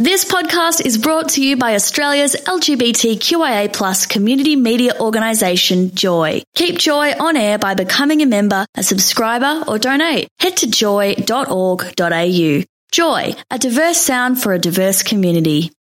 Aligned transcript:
This 0.00 0.24
podcast 0.24 0.86
is 0.86 0.96
brought 0.96 1.30
to 1.30 1.44
you 1.44 1.56
by 1.56 1.74
Australia's 1.74 2.36
LGBTQIA 2.36 3.72
plus 3.72 4.06
community 4.06 4.54
media 4.54 4.92
organisation, 5.00 5.92
Joy. 5.92 6.44
Keep 6.54 6.78
Joy 6.78 7.14
on 7.18 7.36
air 7.36 7.58
by 7.58 7.74
becoming 7.74 8.22
a 8.22 8.26
member, 8.26 8.64
a 8.76 8.84
subscriber, 8.84 9.64
or 9.66 9.76
donate. 9.76 10.28
Head 10.38 10.58
to 10.58 10.70
joy.org.au. 10.70 12.62
Joy, 12.92 13.34
a 13.50 13.58
diverse 13.58 13.98
sound 13.98 14.40
for 14.40 14.52
a 14.52 14.58
diverse 14.60 15.02
community. 15.02 15.72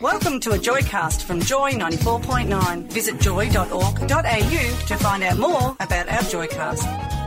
Welcome 0.00 0.38
to 0.38 0.52
a 0.52 0.56
Joycast 0.56 1.24
from 1.24 1.40
Joy 1.40 1.72
94.9. 1.72 2.92
Visit 2.92 3.20
joy.org.au 3.20 4.06
to 4.06 4.96
find 4.96 5.24
out 5.24 5.38
more 5.38 5.76
about 5.80 6.08
our 6.08 6.20
Joycast. 6.20 7.20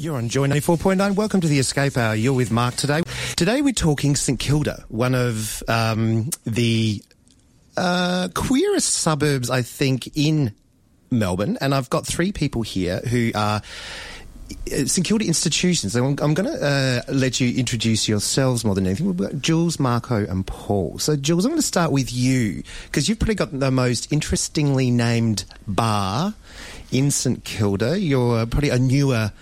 You're 0.00 0.16
on 0.16 0.30
Joy 0.30 0.48
94.9. 0.48 1.14
Welcome 1.14 1.42
to 1.42 1.46
the 1.46 1.58
Escape 1.58 1.98
Hour. 1.98 2.14
You're 2.14 2.32
with 2.32 2.50
Mark 2.50 2.74
today. 2.74 3.02
Today 3.40 3.62
we're 3.62 3.72
talking 3.72 4.16
St 4.16 4.38
Kilda, 4.38 4.84
one 4.88 5.14
of 5.14 5.62
um, 5.66 6.28
the 6.44 7.02
uh, 7.74 8.28
queerest 8.34 8.92
suburbs, 8.92 9.48
I 9.48 9.62
think, 9.62 10.14
in 10.14 10.52
Melbourne. 11.10 11.56
And 11.62 11.74
I've 11.74 11.88
got 11.88 12.06
three 12.06 12.32
people 12.32 12.60
here 12.60 12.98
who 12.98 13.32
are 13.34 13.62
uh, 14.70 14.84
St 14.84 15.06
Kilda 15.06 15.24
institutions. 15.24 15.96
I'm, 15.96 16.18
I'm 16.20 16.34
going 16.34 16.52
to 16.52 16.62
uh, 16.62 17.00
let 17.10 17.40
you 17.40 17.58
introduce 17.58 18.10
yourselves 18.10 18.62
more 18.62 18.74
than 18.74 18.84
anything. 18.84 19.06
We've 19.06 19.16
got 19.16 19.40
Jules, 19.40 19.80
Marco, 19.80 20.16
and 20.16 20.46
Paul. 20.46 20.98
So, 20.98 21.16
Jules, 21.16 21.46
I'm 21.46 21.52
going 21.52 21.62
to 21.62 21.66
start 21.66 21.92
with 21.92 22.12
you 22.12 22.62
because 22.88 23.08
you've 23.08 23.20
probably 23.20 23.36
got 23.36 23.58
the 23.58 23.70
most 23.70 24.12
interestingly 24.12 24.90
named 24.90 25.46
bar 25.66 26.34
in 26.92 27.10
St 27.10 27.42
Kilda. 27.42 27.98
You're 27.98 28.44
probably 28.44 28.68
a 28.68 28.78
newer 28.78 29.32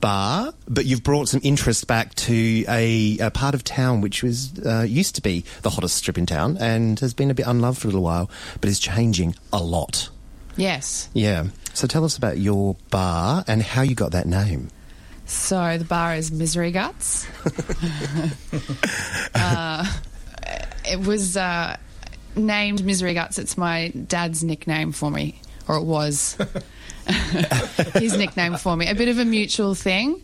bar, 0.00 0.52
but 0.68 0.84
you've 0.84 1.02
brought 1.02 1.28
some 1.28 1.40
interest 1.42 1.86
back 1.86 2.14
to 2.14 2.64
a, 2.68 3.18
a 3.18 3.30
part 3.30 3.54
of 3.54 3.64
town 3.64 4.00
which 4.00 4.22
was 4.22 4.58
uh, 4.64 4.82
used 4.82 5.14
to 5.16 5.22
be 5.22 5.44
the 5.62 5.70
hottest 5.70 5.96
strip 5.96 6.18
in 6.18 6.26
town 6.26 6.56
and 6.58 7.00
has 7.00 7.14
been 7.14 7.30
a 7.30 7.34
bit 7.34 7.46
unloved 7.46 7.78
for 7.78 7.88
a 7.88 7.90
little 7.90 8.02
while, 8.02 8.30
but 8.60 8.70
is 8.70 8.78
changing 8.78 9.34
a 9.52 9.62
lot. 9.62 10.08
Yes. 10.56 11.08
Yeah. 11.14 11.46
So 11.72 11.86
tell 11.86 12.04
us 12.04 12.16
about 12.16 12.38
your 12.38 12.76
bar 12.90 13.44
and 13.46 13.62
how 13.62 13.82
you 13.82 13.94
got 13.94 14.12
that 14.12 14.26
name. 14.26 14.68
So 15.26 15.78
the 15.78 15.84
bar 15.84 16.14
is 16.14 16.32
Misery 16.32 16.72
Guts. 16.72 17.26
uh, 19.34 19.86
it 20.86 21.06
was 21.06 21.36
uh, 21.36 21.76
named 22.34 22.84
Misery 22.84 23.14
Guts. 23.14 23.38
It's 23.38 23.58
my 23.58 23.88
dad's 23.88 24.42
nickname 24.42 24.92
for 24.92 25.10
me, 25.10 25.40
or 25.68 25.76
it 25.76 25.84
was. 25.84 26.36
his 27.94 28.16
nickname 28.16 28.56
for 28.56 28.76
me. 28.76 28.88
A 28.88 28.94
bit 28.94 29.08
of 29.08 29.18
a 29.18 29.24
mutual 29.24 29.74
thing, 29.74 30.20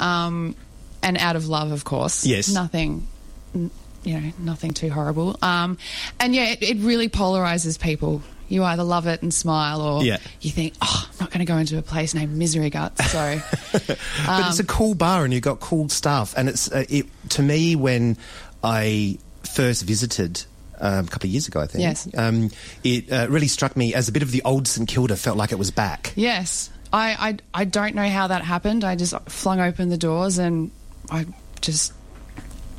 um, 0.00 0.54
and 1.02 1.16
out 1.18 1.36
of 1.36 1.48
love, 1.48 1.72
of 1.72 1.84
course. 1.84 2.26
Yes. 2.26 2.52
Nothing, 2.52 3.06
you 3.54 3.70
know, 4.04 4.32
nothing 4.38 4.72
too 4.72 4.90
horrible. 4.90 5.38
Um, 5.42 5.78
and 6.20 6.34
yeah, 6.34 6.50
it, 6.50 6.62
it, 6.62 6.76
really 6.78 7.08
polarizes 7.08 7.80
people. 7.80 8.22
You 8.48 8.64
either 8.64 8.84
love 8.84 9.06
it 9.06 9.22
and 9.22 9.32
smile, 9.32 9.80
or 9.80 10.04
yeah. 10.04 10.18
you 10.40 10.50
think, 10.50 10.74
"Oh, 10.80 11.08
I'm 11.10 11.16
not 11.20 11.30
going 11.30 11.44
to 11.44 11.50
go 11.50 11.56
into 11.56 11.78
a 11.78 11.82
place 11.82 12.14
named 12.14 12.36
Misery 12.36 12.70
Guts." 12.70 13.10
So, 13.10 13.40
but 13.72 13.90
um, 14.28 14.44
it's 14.48 14.60
a 14.60 14.64
cool 14.64 14.94
bar, 14.94 15.24
and 15.24 15.34
you've 15.34 15.42
got 15.42 15.58
cool 15.60 15.88
stuff. 15.88 16.34
And 16.36 16.48
it's 16.48 16.70
uh, 16.70 16.84
it 16.88 17.06
to 17.30 17.42
me 17.42 17.74
when 17.74 18.16
I 18.62 19.18
first 19.42 19.84
visited 19.84 20.44
um, 20.80 21.06
a 21.06 21.08
couple 21.08 21.26
of 21.26 21.32
years 21.32 21.48
ago, 21.48 21.60
I 21.60 21.66
think. 21.66 21.82
Yes. 21.82 22.08
Um, 22.16 22.50
it 22.84 23.10
uh, 23.10 23.26
really 23.28 23.48
struck 23.48 23.76
me 23.76 23.94
as 23.94 24.08
a 24.08 24.12
bit 24.12 24.22
of 24.22 24.30
the 24.30 24.42
old 24.44 24.68
St 24.68 24.88
Kilda 24.88 25.16
felt 25.16 25.36
like 25.36 25.52
it 25.52 25.58
was 25.58 25.70
back. 25.70 26.12
Yes. 26.16 26.70
I, 26.92 27.38
I, 27.54 27.62
I 27.62 27.64
don't 27.64 27.94
know 27.94 28.08
how 28.08 28.28
that 28.28 28.42
happened. 28.42 28.84
I 28.84 28.96
just 28.96 29.14
flung 29.28 29.60
open 29.60 29.88
the 29.88 29.98
doors 29.98 30.38
and 30.38 30.70
I 31.10 31.26
just, 31.60 31.92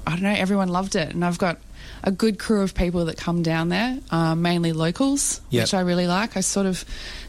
I 0.05 0.11
don't 0.11 0.23
know, 0.23 0.29
everyone 0.31 0.69
loved 0.69 0.95
it. 0.95 1.13
And 1.13 1.23
I've 1.23 1.37
got 1.37 1.59
a 2.03 2.11
good 2.11 2.39
crew 2.39 2.61
of 2.61 2.73
people 2.73 3.05
that 3.05 3.17
come 3.17 3.43
down 3.43 3.69
there, 3.69 3.99
uh, 4.11 4.35
mainly 4.35 4.71
locals, 4.71 5.41
yep. 5.49 5.63
which 5.63 5.73
I 5.73 5.81
really 5.81 6.07
like. 6.07 6.37
I 6.37 6.41
sort 6.41 6.65
of 6.65 6.85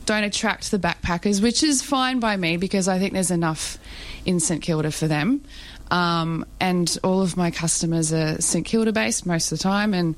don't 0.07 0.25
attract 0.25 0.71
the 0.71 0.79
backpackers, 0.79 1.43
which 1.43 1.63
is 1.63 1.83
fine 1.83 2.21
by 2.21 2.37
me 2.37 2.57
because 2.57 2.89
I 2.89 2.99
think 2.99 3.13
there's 3.13 3.31
enough 3.31 3.79
in 4.25 4.41
St 4.41 4.63
Kilda 4.63 4.91
for 4.91 5.09
them. 5.09 5.43
Um, 5.91 6.45
and 6.61 6.97
all 7.03 7.23
of 7.23 7.37
my 7.37 7.51
customers 7.51 8.13
are 8.13 8.41
St 8.41 8.65
Kilda 8.65 8.93
based 8.93 9.27
most 9.27 9.53
of 9.53 9.59
the 9.59 9.63
time. 9.63 9.95
And 9.95 10.17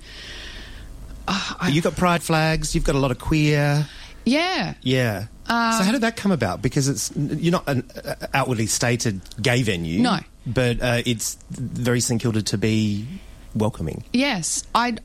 uh, 1.29 1.69
you've 1.71 1.85
got 1.85 1.97
pride 1.97 2.23
flags. 2.23 2.75
You've 2.75 2.85
got 2.85 2.95
a 2.95 2.99
lot 2.99 3.11
of 3.11 3.19
queer. 3.19 3.87
Yeah. 4.25 4.75
Yeah. 4.83 5.27
Um, 5.47 5.73
so 5.73 5.85
how 5.85 5.93
did 5.93 6.03
that 6.03 6.17
come 6.17 6.33
about? 6.33 6.63
Because 6.63 6.89
it's 6.89 7.11
you're 7.17 7.53
not 7.53 7.69
an 7.69 7.91
uh, 8.05 8.15
outwardly 8.35 8.67
stated 8.67 9.21
gay 9.41 9.63
venue. 9.63 10.01
No. 10.01 10.19
But 10.47 10.81
uh, 10.81 11.03
it's 11.05 11.37
very 11.51 12.01
St 12.01 12.21
Kilda 12.21 12.43
to 12.43 12.59
be 12.59 13.07
welcoming. 13.55 14.05
Yes, 14.13 14.65
I. 14.75 14.97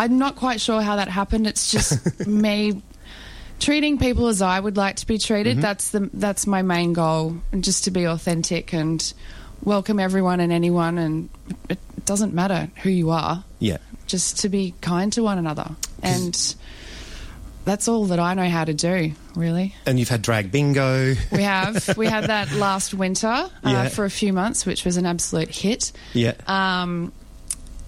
I'm 0.00 0.16
not 0.18 0.36
quite 0.36 0.60
sure 0.60 0.80
how 0.80 0.96
that 0.96 1.08
happened. 1.08 1.46
It's 1.48 1.72
just 1.72 2.26
me 2.26 2.82
treating 3.58 3.98
people 3.98 4.28
as 4.28 4.42
I 4.42 4.58
would 4.58 4.76
like 4.76 4.96
to 4.96 5.06
be 5.06 5.18
treated. 5.18 5.54
Mm-hmm. 5.54 5.62
That's 5.62 5.90
the 5.90 6.10
that's 6.12 6.46
my 6.46 6.62
main 6.62 6.92
goal, 6.92 7.36
and 7.52 7.62
just 7.64 7.84
to 7.84 7.90
be 7.90 8.04
authentic 8.04 8.72
and 8.72 9.12
welcome 9.62 9.98
everyone 10.00 10.40
and 10.40 10.52
anyone, 10.52 10.98
and 10.98 11.28
it 11.68 11.78
doesn't 12.04 12.34
matter 12.34 12.70
who 12.82 12.90
you 12.90 13.10
are. 13.10 13.44
Yeah, 13.58 13.78
just 14.06 14.40
to 14.40 14.48
be 14.48 14.74
kind 14.80 15.12
to 15.14 15.22
one 15.22 15.38
another, 15.38 15.70
and 16.02 16.54
that's 17.64 17.86
all 17.86 18.06
that 18.06 18.18
I 18.18 18.34
know 18.34 18.48
how 18.48 18.64
to 18.64 18.74
do, 18.74 19.12
really. 19.34 19.74
And 19.84 19.98
you've 19.98 20.08
had 20.08 20.22
drag 20.22 20.50
bingo. 20.50 21.14
We 21.30 21.42
have. 21.42 21.96
we 21.96 22.06
had 22.06 22.24
that 22.24 22.50
last 22.52 22.94
winter 22.94 23.26
uh, 23.26 23.50
yeah. 23.64 23.88
for 23.88 24.04
a 24.04 24.10
few 24.10 24.32
months, 24.32 24.64
which 24.64 24.84
was 24.84 24.96
an 24.96 25.04
absolute 25.04 25.50
hit. 25.50 25.92
Yeah. 26.14 26.32
Um, 26.46 27.12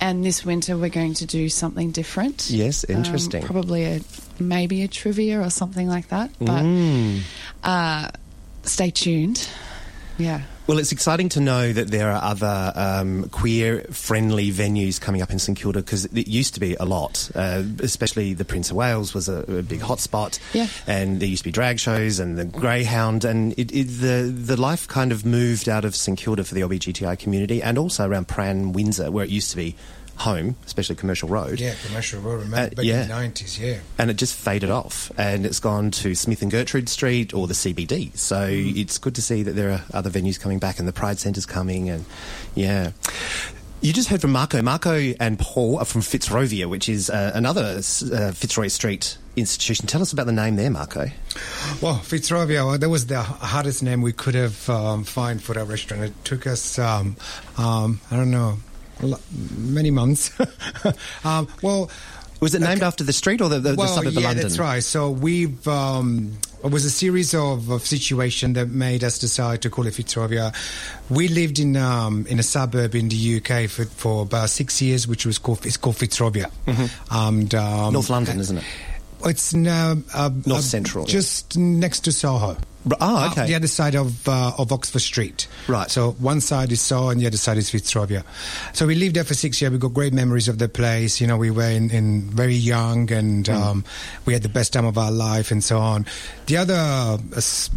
and 0.01 0.25
this 0.25 0.45
winter 0.45 0.77
we're 0.77 0.91
going 0.91 1.15
to 1.15 1.27
do 1.27 1.49
something 1.49 1.91
different. 1.91 2.51
Yes, 2.51 2.85
interesting. 2.85 3.43
Um, 3.43 3.49
probably 3.49 3.85
a 3.85 4.01
maybe 4.41 4.83
a 4.83 4.89
trivia 4.89 5.41
or 5.41 5.51
something 5.51 5.89
like 5.89 6.09
that. 6.09 6.31
But 6.39 6.63
mm. 6.63 7.21
uh, 7.63 8.11
stay 8.63 8.91
tuned. 8.91 9.49
Yeah. 10.19 10.43
Well, 10.67 10.79
it's 10.79 10.93
exciting 10.93 11.31
to 11.31 11.41
know 11.41 11.73
that 11.73 11.89
there 11.89 12.13
are 12.13 12.23
other 12.23 12.73
um, 12.77 13.29
queer-friendly 13.31 14.53
venues 14.53 15.01
coming 15.01 15.21
up 15.21 15.33
in 15.33 15.41
St 15.41 15.59
Kilda 15.59 15.81
because 15.81 16.05
it 16.05 16.29
used 16.29 16.55
to 16.55 16.61
be 16.61 16.77
a 16.77 16.85
lot, 16.85 17.29
uh, 17.35 17.65
especially 17.81 18.35
the 18.35 18.45
Prince 18.45 18.71
of 18.71 18.77
Wales 18.77 19.13
was 19.13 19.29
a, 19.29 19.39
a, 19.39 19.63
big 19.63 19.81
hotspot, 19.81 20.39
yeah. 20.53 20.69
and 20.87 21.19
there 21.19 21.29
used 21.29 21.43
to 21.43 21.49
be 21.49 21.51
drag 21.51 21.81
shows 21.81 22.21
and 22.21 22.39
the 22.39 22.45
Greyhound, 22.45 23.25
and 23.25 23.53
it, 23.59 23.73
it, 23.73 23.85
the 23.85 24.33
the 24.33 24.57
life 24.57 24.87
kind 24.87 25.11
of 25.11 25.27
moved 25.27 25.69
out 25.69 25.85
of 25.85 25.97
St 25.97 26.17
Kilda 26.17 26.45
for 26.45 26.55
the 26.55 26.61
LBGTI 26.61 27.19
community, 27.19 27.61
and 27.61 27.77
also 27.77 28.09
around 28.09 28.29
Prahran, 28.29 28.73
Windsor, 28.73 29.11
where 29.11 29.25
it 29.25 29.31
used 29.31 29.51
to 29.51 29.57
be 29.57 29.75
home, 30.21 30.57
especially 30.67 30.97
Commercial 30.97 31.29
Road. 31.29 31.61
Yeah, 31.61 31.75
Commercial 31.87 32.21
Road. 32.21 32.41
Remember 32.41 32.57
uh, 32.57 32.69
back 32.69 32.85
yeah. 32.85 33.03
in 33.03 33.09
the 33.09 33.15
nineties, 33.15 33.59
yeah. 33.59 33.79
And 33.99 34.11
it 34.11 34.15
just 34.15 34.35
faded 34.35 34.71
off, 34.71 35.11
and 35.17 35.45
it's 35.45 35.61
gone 35.61 35.91
to 35.93 36.15
Smith 36.15 36.43
and 36.43 36.51
Gertrude 36.51 36.89
Street 36.89 37.35
or 37.35 37.47
the 37.47 37.55
CBD. 37.55 38.17
So 38.17 38.49
mm. 38.49 38.77
it's 38.77 38.99
good 38.99 39.15
to 39.17 39.23
see 39.23 39.43
that 39.43 39.53
there 39.53 39.71
are 39.71 39.83
other 39.93 40.11
venues 40.11 40.39
coming 40.39 40.59
back, 40.59 40.79
and 40.79 40.87
the 40.87 40.93
Pride 40.93 41.19
Centre's 41.19 41.47
coming, 41.47 41.89
and 41.89 42.05
yeah. 42.55 42.93
You 43.83 43.95
just 43.95 44.11
heard 44.11 44.21
from 44.21 44.33
Marco. 44.33 44.61
Marco 44.61 44.93
and 45.19 45.39
Paul 45.39 45.79
are 45.79 45.87
from 45.87 46.03
Fitzrovia, 46.03 46.69
which 46.69 46.87
is 46.87 47.09
uh, 47.09 47.33
another 47.35 47.79
uh, 47.79 48.33
Fitzroy 48.33 48.69
Street 48.69 49.17
institution. 49.37 49.87
Tell 49.87 50.03
us 50.03 50.13
about 50.13 50.27
the 50.27 50.33
name 50.33 50.57
there, 50.57 50.71
Marco. 50.71 51.07
Well, 51.81 51.95
Fitzrovia, 51.95 52.79
that 52.79 52.91
was 52.91 53.07
the 53.07 53.23
hardest 53.23 53.83
name 53.83 54.03
we 54.03 54.13
could 54.13 54.35
have 54.35 54.69
um, 54.69 55.05
find 55.05 55.43
for 55.43 55.59
our 55.59 55.65
restaurant. 55.65 56.03
It 56.03 56.25
took 56.27 56.47
us, 56.47 56.79
um, 56.79 57.17
um, 57.57 58.03
I 58.11 58.17
don't 58.17 58.31
know, 58.31 58.59
many 59.57 59.91
months. 59.91 60.31
um, 61.25 61.49
well, 61.63 61.91
was 62.41 62.55
it 62.55 62.61
named 62.61 62.83
uh, 62.83 62.87
after 62.87 63.05
the 63.05 63.13
street 63.13 63.41
or 63.41 63.49
the, 63.49 63.61
the, 63.61 63.75
well, 63.75 63.87
the 63.87 63.95
suburb 63.95 64.13
yeah, 64.15 64.19
of 64.19 64.25
London? 64.25 64.43
that's 64.43 64.59
right. 64.59 64.83
So 64.83 65.11
we've 65.11 65.67
um, 65.69 66.39
it 66.65 66.71
was 66.71 66.85
a 66.85 66.91
series 66.91 67.35
of, 67.35 67.71
of 67.71 67.87
situations 67.87 68.55
that 68.55 68.69
made 68.69 69.05
us 69.05 69.19
decide 69.19 69.63
to 69.63 69.71
call 69.71 69.87
it 69.87 69.95
Fitzrovia. 69.95 70.55
We 71.11 71.29
lived 71.29 71.59
in 71.59 71.77
um, 71.77 72.27
in 72.27 72.39
a 72.39 72.43
suburb 72.43 72.95
in 72.95 73.09
the 73.09 73.37
UK 73.37 73.69
for, 73.69 73.85
for 73.85 74.23
about 74.23 74.51
six 74.51 74.81
years, 74.81 75.07
which 75.07 75.27
was 75.27 75.39
called 75.39 75.67
it's 75.67 75.77
called 75.77 75.97
Fitzrovia, 75.97 76.51
mm-hmm. 76.67 77.15
and 77.15 77.55
um, 77.55 77.93
North 77.93 78.11
London, 78.11 78.41
isn't 78.41 78.59
it? 78.59 78.65
It's 79.25 79.55
uh, 79.55 79.97
uh, 80.15 80.31
North 80.47 80.65
Central, 80.65 81.05
just 81.05 81.57
yeah. 81.57 81.63
next 81.63 82.01
to 82.01 82.13
Soho. 82.13 82.57
Oh, 83.01 83.29
okay. 83.31 83.47
The 83.47 83.55
other 83.55 83.67
side 83.67 83.95
of 83.95 84.27
uh, 84.27 84.53
of 84.59 84.73
Oxford 84.73 85.01
Street. 85.01 85.47
Right. 85.69 85.91
So 85.91 86.13
one 86.13 86.41
side 86.41 86.73
is 86.73 86.81
Soho 86.81 87.11
and 87.11 87.21
the 87.21 87.27
other 87.27 87.37
side 87.37 87.59
is 87.59 87.71
Fitzrovia. 87.71 88.25
So 88.73 88.87
we 88.87 88.95
lived 88.95 89.17
there 89.17 89.25
for 89.25 89.35
six 89.35 89.61
years. 89.61 89.73
We 89.73 89.79
got 89.79 89.93
great 89.93 90.15
memories 90.15 90.49
of 90.49 90.59
the 90.59 90.69
place. 90.69 91.21
You 91.21 91.27
know, 91.27 91.37
we 91.37 91.51
were 91.51 91.69
in, 91.69 91.91
in 91.91 92.23
very 92.31 92.55
young 92.55 93.13
and 93.13 93.45
mm. 93.45 93.55
um, 93.55 93.85
we 94.25 94.33
had 94.33 94.43
the 94.43 94.49
best 94.49 94.73
time 94.73 94.87
of 94.87 94.97
our 94.97 95.13
life 95.13 95.51
and 95.51 95.63
so 95.63 95.79
on. 95.79 96.07
The 96.47 96.57
other 96.57 96.75
uh, 96.75 97.19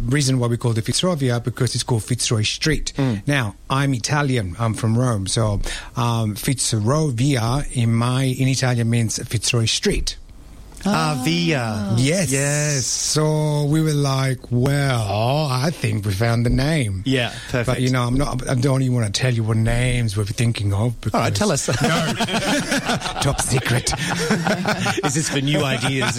reason 0.06 0.38
why 0.38 0.46
we 0.46 0.56
called 0.56 0.78
it 0.78 0.84
Fitzrovia 0.84 1.42
because 1.42 1.74
it's 1.74 1.84
called 1.84 2.04
Fitzroy 2.04 2.42
Street. 2.42 2.92
Mm. 2.96 3.26
Now 3.26 3.56
I'm 3.68 3.92
Italian. 3.92 4.56
I'm 4.58 4.72
from 4.72 4.96
Rome. 4.96 5.26
So 5.26 5.60
um, 5.96 6.34
Fitzrovia 6.34 7.70
in 7.76 7.92
my 7.92 8.24
in 8.24 8.48
Italian 8.48 8.88
means 8.88 9.18
Fitzroy 9.18 9.66
Street. 9.66 10.16
Ah, 10.86 11.20
Via. 11.24 11.94
Yes. 11.96 12.30
Yes. 12.30 12.86
So 12.86 13.64
we 13.64 13.80
were 13.82 13.92
like, 13.94 14.38
well, 14.50 15.48
I 15.50 15.70
think 15.70 16.04
we 16.04 16.12
found 16.12 16.44
the 16.44 16.50
name. 16.50 17.02
Yeah, 17.06 17.30
perfect. 17.50 17.66
But 17.66 17.80
you 17.80 17.90
know, 17.90 18.02
I'm 18.02 18.14
not. 18.14 18.48
I 18.48 18.54
don't 18.54 18.82
even 18.82 18.94
want 18.94 19.12
to 19.12 19.20
tell 19.20 19.32
you 19.32 19.42
what 19.44 19.56
names 19.56 20.16
we're 20.16 20.24
thinking 20.24 20.72
of. 20.72 20.94
All 21.14 21.20
right, 21.20 21.34
tell 21.34 21.50
us. 21.52 21.68
No. 21.84 22.12
Top 23.20 23.40
secret. 23.40 23.92
Is 25.04 25.14
this 25.14 25.28
for 25.28 25.40
new 25.40 25.62
ideas? 25.64 26.16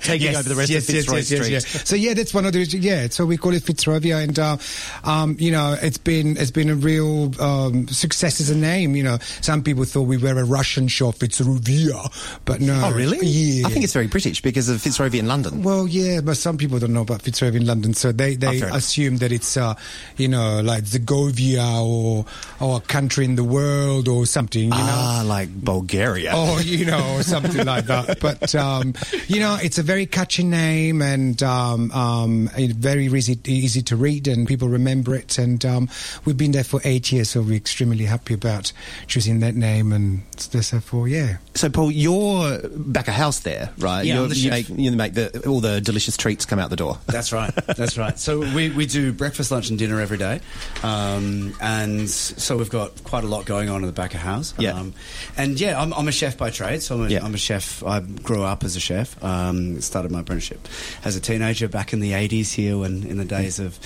Taking 0.00 0.34
over 0.36 0.48
the 0.48 0.54
rest 0.56 0.72
of 0.72 0.84
Fitzroy 0.84 1.20
Street. 1.20 1.50
Yes, 1.50 1.88
So 1.88 1.96
yeah, 1.96 2.14
that's 2.14 2.32
one 2.32 2.46
of 2.46 2.52
the 2.52 2.62
yeah. 2.64 3.08
So 3.10 3.26
we 3.26 3.36
call 3.36 3.52
it 3.54 3.62
Fitzrovia, 3.62 4.22
and 4.22 4.38
uh, 4.38 4.56
um, 5.04 5.36
you 5.38 5.50
know, 5.50 5.76
it's 5.80 5.98
been 5.98 6.36
it's 6.36 6.50
been 6.50 6.70
a 6.70 6.74
real 6.74 7.38
um, 7.40 7.88
success 7.88 8.40
as 8.40 8.50
a 8.50 8.56
name. 8.56 8.96
You 8.96 9.02
know, 9.04 9.18
some 9.40 9.62
people 9.62 9.84
thought 9.84 10.02
we 10.02 10.16
were 10.16 10.38
a 10.38 10.44
Russian 10.44 10.88
shop, 10.88 11.16
Fitzrovia, 11.16 12.40
but 12.44 12.60
no. 12.60 12.80
Oh, 12.84 12.92
really? 12.92 13.18
Yeah. 13.26 13.66
I 13.66 13.70
think 13.70 13.84
it's 13.84 13.93
very 13.94 14.06
British 14.08 14.42
because 14.42 14.68
of 14.68 14.76
Fitzrovia 14.82 15.20
in 15.20 15.26
London. 15.26 15.62
Well, 15.62 15.86
yeah, 15.88 16.20
but 16.20 16.36
some 16.36 16.58
people 16.58 16.78
don't 16.78 16.92
know 16.92 17.02
about 17.02 17.22
Fitzrovia 17.22 17.56
in 17.56 17.66
London, 17.66 17.94
so 17.94 18.12
they, 18.12 18.36
they 18.36 18.62
Oh, 18.62 18.74
assume 18.76 19.16
that 19.18 19.32
it's, 19.32 19.56
uh, 19.56 19.74
you 20.16 20.28
know, 20.28 20.60
like 20.60 20.84
Zagovia 20.84 21.82
or 21.82 22.26
or 22.60 22.76
a 22.78 22.80
country 22.80 23.24
in 23.24 23.36
the 23.36 23.44
world 23.44 24.06
or 24.08 24.26
something. 24.26 24.64
You 24.64 24.68
know, 24.70 24.76
ah, 24.78 25.22
like 25.26 25.48
Bulgaria. 25.64 26.36
or 26.36 26.60
you 26.60 26.84
know, 26.86 27.16
or 27.16 27.22
something 27.22 27.64
like 27.64 27.86
that. 27.86 28.20
But 28.24 28.54
um, 28.54 28.94
you 29.28 29.40
know, 29.40 29.56
it's 29.62 29.78
a 29.78 29.82
very 29.82 30.06
catchy 30.06 30.44
name 30.44 31.02
and 31.02 31.42
um, 31.42 31.90
um, 31.92 32.48
very 32.76 33.06
easy 33.06 33.38
easy 33.46 33.82
to 33.82 33.96
read, 33.96 34.28
and 34.28 34.46
people 34.46 34.68
remember 34.68 35.14
it. 35.14 35.38
And 35.38 35.64
um, 35.64 35.88
we've 36.24 36.36
been 36.36 36.52
there 36.52 36.64
for 36.64 36.80
eight 36.84 37.10
years, 37.12 37.30
so 37.30 37.42
we're 37.42 37.56
extremely 37.56 38.04
happy 38.04 38.34
about 38.34 38.72
choosing 39.06 39.40
that 39.40 39.54
name. 39.54 39.92
And 39.92 40.22
therefore, 40.52 41.08
yeah. 41.08 41.38
So, 41.54 41.68
Paul, 41.70 41.90
you're 41.90 42.60
back 42.68 43.08
a 43.08 43.12
house 43.12 43.40
there, 43.40 43.70
right? 43.84 44.04
Yeah, 44.04 44.26
you 44.26 44.50
make, 44.50 44.68
you 44.68 44.90
make 44.92 45.14
the, 45.14 45.46
all 45.46 45.60
the 45.60 45.80
delicious 45.80 46.16
treats 46.16 46.44
come 46.46 46.58
out 46.58 46.70
the 46.70 46.76
door. 46.76 46.98
That's 47.06 47.32
right. 47.32 47.54
That's 47.76 47.96
right. 47.96 48.18
So 48.18 48.40
we, 48.40 48.70
we 48.70 48.86
do 48.86 49.12
breakfast, 49.12 49.50
lunch, 49.52 49.68
and 49.70 49.78
dinner 49.78 50.00
every 50.00 50.18
day, 50.18 50.40
um, 50.82 51.54
and 51.60 52.08
so 52.10 52.56
we've 52.56 52.70
got 52.70 53.04
quite 53.04 53.24
a 53.24 53.26
lot 53.26 53.44
going 53.46 53.68
on 53.68 53.80
in 53.82 53.86
the 53.86 53.92
back 53.92 54.14
of 54.14 54.20
house. 54.20 54.54
Yeah. 54.58 54.72
Um, 54.72 54.94
and 55.36 55.60
yeah, 55.60 55.80
I'm, 55.80 55.92
I'm 55.94 56.08
a 56.08 56.12
chef 56.12 56.36
by 56.36 56.50
trade, 56.50 56.82
so 56.82 56.96
I'm 56.96 57.02
a, 57.02 57.08
Yeah. 57.08 57.24
am 57.24 57.34
a 57.34 57.38
chef. 57.38 57.82
I 57.84 58.00
grew 58.00 58.42
up 58.42 58.64
as 58.64 58.76
a 58.76 58.80
chef. 58.80 59.22
Um, 59.22 59.80
started 59.80 60.10
my 60.10 60.20
apprenticeship 60.20 60.66
as 61.04 61.16
a 61.16 61.20
teenager 61.20 61.68
back 61.68 61.92
in 61.92 62.00
the 62.00 62.12
80s 62.12 62.52
here, 62.52 62.78
when 62.78 63.04
in 63.04 63.18
the 63.18 63.24
days 63.24 63.58
of 63.58 63.78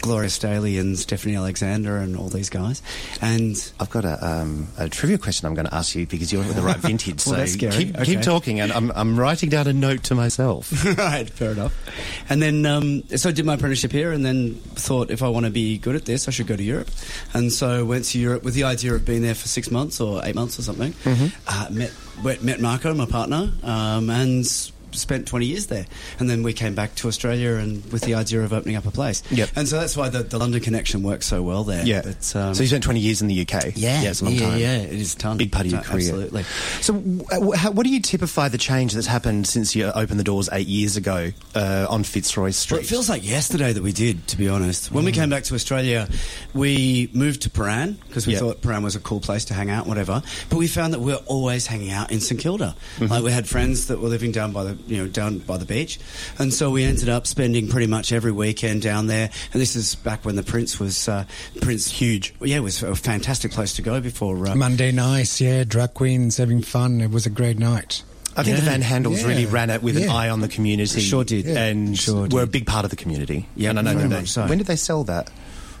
Gloria 0.00 0.30
Staley 0.30 0.78
and 0.78 0.98
Stephanie 0.98 1.36
Alexander 1.36 1.96
and 1.98 2.16
all 2.16 2.28
these 2.28 2.50
guys. 2.50 2.82
And 3.20 3.56
I've 3.80 3.90
got 3.90 4.04
a, 4.04 4.24
um, 4.26 4.68
a 4.78 4.88
trivia 4.88 5.18
question 5.18 5.46
I'm 5.46 5.54
going 5.54 5.66
to 5.66 5.74
ask 5.74 5.94
you 5.94 6.06
because 6.06 6.32
you're 6.32 6.42
the 6.44 6.62
right 6.62 6.76
vintage. 6.76 7.02
Well, 7.32 7.46
so 7.46 7.58
keep, 7.58 7.94
Okay. 7.96 8.04
keep 8.04 8.22
talking, 8.22 8.60
and 8.60 8.72
I'm, 8.72 8.90
I'm 8.92 9.18
writing 9.22 9.48
down 9.48 9.66
a 9.66 9.72
note 9.72 10.02
to 10.04 10.14
myself. 10.14 10.84
right, 10.98 11.28
fair 11.30 11.52
enough. 11.52 11.74
And 12.28 12.42
then, 12.42 12.66
um, 12.66 13.04
so 13.16 13.28
I 13.28 13.32
did 13.32 13.46
my 13.46 13.54
apprenticeship 13.54 13.92
here, 13.92 14.12
and 14.12 14.24
then 14.24 14.54
thought 14.54 15.10
if 15.10 15.22
I 15.22 15.28
want 15.28 15.46
to 15.46 15.52
be 15.52 15.78
good 15.78 15.94
at 15.94 16.04
this, 16.04 16.28
I 16.28 16.30
should 16.32 16.46
go 16.46 16.56
to 16.56 16.62
Europe. 16.62 16.90
And 17.32 17.52
so 17.52 17.84
went 17.84 18.06
to 18.06 18.18
Europe 18.18 18.42
with 18.42 18.54
the 18.54 18.64
idea 18.64 18.94
of 18.94 19.04
being 19.04 19.22
there 19.22 19.34
for 19.34 19.48
six 19.48 19.70
months 19.70 20.00
or 20.00 20.20
eight 20.24 20.34
months 20.34 20.58
or 20.58 20.62
something. 20.62 20.94
Uh, 21.46 21.68
met 21.70 21.92
met 22.22 22.42
met 22.42 22.60
Marco, 22.60 22.92
my 22.94 23.06
partner, 23.06 23.52
um, 23.62 24.10
and 24.10 24.44
spent 24.94 25.26
20 25.26 25.46
years 25.46 25.66
there. 25.66 25.86
And 26.18 26.28
then 26.30 26.42
we 26.42 26.52
came 26.52 26.74
back 26.74 26.94
to 26.96 27.08
Australia 27.08 27.54
and 27.54 27.84
with 27.92 28.02
the 28.02 28.14
idea 28.14 28.42
of 28.42 28.52
opening 28.52 28.76
up 28.76 28.86
a 28.86 28.90
place. 28.90 29.22
Yep. 29.30 29.50
And 29.56 29.68
so 29.68 29.78
that's 29.80 29.96
why 29.96 30.08
the, 30.08 30.22
the 30.22 30.38
London 30.38 30.60
connection 30.60 31.02
works 31.02 31.26
so 31.26 31.42
well 31.42 31.64
there. 31.64 31.84
Yeah. 31.84 32.02
But, 32.02 32.36
um, 32.36 32.54
so 32.54 32.62
you 32.62 32.68
spent 32.68 32.84
20 32.84 33.00
years 33.00 33.22
in 33.22 33.28
the 33.28 33.40
UK. 33.42 33.72
yeah, 33.76 34.02
yeah, 34.02 34.10
it's 34.10 34.20
a 34.20 34.24
long 34.24 34.34
yeah, 34.34 34.40
time. 34.48 34.58
yeah, 34.58 34.76
it 34.78 34.92
is 34.92 35.14
a 35.14 35.18
ton. 35.18 35.36
Big 35.36 35.52
part 35.52 35.66
of 35.66 35.72
your 35.72 35.80
Uh, 35.80 35.84
career. 35.84 35.98
Absolutely. 36.08 36.42
So, 36.80 36.94
w- 36.94 37.52
how, 37.52 37.70
what 37.70 37.84
do 37.84 37.90
you 37.90 38.00
typify 38.00 38.48
the 38.48 38.58
change 38.58 38.92
that's 38.94 39.06
happened 39.06 39.46
since 39.46 39.74
you 39.74 39.86
opened 39.86 40.18
the 40.20 40.24
doors 40.24 40.48
eight 40.52 40.66
years 40.68 40.96
ago 40.96 41.30
uh, 41.54 41.86
on 41.88 42.04
Fitzroy 42.04 42.50
Street? 42.50 42.76
Well, 42.78 42.84
it 42.84 42.86
feels 42.88 43.08
like 43.08 43.26
yesterday 43.28 43.72
that 43.72 43.82
we 43.82 43.92
did, 43.92 44.26
to 44.28 44.36
be 44.36 44.48
honest. 44.48 44.90
When 44.92 45.04
we 45.04 45.12
came 45.12 45.30
back 45.30 45.44
to 45.44 45.54
Australia, 45.54 46.08
we 46.54 47.10
moved 47.12 47.42
to 47.42 47.50
Prahran 47.50 47.96
because 48.08 48.26
we 48.26 48.34
Yeah. 48.34 48.40
thought 48.40 48.60
Prahran 48.62 48.82
was 48.82 48.96
a 48.96 49.00
cool 49.00 49.20
place 49.20 49.44
to 49.46 49.54
hang 49.54 49.70
out, 49.70 49.86
whatever. 49.86 50.22
But 50.48 50.56
we 50.58 50.66
found 50.68 50.92
that 50.94 51.00
we're 51.00 51.16
always 51.26 51.66
hanging 51.66 51.90
out 51.90 52.10
in 52.10 52.20
St 52.20 52.40
Kilda. 52.40 52.74
Like 53.00 53.22
we 53.22 53.30
had 53.32 53.48
friends 53.48 53.86
that 53.88 54.00
were 54.00 54.08
living 54.08 54.32
down 54.32 54.52
by 54.52 54.64
the, 54.64 54.78
you 54.86 54.98
know, 54.98 55.06
down 55.08 55.38
by 55.38 55.56
the 55.56 55.64
beach, 55.64 55.98
and 56.38 56.52
so 56.52 56.70
we 56.70 56.84
ended 56.84 57.08
up 57.08 57.26
spending 57.26 57.68
pretty 57.68 57.86
much 57.86 58.12
every 58.12 58.32
weekend 58.32 58.82
down 58.82 59.06
there. 59.06 59.30
And 59.52 59.60
this 59.62 59.76
is 59.76 59.94
back 59.94 60.24
when 60.24 60.36
the 60.36 60.42
Prince 60.42 60.78
was 60.80 61.08
uh, 61.08 61.24
Prince 61.60 61.90
huge. 61.90 62.34
Yeah, 62.40 62.56
it 62.56 62.60
was 62.62 62.82
a 62.82 62.94
fantastic 62.94 63.52
place 63.52 63.74
to 63.76 63.82
go 63.82 64.00
before. 64.00 64.46
Uh, 64.46 64.54
Monday 64.54 64.92
nights, 64.92 65.40
yeah, 65.40 65.64
drag 65.64 65.94
queens 65.94 66.36
having 66.36 66.62
fun. 66.62 67.00
It 67.00 67.10
was 67.10 67.26
a 67.26 67.30
great 67.30 67.58
night. 67.58 68.02
I 68.34 68.42
think 68.44 68.56
the 68.56 68.62
Van 68.62 68.80
Haandels 68.80 69.20
Yeah. 69.20 69.26
really 69.28 69.44
ran 69.44 69.68
it 69.68 69.82
with 69.82 69.96
an 69.98 70.08
eye 70.08 70.30
on 70.30 70.40
the 70.40 70.48
community. 70.48 71.00
Sure 71.02 71.22
did. 71.22 71.44
Yeah. 71.44 71.64
And 71.64 71.98
Sure 71.98 72.26
were 72.28 72.42
a 72.42 72.46
big 72.46 72.64
part 72.66 72.84
of 72.86 72.90
the 72.90 72.96
community. 72.96 73.46
Yeah, 73.56 73.70
and 73.70 73.78
I 73.78 73.82
know 73.82 73.90
very 73.90 74.02
that 74.04 74.08
they, 74.08 74.20
much 74.22 74.28
so. 74.30 74.46
When 74.46 74.56
did 74.56 74.66
they 74.66 74.76
sell 74.76 75.04
that? 75.04 75.30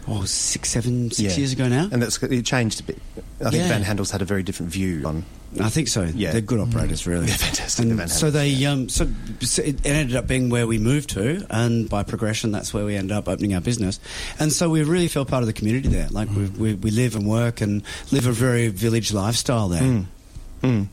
Oh, 0.08 0.24
six, 0.24 0.68
seven, 0.70 1.10
six 1.10 1.20
Yeah. 1.20 1.38
years 1.38 1.52
ago 1.52 1.68
now. 1.68 1.88
And 1.92 2.02
that's 2.02 2.20
it 2.22 2.44
changed 2.44 2.80
a 2.80 2.82
bit. 2.82 2.98
I 3.40 3.50
think 3.50 3.54
Yeah. 3.54 3.68
Van 3.68 3.84
Haandels 3.84 4.10
had 4.10 4.20
a 4.20 4.24
very 4.24 4.42
different 4.42 4.72
view 4.72 5.02
on. 5.06 5.24
I 5.60 5.68
think 5.68 5.88
so. 5.88 6.02
Yeah. 6.14 6.32
they're 6.32 6.40
good 6.40 6.60
operators, 6.60 7.06
really. 7.06 7.26
They're 7.32 7.36
fantastic, 7.36 7.86
the 7.86 8.08
so 8.08 8.30
they, 8.30 8.64
um, 8.64 8.88
so, 8.88 9.06
so 9.40 9.62
it 9.62 9.84
ended 9.84 10.16
up 10.16 10.26
being 10.26 10.48
where 10.48 10.66
we 10.66 10.78
moved 10.78 11.10
to, 11.10 11.44
and 11.50 11.90
by 11.90 12.04
progression, 12.04 12.52
that's 12.52 12.72
where 12.72 12.86
we 12.86 12.96
ended 12.96 13.12
up 13.14 13.28
opening 13.28 13.54
our 13.54 13.60
business. 13.60 14.00
And 14.38 14.50
so 14.50 14.70
we 14.70 14.82
really 14.82 15.08
feel 15.08 15.26
part 15.26 15.42
of 15.42 15.46
the 15.46 15.52
community 15.52 15.88
there. 15.88 16.08
Like 16.10 16.30
we, 16.30 16.46
we, 16.46 16.74
we 16.74 16.90
live 16.90 17.16
and 17.16 17.26
work 17.26 17.60
and 17.60 17.82
live 18.10 18.26
a 18.26 18.32
very 18.32 18.68
village 18.68 19.12
lifestyle 19.12 19.68
there. 19.68 20.04
Mm. 20.62 20.86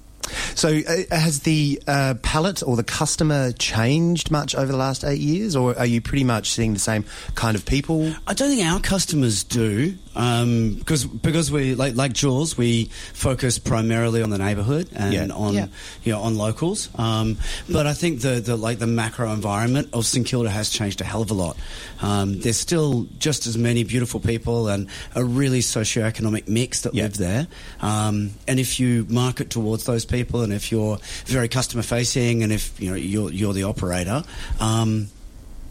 So, 0.55 0.69
uh, 0.87 1.15
has 1.15 1.41
the 1.41 1.81
uh, 1.87 2.15
palette 2.21 2.61
or 2.63 2.75
the 2.75 2.83
customer 2.83 3.51
changed 3.53 4.29
much 4.31 4.53
over 4.55 4.71
the 4.71 4.77
last 4.77 5.03
eight 5.03 5.19
years, 5.19 5.55
or 5.55 5.77
are 5.77 5.85
you 5.85 6.01
pretty 6.01 6.23
much 6.23 6.51
seeing 6.51 6.73
the 6.73 6.79
same 6.79 7.05
kind 7.35 7.55
of 7.55 7.65
people? 7.65 8.13
I 8.27 8.33
don't 8.33 8.49
think 8.49 8.65
our 8.65 8.79
customers 8.79 9.43
do, 9.43 9.95
um, 10.15 10.75
because 10.75 11.05
because 11.05 11.51
we 11.51 11.75
like 11.75 11.95
like 11.95 12.13
Jules, 12.13 12.57
we 12.57 12.85
focus 13.13 13.57
primarily 13.57 14.21
on 14.21 14.29
the 14.29 14.37
neighbourhood 14.37 14.89
and 14.95 15.13
Yeah. 15.13 15.27
on 15.33 15.53
Yeah. 15.53 15.67
you 16.03 16.11
know 16.11 16.21
on 16.21 16.35
locals. 16.37 16.89
Um, 16.95 17.37
but 17.69 17.87
I 17.87 17.93
think 17.93 18.21
the, 18.21 18.39
the 18.41 18.55
like 18.55 18.79
the 18.79 18.87
macro 18.87 19.31
environment 19.31 19.89
of 19.93 20.05
St 20.05 20.25
Kilda 20.25 20.49
has 20.49 20.69
changed 20.69 20.99
a 21.01 21.05
hell 21.05 21.21
of 21.21 21.31
a 21.31 21.35
lot. 21.35 21.57
Um, 22.01 22.39
there's 22.41 22.57
still 22.57 23.07
just 23.19 23.47
as 23.47 23.57
many 23.57 23.83
beautiful 23.83 24.19
people 24.19 24.67
and 24.67 24.87
a 25.15 25.23
really 25.23 25.61
socio-economic 25.61 26.47
mix 26.47 26.81
that 26.81 26.93
Yeah. 26.93 27.03
live 27.03 27.17
there. 27.17 27.47
Um, 27.81 28.31
and 28.47 28.59
if 28.59 28.79
you 28.79 29.05
market 29.09 29.49
towards 29.49 29.85
those 29.85 30.05
people, 30.09 30.41
and 30.41 30.51
if 30.51 30.71
you're 30.71 30.97
very 31.25 31.47
customer 31.47 31.83
facing, 31.83 32.43
and 32.43 32.51
if 32.51 32.79
you 32.81 32.89
know 32.89 32.95
you're 32.95 33.31
you're 33.31 33.53
the 33.53 33.63
operator. 33.63 34.23
Um, 34.59 35.07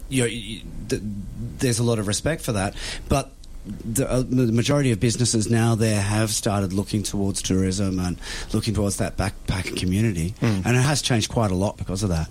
you 0.09 0.25
you- 0.25 0.61
th- 0.89 1.01
there's 1.59 1.77
a 1.79 1.83
lot 1.83 1.99
of 1.99 2.07
respect 2.07 2.41
for 2.41 2.53
that, 2.53 2.73
but 3.09 3.31
the, 3.85 4.09
uh, 4.09 4.21
the 4.21 4.51
majority 4.51 4.91
of 4.91 4.99
businesses 4.99 5.49
now 5.51 5.75
there 5.75 6.01
have 6.01 6.31
started 6.31 6.73
looking 6.73 7.03
towards 7.03 7.41
tourism 7.43 7.99
and 7.99 8.17
looking 8.53 8.73
towards 8.73 8.97
that 8.97 9.17
backpacker 9.17 9.75
community, 9.77 10.33
and 10.41 10.65
it 10.65 10.81
has 10.81 11.01
changed 11.03 11.29
quite 11.29 11.51
a 11.51 11.55
lot 11.55 11.77
because 11.77 12.01
of 12.01 12.09
that. 12.09 12.29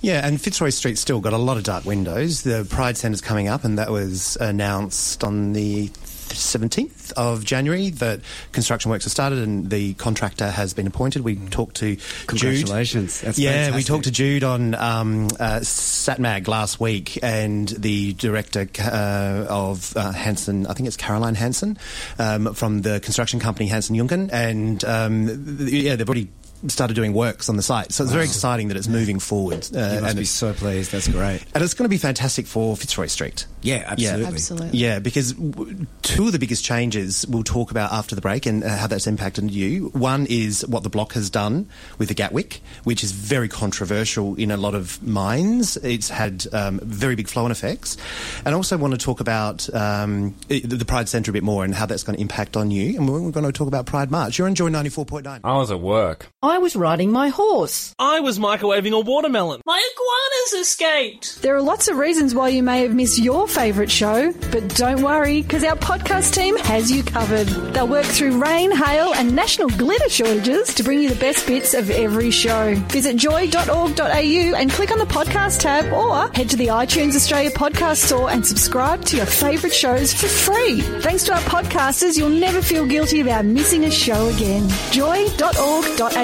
Yeah, 0.00 0.26
and 0.26 0.40
Fitzroy 0.40 0.70
Street 0.70 0.96
still 0.96 1.20
got 1.20 1.32
a 1.34 1.36
lot 1.38 1.56
of 1.58 1.64
dark 1.64 1.84
windows. 1.84 2.42
The 2.42 2.64
Pride 2.70 2.96
Centre's 2.96 3.20
coming 3.20 3.48
up, 3.48 3.64
and 3.64 3.76
that 3.78 3.90
was 3.90 4.36
announced 4.40 5.22
on 5.24 5.52
the 5.52 5.90
17th 6.34 7.12
of 7.12 7.44
January 7.44 7.90
that 7.90 8.20
construction 8.52 8.90
works 8.90 9.04
have 9.04 9.12
started 9.12 9.38
and 9.38 9.70
the 9.70 9.94
contractor 9.94 10.50
has 10.50 10.74
been 10.74 10.86
appointed. 10.86 11.22
We 11.22 11.36
talked 11.36 11.76
to 11.76 11.96
Jude. 11.96 12.02
Congratulations. 12.26 13.20
That's 13.20 13.38
yeah, 13.38 13.74
we 13.74 13.82
talked 13.82 14.04
to 14.04 14.10
Jude 14.10 14.44
on 14.44 14.74
um, 14.74 15.26
uh, 15.40 15.60
SatMag 15.62 16.48
last 16.48 16.80
week, 16.80 17.18
and 17.22 17.68
the 17.68 18.12
director 18.14 18.66
uh, 18.80 19.46
of 19.48 19.96
uh, 19.96 20.12
Hansen, 20.12 20.66
I 20.66 20.74
think 20.74 20.86
it's 20.86 20.96
Caroline 20.96 21.34
Hanson, 21.34 21.78
um, 22.18 22.54
from 22.54 22.82
the 22.82 23.00
construction 23.00 23.40
company 23.40 23.68
Hansen 23.68 23.96
Yuncken, 23.96 24.30
and 24.32 24.84
um, 24.84 25.26
th- 25.58 25.70
yeah, 25.70 25.96
they've 25.96 26.08
already 26.08 26.28
started 26.66 26.94
doing 26.94 27.12
works 27.12 27.48
on 27.48 27.56
the 27.56 27.62
site. 27.62 27.92
So 27.92 28.02
it's 28.02 28.12
very 28.12 28.24
exciting 28.24 28.66
that 28.68 28.76
it's 28.76 28.88
moving 28.88 29.20
forward. 29.20 29.64
Uh, 29.72 29.78
You 29.78 30.00
must 30.00 30.04
and 30.10 30.18
be 30.18 30.24
so 30.24 30.52
pleased. 30.52 30.90
That's 30.90 31.06
great. 31.06 31.44
and 31.54 31.62
it's 31.62 31.72
going 31.74 31.84
to 31.84 31.88
be 31.88 31.98
fantastic 31.98 32.46
for 32.48 32.76
Fitzroy 32.76 33.06
Street. 33.06 33.46
Yeah, 33.62 33.84
absolutely. 33.86 34.26
Absolutely. 34.26 34.78
Yeah, 34.78 34.98
because 35.00 35.32
w- 35.32 35.86
two 36.02 36.26
of 36.26 36.32
the 36.32 36.38
biggest 36.38 36.64
changes 36.64 37.26
we'll 37.28 37.42
talk 37.42 37.70
about 37.70 37.92
after 37.92 38.14
the 38.14 38.20
break 38.20 38.46
and 38.46 38.62
uh, 38.62 38.68
how 38.76 38.86
that's 38.86 39.06
impacted 39.06 39.50
you. 39.50 39.86
One 39.94 40.26
is 40.28 40.64
what 40.66 40.82
the 40.82 40.88
block 40.90 41.12
has 41.14 41.28
done 41.30 41.68
with 41.98 42.08
the 42.08 42.14
Gatwick, 42.14 42.60
which 42.84 43.02
is 43.02 43.12
very 43.12 43.48
controversial 43.48 44.34
in 44.36 44.50
a 44.50 44.56
lot 44.56 44.74
of 44.74 45.02
minds. 45.02 45.76
It's 45.78 46.08
had 46.08 46.46
um, 46.52 46.78
very 46.82 47.16
big 47.16 47.28
flow-on 47.28 47.50
effects. 47.50 47.96
And 48.44 48.54
I 48.54 48.56
also 48.56 48.76
want 48.78 48.92
to 48.94 48.98
talk 48.98 49.20
about 49.20 49.72
um, 49.74 50.34
the 50.48 50.60
the 50.60 50.84
Pride 50.84 51.08
Centre 51.08 51.30
a 51.30 51.34
bit 51.34 51.42
more 51.42 51.64
and 51.64 51.74
how 51.74 51.86
that's 51.86 52.02
going 52.04 52.16
to 52.16 52.22
impact 52.22 52.56
on 52.56 52.70
you. 52.70 52.96
And 52.96 53.08
we're 53.10 53.30
going 53.32 53.44
to 53.46 53.52
talk 53.52 53.68
about 53.68 53.86
Pride 53.86 54.10
March. 54.10 54.38
You're 54.38 54.46
on 54.46 54.54
Joy 54.54 54.68
94.9. 54.70 55.40
I 55.42 55.56
was 55.56 55.70
at 55.70 55.80
work. 55.80 56.28
I 56.42 56.58
was 56.58 56.76
riding 56.76 57.10
my 57.10 57.28
horse. 57.28 57.94
I 57.98 58.20
was 58.20 58.38
microwaving 58.38 58.92
a 58.92 59.00
watermelon. 59.00 59.62
My 59.66 59.82
iguanas 59.92 60.66
escaped. 60.68 61.42
There 61.42 61.56
are 61.56 61.62
lots 61.62 61.88
of 61.88 61.96
reasons 61.98 62.34
why 62.34 62.48
you 62.50 62.62
may 62.62 62.82
have 62.82 62.94
missed 62.94 63.18
your 63.18 63.47
favourite 63.48 63.90
show, 63.90 64.32
but 64.52 64.68
don't 64.76 65.02
worry, 65.02 65.42
because 65.42 65.64
our 65.64 65.76
podcast 65.76 66.34
team 66.34 66.56
has 66.58 66.90
you 66.90 67.02
covered. 67.02 67.46
They'll 67.46 67.88
work 67.88 68.06
through 68.06 68.40
rain, 68.40 68.70
hail, 68.70 69.12
and 69.14 69.34
national 69.34 69.68
glitter 69.70 70.08
shortages 70.08 70.74
to 70.74 70.82
bring 70.82 71.00
you 71.00 71.08
the 71.08 71.16
best 71.16 71.46
bits 71.46 71.74
of 71.74 71.90
every 71.90 72.30
show. 72.30 72.74
Visit 72.88 73.16
joy.org.au 73.16 74.54
and 74.56 74.70
click 74.70 74.90
on 74.90 74.98
the 74.98 75.06
podcast 75.06 75.60
tab 75.60 75.92
or 75.92 76.28
head 76.34 76.48
to 76.50 76.56
the 76.56 76.68
iTunes 76.68 77.16
Australia 77.16 77.50
podcast 77.50 77.96
store 78.06 78.30
and 78.30 78.46
subscribe 78.46 79.04
to 79.06 79.16
your 79.16 79.26
favourite 79.26 79.74
shows 79.74 80.12
for 80.12 80.28
free. 80.28 80.80
Thanks 81.00 81.24
to 81.24 81.34
our 81.34 81.40
podcasters, 81.40 82.16
you'll 82.16 82.28
never 82.28 82.62
feel 82.62 82.86
guilty 82.86 83.20
about 83.20 83.44
missing 83.44 83.84
a 83.84 83.90
show 83.90 84.28
again. 84.28 84.68
joy.org.au. 84.90 86.18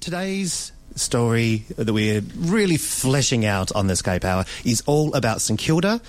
Today's 0.00 0.73
story 0.94 1.64
that 1.76 1.92
we're 1.92 2.22
really 2.36 2.76
fleshing 2.76 3.44
out 3.44 3.72
on 3.72 3.86
the 3.86 3.92
Escape 3.92 4.24
Hour 4.24 4.44
is 4.64 4.82
all 4.86 5.14
about 5.14 5.40
St 5.40 5.58
Kilda, 5.58 6.00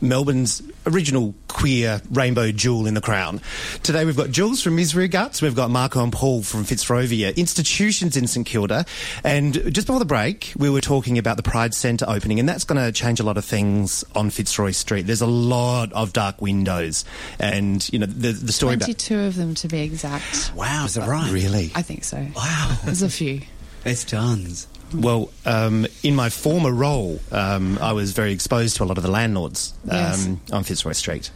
Melbourne's 0.00 0.62
original 0.86 1.34
queer 1.48 2.00
rainbow 2.10 2.52
jewel 2.52 2.86
in 2.86 2.94
the 2.94 3.00
crown. 3.00 3.40
Today 3.82 4.04
we've 4.04 4.16
got 4.16 4.30
Jules 4.30 4.62
from 4.62 4.76
Misery 4.76 5.08
Guts, 5.08 5.42
we've 5.42 5.54
got 5.54 5.70
Marco 5.70 6.02
and 6.02 6.12
Paul 6.12 6.42
from 6.42 6.64
Fitzrovia, 6.64 7.34
institutions 7.36 8.16
in 8.16 8.26
St 8.26 8.46
Kilda, 8.46 8.84
and 9.24 9.54
just 9.72 9.86
before 9.86 9.98
the 9.98 10.04
break 10.04 10.52
we 10.56 10.70
were 10.70 10.80
talking 10.80 11.18
about 11.18 11.36
the 11.36 11.42
Pride 11.42 11.74
Centre 11.74 12.04
opening 12.08 12.38
and 12.38 12.48
that's 12.48 12.64
going 12.64 12.82
to 12.82 12.92
change 12.92 13.20
a 13.20 13.22
lot 13.22 13.36
of 13.36 13.44
things 13.44 14.04
on 14.14 14.30
Fitzroy 14.30 14.72
Street. 14.72 15.06
There's 15.06 15.22
a 15.22 15.26
lot 15.26 15.92
of 15.92 16.12
dark 16.12 16.40
windows 16.40 17.04
and, 17.38 17.86
you 17.92 17.98
know, 17.98 18.06
the, 18.06 18.32
the 18.32 18.52
story 18.52 18.74
about... 18.74 18.86
22 18.86 19.18
of 19.18 19.36
them 19.36 19.54
to 19.56 19.68
be 19.68 19.80
exact. 19.80 20.52
Wow, 20.54 20.84
is 20.84 20.94
that 20.94 21.08
right? 21.08 21.32
Really? 21.32 21.72
I 21.74 21.82
think 21.82 22.04
so. 22.04 22.26
Wow. 22.34 22.76
There's 22.84 23.02
a 23.02 23.08
few. 23.08 23.40
It's 23.86 24.04
tons. 24.04 24.66
Well, 24.94 25.30
um, 25.44 25.86
in 26.02 26.14
my 26.14 26.28
former 26.28 26.72
role, 26.72 27.20
um, 27.32 27.78
I 27.80 27.92
was 27.92 28.12
very 28.12 28.32
exposed 28.32 28.76
to 28.76 28.84
a 28.84 28.86
lot 28.86 28.98
of 28.98 29.02
the 29.04 29.10
landlords 29.10 29.72
um, 29.84 29.96
Yes. 29.96 30.28
on 30.52 30.64
Fitzroy 30.64 30.92
Street. 30.92 31.30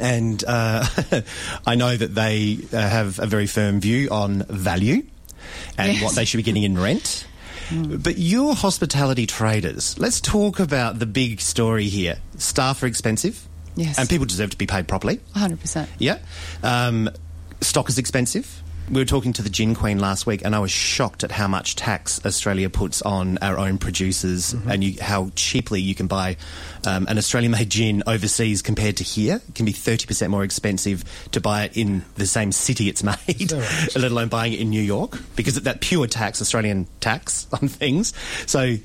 And 0.00 0.42
uh, 0.46 0.84
I 1.66 1.74
know 1.74 1.96
that 1.96 2.14
they 2.14 2.58
uh, 2.72 2.76
have 2.76 3.18
a 3.18 3.26
very 3.26 3.46
firm 3.46 3.80
view 3.80 4.08
on 4.10 4.42
value 4.48 5.02
and 5.78 5.92
Yes. 5.94 6.02
what 6.02 6.14
they 6.14 6.24
should 6.24 6.38
be 6.38 6.42
getting 6.42 6.62
in 6.64 6.78
rent. 6.78 7.26
But 7.72 8.16
you're 8.18 8.54
hospitality 8.54 9.26
traders. 9.26 9.98
Let's 9.98 10.20
talk 10.20 10.60
about 10.60 11.00
the 11.00 11.06
big 11.06 11.40
story 11.40 11.86
here. 11.88 12.18
Staff 12.38 12.82
are 12.84 12.86
expensive. 12.86 13.44
Yes. 13.74 13.98
And 13.98 14.08
people 14.08 14.24
deserve 14.26 14.50
to 14.50 14.56
be 14.56 14.66
paid 14.66 14.86
properly. 14.86 15.18
100%. 15.34 15.88
Yeah. 15.98 16.18
Um, 16.62 17.10
stock 17.60 17.88
is 17.88 17.98
expensive. 17.98 18.62
We 18.88 19.00
were 19.00 19.04
talking 19.04 19.32
to 19.32 19.42
the 19.42 19.50
Gin 19.50 19.74
Queen 19.74 19.98
last 19.98 20.26
week, 20.26 20.44
and 20.44 20.54
I 20.54 20.60
was 20.60 20.70
shocked 20.70 21.24
at 21.24 21.32
how 21.32 21.48
much 21.48 21.74
tax 21.74 22.24
Australia 22.24 22.70
puts 22.70 23.02
on 23.02 23.36
our 23.38 23.58
own 23.58 23.78
producers 23.78 24.52
and 24.52 24.84
you, 24.84 25.02
how 25.02 25.32
cheaply 25.34 25.80
you 25.80 25.96
can 25.96 26.06
buy 26.06 26.36
um, 26.86 27.08
an 27.08 27.18
Australian 27.18 27.50
made 27.50 27.68
gin 27.68 28.04
overseas 28.06 28.62
compared 28.62 28.98
to 28.98 29.04
here. 29.04 29.40
It 29.48 29.54
can 29.56 29.66
be 29.66 29.72
30% 29.72 30.30
more 30.30 30.44
expensive 30.44 31.02
to 31.32 31.40
buy 31.40 31.64
it 31.64 31.76
in 31.76 32.04
the 32.14 32.26
same 32.26 32.52
city 32.52 32.88
it's 32.88 33.02
made, 33.02 33.50
let 33.96 34.04
alone 34.04 34.28
buying 34.28 34.52
it 34.52 34.60
in 34.60 34.70
New 34.70 34.82
York, 34.82 35.18
because 35.34 35.56
of 35.56 35.64
that 35.64 35.80
pure 35.80 36.06
tax, 36.06 36.40
Australian 36.40 36.86
tax 37.00 37.48
on 37.52 37.66
things. 37.68 38.12
So 38.46 38.76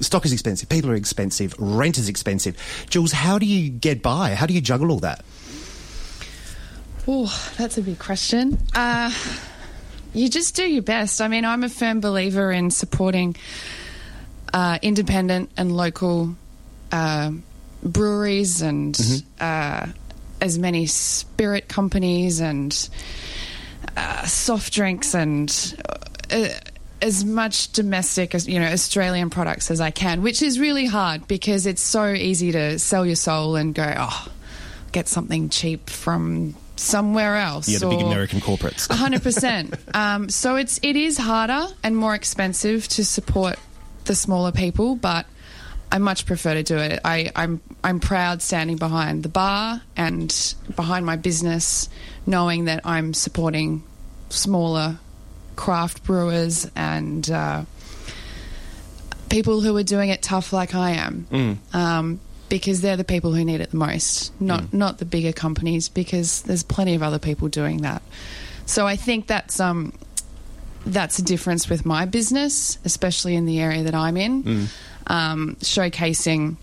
stock 0.00 0.24
is 0.24 0.32
expensive, 0.32 0.68
people 0.68 0.90
are 0.92 0.94
expensive, 0.94 1.52
rent 1.58 1.98
is 1.98 2.08
expensive. 2.08 2.56
Jules, 2.90 3.10
how 3.10 3.40
do 3.40 3.46
you 3.46 3.70
get 3.70 4.02
by? 4.02 4.36
How 4.36 4.46
do 4.46 4.54
you 4.54 4.60
juggle 4.60 4.92
all 4.92 5.00
that? 5.00 5.24
Oh, 7.10 7.52
that's 7.56 7.78
a 7.78 7.80
big 7.80 7.98
question. 7.98 8.58
Uh, 8.74 9.10
you 10.12 10.28
just 10.28 10.54
do 10.56 10.70
your 10.70 10.82
best. 10.82 11.22
I 11.22 11.28
mean, 11.28 11.46
I'm 11.46 11.64
a 11.64 11.70
firm 11.70 12.00
believer 12.00 12.52
in 12.52 12.70
supporting 12.70 13.34
uh, 14.52 14.78
independent 14.82 15.50
and 15.56 15.74
local 15.74 16.36
uh, 16.92 17.30
breweries 17.82 18.60
and 18.60 19.24
uh, 19.40 19.86
as 20.42 20.58
many 20.58 20.84
spirit 20.84 21.66
companies 21.66 22.40
and 22.40 22.90
uh, 23.96 24.26
soft 24.26 24.74
drinks 24.74 25.14
and 25.14 25.80
uh, 26.30 26.48
as 27.00 27.24
much 27.24 27.72
domestic 27.72 28.34
as 28.34 28.46
you 28.46 28.60
know 28.60 28.66
Australian 28.66 29.30
products 29.30 29.70
as 29.70 29.80
I 29.80 29.92
can, 29.92 30.20
which 30.20 30.42
is 30.42 30.60
really 30.60 30.84
hard 30.84 31.26
because 31.26 31.64
it's 31.64 31.80
so 31.80 32.12
easy 32.12 32.52
to 32.52 32.78
sell 32.78 33.06
your 33.06 33.16
soul 33.16 33.56
and 33.56 33.74
go, 33.74 33.94
oh, 33.96 34.28
get 34.92 35.08
something 35.08 35.48
cheap 35.48 35.88
from 35.88 36.54
somewhere 36.78 37.36
else. 37.36 37.68
Yeah, 37.68 37.78
the 37.78 37.88
big 37.88 38.00
American 38.00 38.40
corporates. 38.40 38.90
hundred 38.94 39.22
percent. 39.22 39.74
Um, 39.94 40.28
so 40.28 40.56
it's 40.56 40.78
it 40.82 40.96
is 40.96 41.18
harder 41.18 41.66
and 41.82 41.96
more 41.96 42.14
expensive 42.14 42.88
to 42.88 43.04
support 43.04 43.58
the 44.04 44.14
smaller 44.14 44.52
people, 44.52 44.96
but 44.96 45.26
I 45.90 45.98
much 45.98 46.26
prefer 46.26 46.54
to 46.54 46.62
do 46.62 46.76
it. 46.78 47.00
I, 47.04 47.30
I'm 47.34 47.60
I'm 47.82 48.00
proud 48.00 48.42
standing 48.42 48.76
behind 48.76 49.22
the 49.22 49.28
bar 49.28 49.82
and 49.96 50.54
behind 50.76 51.06
my 51.06 51.16
business, 51.16 51.88
knowing 52.26 52.66
that 52.66 52.82
I'm 52.84 53.14
supporting 53.14 53.82
smaller 54.30 54.98
craft 55.56 56.04
brewers 56.04 56.70
and 56.76 57.28
uh, 57.30 57.64
people 59.28 59.60
who 59.60 59.76
are 59.76 59.82
doing 59.82 60.10
it 60.10 60.22
tough 60.22 60.52
like 60.52 60.74
I 60.74 60.90
am. 60.92 61.58
Um, 61.72 62.20
because 62.48 62.80
they're 62.80 62.96
the 62.96 63.04
people 63.04 63.32
who 63.34 63.44
need 63.44 63.60
it 63.60 63.70
the 63.70 63.76
most, 63.76 64.32
not 64.40 64.72
not 64.72 64.98
the 64.98 65.04
bigger 65.04 65.32
companies. 65.32 65.88
Because 65.88 66.42
there's 66.42 66.62
plenty 66.62 66.94
of 66.94 67.02
other 67.02 67.18
people 67.18 67.48
doing 67.48 67.82
that. 67.82 68.02
So 68.66 68.86
I 68.86 68.96
think 68.96 69.26
that's 69.26 69.60
um, 69.60 69.92
that's 70.86 71.18
a 71.18 71.22
difference 71.22 71.68
with 71.68 71.84
my 71.86 72.06
business, 72.06 72.78
especially 72.84 73.34
in 73.34 73.46
the 73.46 73.60
area 73.60 73.82
that 73.84 73.94
I'm 73.94 74.16
in, 74.16 74.68
um, 75.06 75.56
showcasing 75.60 76.56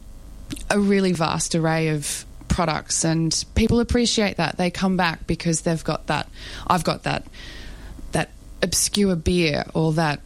a 0.70 0.80
really 0.80 1.13
vast 1.13 1.56
array 1.56 1.89
of 1.89 2.25
products, 2.48 3.04
and 3.04 3.44
people 3.56 3.80
appreciate 3.80 4.38
that. 4.38 4.58
They 4.58 4.70
come 4.70 4.98
back 4.98 5.27
because 5.27 5.62
they've 5.62 5.84
got 5.84 6.08
that. 6.08 6.30
I've 6.68 6.84
got 6.84 7.04
that 7.04 7.25
that 8.12 8.30
obscure 8.62 9.15
beer 9.15 9.65
or 9.74 9.94
that 9.94 10.22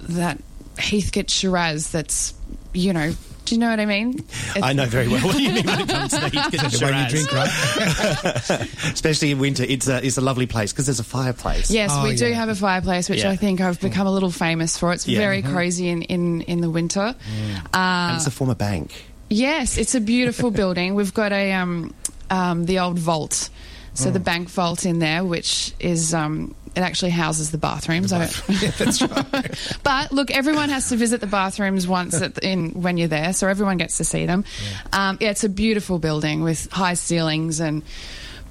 that 0.00 0.38
Heathcote 0.78 1.30
Shiraz. 1.30 1.90
That's 1.90 2.34
you 2.72 2.92
know. 2.92 3.12
Do 3.50 3.56
you 3.56 3.60
know 3.62 3.70
what 3.70 3.80
I 3.80 3.86
mean? 3.86 4.24
I 4.62 4.72
know 4.74 4.86
very 4.86 5.08
well 5.08 5.20
what 5.26 5.36
you 5.40 5.50
mean 5.52 5.66
when 5.66 5.80
it 5.80 5.88
comes 5.88 6.12
to 6.12 6.20
the 6.20 6.28
Heathcote 6.30 6.70
The 6.70 6.86
way 6.86 7.02
you 7.02 7.08
drink, 7.08 7.32
right? 7.32 8.68
Especially 8.94 9.32
in 9.32 9.40
winter, 9.40 9.64
it's 9.68 9.88
a, 9.88 10.06
it's 10.06 10.16
a 10.18 10.20
lovely 10.20 10.46
place 10.46 10.72
because 10.72 10.86
there's 10.86 11.00
a 11.00 11.04
fireplace. 11.04 11.68
Yes, 11.68 11.90
Oh, 11.92 12.04
we 12.04 12.14
do 12.14 12.30
have 12.32 12.48
a 12.48 12.54
fireplace, 12.54 13.08
which 13.08 13.24
Yeah. 13.24 13.30
I 13.30 13.34
think 13.34 13.60
I've 13.60 13.80
become 13.80 14.06
a 14.06 14.12
little 14.12 14.30
famous 14.30 14.78
for. 14.78 14.92
It's 14.92 15.08
Yeah. 15.08 15.18
very 15.18 15.42
cozy 15.42 15.88
in, 15.88 16.02
in, 16.02 16.42
in 16.42 16.60
the 16.60 16.70
winter. 16.70 17.16
And 17.74 18.16
it's 18.16 18.28
a 18.28 18.30
former 18.30 18.54
bank. 18.54 18.92
Yes, 19.28 19.78
it's 19.78 19.96
a 19.96 20.00
beautiful 20.00 20.52
building. 20.52 20.94
We've 20.94 21.12
got 21.12 21.32
a 21.32 21.52
um, 21.54 21.92
um, 22.30 22.66
the 22.66 22.78
old 22.78 23.00
vault, 23.00 23.50
so 23.94 24.12
the 24.12 24.20
bank 24.20 24.48
vault 24.48 24.86
in 24.86 25.00
there, 25.00 25.24
which 25.24 25.74
is 25.80 26.14
um, 26.14 26.54
it 26.76 26.80
actually 26.80 27.10
houses 27.10 27.50
the 27.50 27.58
bathrooms. 27.58 28.12
I 28.12 28.18
don't- 28.26 28.58
That's 28.78 29.02
right. 29.32 29.78
but 29.82 30.12
look, 30.12 30.30
everyone 30.30 30.68
has 30.68 30.88
to 30.90 30.96
visit 30.96 31.20
the 31.20 31.26
bathrooms 31.26 31.86
once 31.88 32.20
at 32.20 32.36
the, 32.36 32.46
in 32.46 32.70
when 32.82 32.96
you're 32.96 33.08
there, 33.08 33.32
so 33.32 33.48
everyone 33.48 33.76
gets 33.76 33.96
to 33.98 34.04
see 34.04 34.26
them. 34.26 34.44
Um, 34.92 35.18
yeah, 35.20 35.30
it's 35.30 35.44
a 35.44 35.48
beautiful 35.48 35.98
building 35.98 36.42
with 36.42 36.70
high 36.70 36.94
ceilings 36.94 37.60
and 37.60 37.82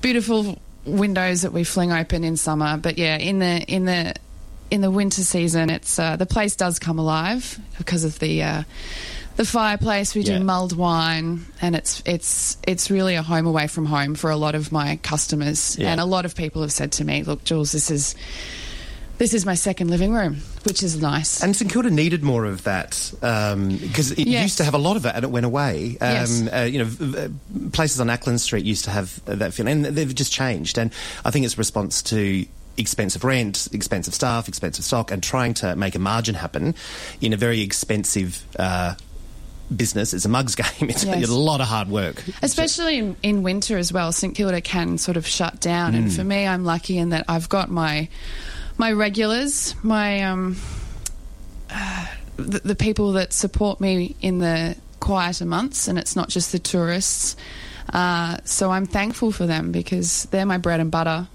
beautiful 0.02 0.58
windows 0.86 1.42
that 1.44 1.54
we 1.54 1.64
fling 1.64 1.92
open 1.92 2.24
in 2.24 2.36
summer. 2.38 2.78
But 2.78 2.98
yeah, 2.98 3.18
in 3.18 3.40
the 3.40 3.62
in 3.64 3.86
the 3.86 4.16
in 4.72 4.82
the 4.82 4.92
winter 4.92 5.22
season, 5.24 5.70
it's 5.70 5.98
uh, 5.98 6.16
the 6.16 6.26
place 6.26 6.56
does 6.56 6.78
come 6.80 7.00
alive 7.00 7.60
because 7.78 8.04
of 8.04 8.20
the. 8.20 8.44
Uh, 8.44 8.64
the 9.40 9.46
fireplace, 9.46 10.16
we 10.16 10.24
do 10.24 10.38
mulled 10.42 10.76
wine, 10.76 11.46
and 11.62 11.74
it's 11.74 12.04
it's 12.06 12.58
it's 12.68 12.92
really 12.92 13.16
a 13.16 13.22
home 13.24 13.48
away 13.48 13.68
from 13.68 13.86
home 13.86 14.14
for 14.16 14.30
a 14.30 14.36
lot 14.36 14.54
of 14.54 14.74
my 14.74 14.98
customers. 14.98 15.78
Yeah. 15.80 15.92
And 15.94 16.02
a 16.02 16.06
lot 16.06 16.26
of 16.26 16.36
people 16.36 16.62
have 16.62 16.74
said 16.74 16.92
to 16.94 17.06
me, 17.06 17.24
"Look, 17.24 17.46
Jules, 17.46 17.72
this 17.72 17.90
is 17.90 18.16
this 19.18 19.34
is 19.34 19.46
my 19.46 19.56
second 19.56 19.90
living 19.90 20.12
room, 20.12 20.42
which 20.66 20.84
is 20.84 21.02
nice. 21.02 21.42
And 21.42 21.56
St 21.56 21.72
Kilda 21.72 21.90
needed 21.90 22.22
more 22.22 22.44
of 22.44 22.66
that 22.66 23.12
because 23.22 24.12
it 24.12 24.28
Yes. 24.28 24.44
used 24.44 24.58
to 24.58 24.66
have 24.66 24.74
a 24.74 24.78
lot 24.78 24.98
of 24.98 25.06
it 25.06 25.14
and 25.16 25.24
it 25.24 25.32
went 25.32 25.46
away. 25.46 25.98
Um, 26.02 26.12
Yes. 26.12 26.44
uh, 26.54 26.60
you 26.70 26.80
know, 26.84 27.30
places 27.72 28.02
on 28.02 28.08
Acland 28.08 28.40
Street 28.42 28.66
used 28.66 28.84
to 28.86 28.92
have 28.92 29.22
uh, 29.26 29.36
that 29.36 29.54
feeling, 29.54 29.86
and 29.86 29.96
they've 29.96 30.14
just 30.14 30.34
changed. 30.34 30.78
And 30.78 30.92
I 31.24 31.32
think 31.32 31.46
it's 31.46 31.56
a 31.56 31.58
response 31.58 32.02
to 32.04 32.46
expensive 32.76 33.24
rent, 33.24 33.70
expensive 33.72 34.14
staff, 34.14 34.50
expensive 34.50 34.84
stock, 34.84 35.12
and 35.12 35.24
trying 35.24 35.54
to 35.54 35.78
make 35.78 35.96
a 35.96 36.00
margin 36.00 36.36
happen 36.36 36.76
in 37.22 37.32
a 37.32 37.38
very 37.38 37.62
expensive. 37.62 38.44
Uh, 38.60 38.96
Business 39.76 40.14
It's 40.14 40.26
a 40.26 40.30
mugs 40.30 40.56
game. 40.64 40.90
It's 40.90 41.04
Yes. 41.04 41.30
a 41.30 41.34
lot 41.34 41.62
of 41.62 41.68
hard 41.68 41.88
work. 41.90 42.24
Especially 42.42 42.98
in, 42.98 43.16
in 43.22 43.44
winter 43.44 43.78
as 43.78 43.94
well, 43.94 44.12
St 44.12 44.34
Kilda 44.36 44.62
can 44.62 44.98
sort 44.98 45.18
of 45.18 45.28
shut 45.28 45.60
down. 45.60 45.94
And 45.96 46.12
for 46.12 46.24
me, 46.24 46.48
I'm 46.48 46.66
lucky 46.66 46.98
in 46.98 47.10
that 47.10 47.26
I've 47.28 47.50
got 47.50 47.70
my 47.70 48.10
my 48.78 48.92
regulars, 48.92 49.76
my 49.84 50.22
um, 50.24 50.56
uh, 51.70 52.06
the, 52.38 52.60
the 52.60 52.76
people 52.76 53.14
that 53.14 53.34
support 53.34 53.80
me 53.82 54.16
in 54.22 54.40
the 54.40 54.76
quieter 55.00 55.46
months, 55.46 55.88
and 55.88 55.98
it's 56.00 56.16
not 56.16 56.30
just 56.30 56.52
the 56.52 56.60
tourists. 56.60 57.36
Uh, 57.92 58.38
so 58.46 58.72
I'm 58.72 58.86
thankful 58.86 59.32
for 59.32 59.46
them 59.46 59.72
because 59.72 60.24
they're 60.32 60.46
my 60.46 60.58
bread 60.58 60.80
and 60.80 60.92
butter. 60.92 61.28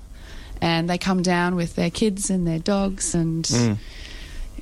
and 0.61 0.89
they 0.89 0.97
come 0.99 1.21
down 1.23 1.57
with 1.57 1.75
their 1.75 1.91
kids 1.91 2.31
and 2.31 2.47
their 2.47 2.61
dogs 2.61 3.15
and 3.15 3.45
Mm. 3.45 3.77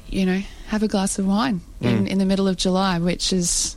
you 0.08 0.24
know 0.26 0.42
have 0.72 0.82
a 0.82 0.88
glass 0.88 1.18
of 1.18 1.26
wine 1.26 1.60
in, 1.82 2.06
in 2.06 2.16
the 2.16 2.24
middle 2.24 2.48
of 2.48 2.56
July, 2.56 2.98
which 2.98 3.30
is 3.30 3.76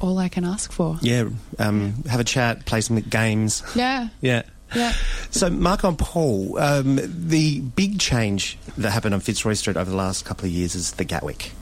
all 0.00 0.16
I 0.18 0.28
can 0.30 0.42
ask 0.44 0.72
for. 0.72 0.98
Yeah, 1.02 1.28
um, 1.58 2.02
have 2.08 2.18
a 2.18 2.24
chat, 2.24 2.64
play 2.64 2.80
some 2.80 2.98
games. 3.00 3.62
Yeah, 3.76 4.08
Yeah. 4.22 4.42
yeah. 4.74 4.94
So, 5.30 5.50
Mark 5.50 5.84
and 5.84 5.98
Paul, 5.98 6.58
um, 6.58 6.98
the 7.04 7.60
big 7.60 7.98
change 8.00 8.56
that 8.78 8.90
happened 8.90 9.12
on 9.12 9.20
Fitzroy 9.20 9.52
Street 9.52 9.76
over 9.76 9.90
the 9.90 9.96
last 9.96 10.24
couple 10.24 10.46
of 10.46 10.50
years 10.52 10.74
is 10.74 10.92
the 10.92 11.04
Gatwick. 11.04 11.52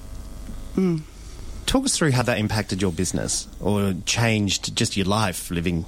Talk 1.66 1.84
us 1.84 1.96
through 1.96 2.12
how 2.12 2.22
that 2.22 2.38
impacted 2.38 2.80
your 2.80 2.92
business 2.92 3.48
or 3.60 3.94
changed 4.06 4.74
just 4.76 4.96
your 4.96 5.06
life 5.06 5.50
living, 5.50 5.84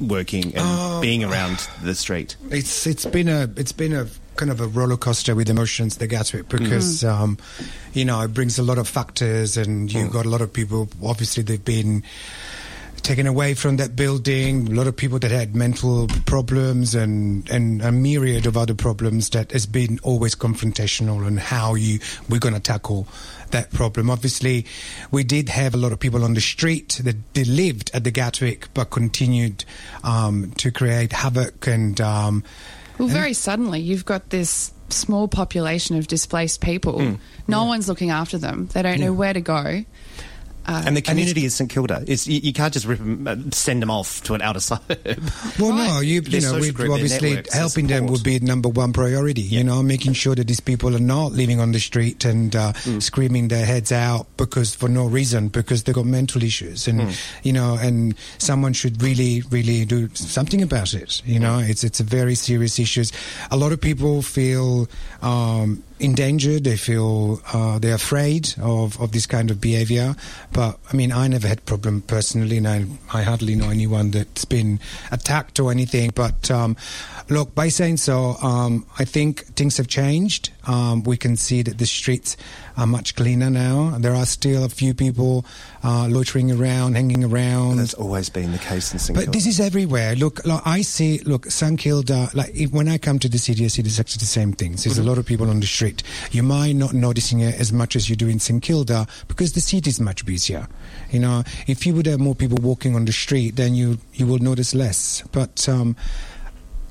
working, 0.00 0.54
and 0.54 1.00
being 1.02 1.24
around 1.24 1.66
the 1.82 1.94
street. 1.94 2.36
It's 2.50 2.86
it's 2.86 3.06
been 3.06 3.28
a 3.28 3.48
it's 3.56 3.72
been 3.72 3.92
a 3.94 4.06
kind 4.36 4.50
of 4.50 4.60
a 4.60 4.66
roller 4.66 4.96
coaster 4.96 5.34
with 5.34 5.48
emotions, 5.48 5.96
the 5.96 6.06
Gatwick, 6.06 6.48
because 6.48 7.04
um, 7.04 7.38
you 7.92 8.04
know 8.04 8.20
it 8.20 8.28
brings 8.34 8.58
a 8.58 8.62
lot 8.62 8.78
of 8.78 8.88
factors, 8.88 9.56
and 9.56 9.92
you've 9.92 10.12
got 10.12 10.26
a 10.26 10.28
lot 10.28 10.40
of 10.40 10.52
people. 10.52 10.88
Obviously, 11.02 11.42
they've 11.42 11.64
been 11.64 12.02
taken 13.06 13.26
away 13.26 13.54
from 13.54 13.76
that 13.76 13.94
building. 13.94 14.66
A 14.66 14.70
lot 14.72 14.88
of 14.88 14.96
people 14.96 15.18
that 15.20 15.30
had 15.30 15.54
mental 15.54 16.08
problems 16.26 16.94
and 16.94 17.48
and 17.50 17.80
a 17.82 17.92
myriad 17.92 18.46
of 18.46 18.56
other 18.56 18.74
problems 18.74 19.30
that 19.30 19.52
has 19.52 19.64
been 19.64 20.00
always 20.02 20.34
confrontational 20.34 21.26
and 21.26 21.38
how 21.38 21.74
you 21.74 22.00
we're 22.28 22.40
going 22.40 22.54
to 22.54 22.60
tackle 22.60 23.06
that 23.52 23.70
problem. 23.72 24.10
Obviously, 24.10 24.66
we 25.12 25.22
did 25.22 25.48
have 25.48 25.74
a 25.74 25.76
lot 25.76 25.92
of 25.92 26.00
people 26.00 26.24
on 26.24 26.34
the 26.34 26.40
street 26.40 27.00
that 27.04 27.16
they 27.34 27.44
lived 27.44 27.90
at 27.94 28.02
the 28.02 28.10
Gatwick 28.10 28.68
but 28.74 28.90
continued 28.90 29.64
um, 30.02 30.52
to 30.58 30.70
create 30.70 31.12
havoc 31.12 31.66
and. 31.66 32.00
Um, 32.00 32.44
Well, 32.98 33.08
very 33.08 33.32
suddenly, 33.32 33.80
you've 33.80 34.04
got 34.04 34.30
this 34.30 34.72
small 34.88 35.28
population 35.28 35.96
of 35.96 36.06
displaced 36.06 36.60
people. 36.60 37.00
Hmm. 37.00 37.14
No 37.48 37.64
one's 37.64 37.88
looking 37.88 38.10
after 38.10 38.38
them. 38.38 38.68
They 38.72 38.82
don't 38.82 39.00
know 39.00 39.12
where 39.12 39.32
to 39.32 39.40
go. 39.40 39.84
And 40.66 40.96
the 40.96 41.02
community 41.02 41.44
is 41.44 41.54
St 41.54 41.70
Kilda. 41.70 42.02
It's, 42.06 42.26
you, 42.26 42.40
you 42.40 42.52
can't 42.52 42.72
just 42.72 42.86
rip 42.86 43.00
'em, 43.00 43.26
uh, 43.26 43.36
send 43.52 43.82
them 43.82 43.90
off 43.90 44.22
to 44.24 44.34
an 44.34 44.42
outer 44.42 44.60
suburb. 44.60 44.98
Well, 45.58 45.72
no, 45.72 46.00
you, 46.04 46.20
you 46.22 46.40
know, 46.40 46.48
social 46.52 46.60
we 46.60 46.70
group, 46.72 46.90
obviously 46.92 47.42
helping 47.52 47.86
them 47.86 48.06
would 48.06 48.22
be 48.22 48.38
number 48.40 48.68
one 48.68 48.92
priority. 48.92 49.42
You 49.42 49.64
know, 49.64 49.82
making 49.82 50.14
sure 50.14 50.34
that 50.34 50.46
these 50.46 50.60
people 50.60 50.94
are 50.96 51.00
not 51.00 51.32
living 51.32 51.60
on 51.60 51.72
the 51.72 51.80
street 51.80 52.24
and 52.24 52.54
uh, 52.54 52.72
Mm. 52.86 53.02
screaming 53.02 53.48
their 53.48 53.64
heads 53.64 53.90
out 53.92 54.26
because 54.36 54.74
for 54.74 54.88
no 54.88 55.06
reason 55.06 55.48
because 55.48 55.84
they've 55.84 55.94
got 55.94 56.04
mental 56.06 56.42
issues 56.42 56.86
and 56.88 57.00
Mm. 57.00 57.16
you 57.42 57.52
know, 57.52 57.76
and 57.80 58.14
someone 58.38 58.72
should 58.72 59.02
really, 59.02 59.42
really 59.50 59.84
do 59.84 60.08
something 60.14 60.62
about 60.62 60.94
it. 60.94 61.22
You 61.24 61.38
know, 61.40 61.58
it's 61.58 61.84
it's 61.84 62.00
a 62.00 62.04
very 62.04 62.34
serious 62.34 62.78
issue. 62.78 63.04
A 63.50 63.56
lot 63.56 63.72
of 63.72 63.80
people 63.80 64.22
feel. 64.22 64.88
Um, 65.22 65.82
endangered 65.98 66.64
they 66.64 66.76
feel 66.76 67.40
uh, 67.52 67.78
they're 67.78 67.94
afraid 67.94 68.54
of, 68.60 69.00
of 69.00 69.12
this 69.12 69.26
kind 69.26 69.50
of 69.50 69.60
behavior. 69.60 70.14
But 70.52 70.78
i 70.92 70.96
mean 70.96 71.12
i 71.12 71.26
never 71.28 71.48
had 71.48 71.64
problem 71.66 72.02
personally 72.02 72.58
and 72.58 72.68
i, 72.68 72.84
I 73.12 73.22
hardly 73.22 73.54
know 73.54 73.70
anyone 73.70 74.10
that's 74.10 74.44
been 74.44 74.80
attacked 75.10 75.60
or 75.60 75.70
anything. 75.70 76.12
But 76.14 76.50
um, 76.50 76.76
look 77.28 77.54
by 77.54 77.68
saying 77.68 77.96
so 77.98 78.36
um, 78.42 78.86
i 78.98 79.04
think 79.04 79.46
things 79.56 79.76
have 79.76 79.88
changed 79.88 80.50
um, 80.66 81.02
we 81.04 81.16
can 81.16 81.36
see 81.36 81.62
that 81.62 81.78
the 81.78 81.86
streets 81.86 82.36
are 82.76 82.86
much 82.86 83.14
cleaner 83.14 83.50
now 83.50 83.96
there 83.98 84.14
are 84.14 84.26
still 84.26 84.64
a 84.64 84.68
few 84.68 84.94
people 84.94 85.44
uh, 85.84 86.06
loitering 86.08 86.50
around 86.50 86.94
hanging 86.94 87.24
around 87.24 87.76
That's 87.76 87.94
always 87.94 88.28
been 88.28 88.52
the 88.52 88.58
case 88.58 88.92
in 88.92 88.98
St 88.98 89.16
but 89.16 89.24
Kilda. 89.24 89.36
this 89.36 89.46
is 89.46 89.60
everywhere. 89.60 90.14
Look, 90.16 90.44
look, 90.44 90.62
I 90.66 90.82
see. 90.82 91.18
Look, 91.20 91.46
St 91.46 91.78
Kilda. 91.78 92.28
Like 92.34 92.54
if, 92.54 92.72
when 92.72 92.88
I 92.88 92.98
come 92.98 93.18
to 93.20 93.28
the 93.28 93.38
city, 93.38 93.64
I 93.64 93.68
see 93.68 93.82
it's 93.82 94.00
actually 94.00 94.20
the 94.20 94.26
same 94.26 94.52
things. 94.52 94.84
There's 94.84 94.98
a 94.98 95.02
lot 95.02 95.18
of 95.18 95.26
people 95.26 95.48
on 95.50 95.60
the 95.60 95.66
street. 95.66 96.02
You 96.30 96.42
might 96.42 96.72
not 96.72 96.92
noticing 96.92 97.40
it 97.40 97.58
as 97.60 97.72
much 97.72 97.96
as 97.96 98.08
you 98.10 98.16
do 98.16 98.28
in 98.28 98.38
St 98.38 98.62
Kilda 98.62 99.06
because 99.28 99.52
the 99.52 99.60
city 99.60 99.88
is 99.88 100.00
much 100.00 100.24
busier. 100.26 100.66
You 101.10 101.20
know, 101.20 101.44
if 101.66 101.86
you 101.86 101.94
would 101.94 102.06
have 102.06 102.20
more 102.20 102.34
people 102.34 102.58
walking 102.60 102.94
on 102.94 103.04
the 103.04 103.12
street, 103.12 103.56
then 103.56 103.74
you 103.74 103.98
you 104.14 104.26
will 104.26 104.38
notice 104.38 104.74
less. 104.74 105.22
But 105.32 105.68
um, 105.68 105.96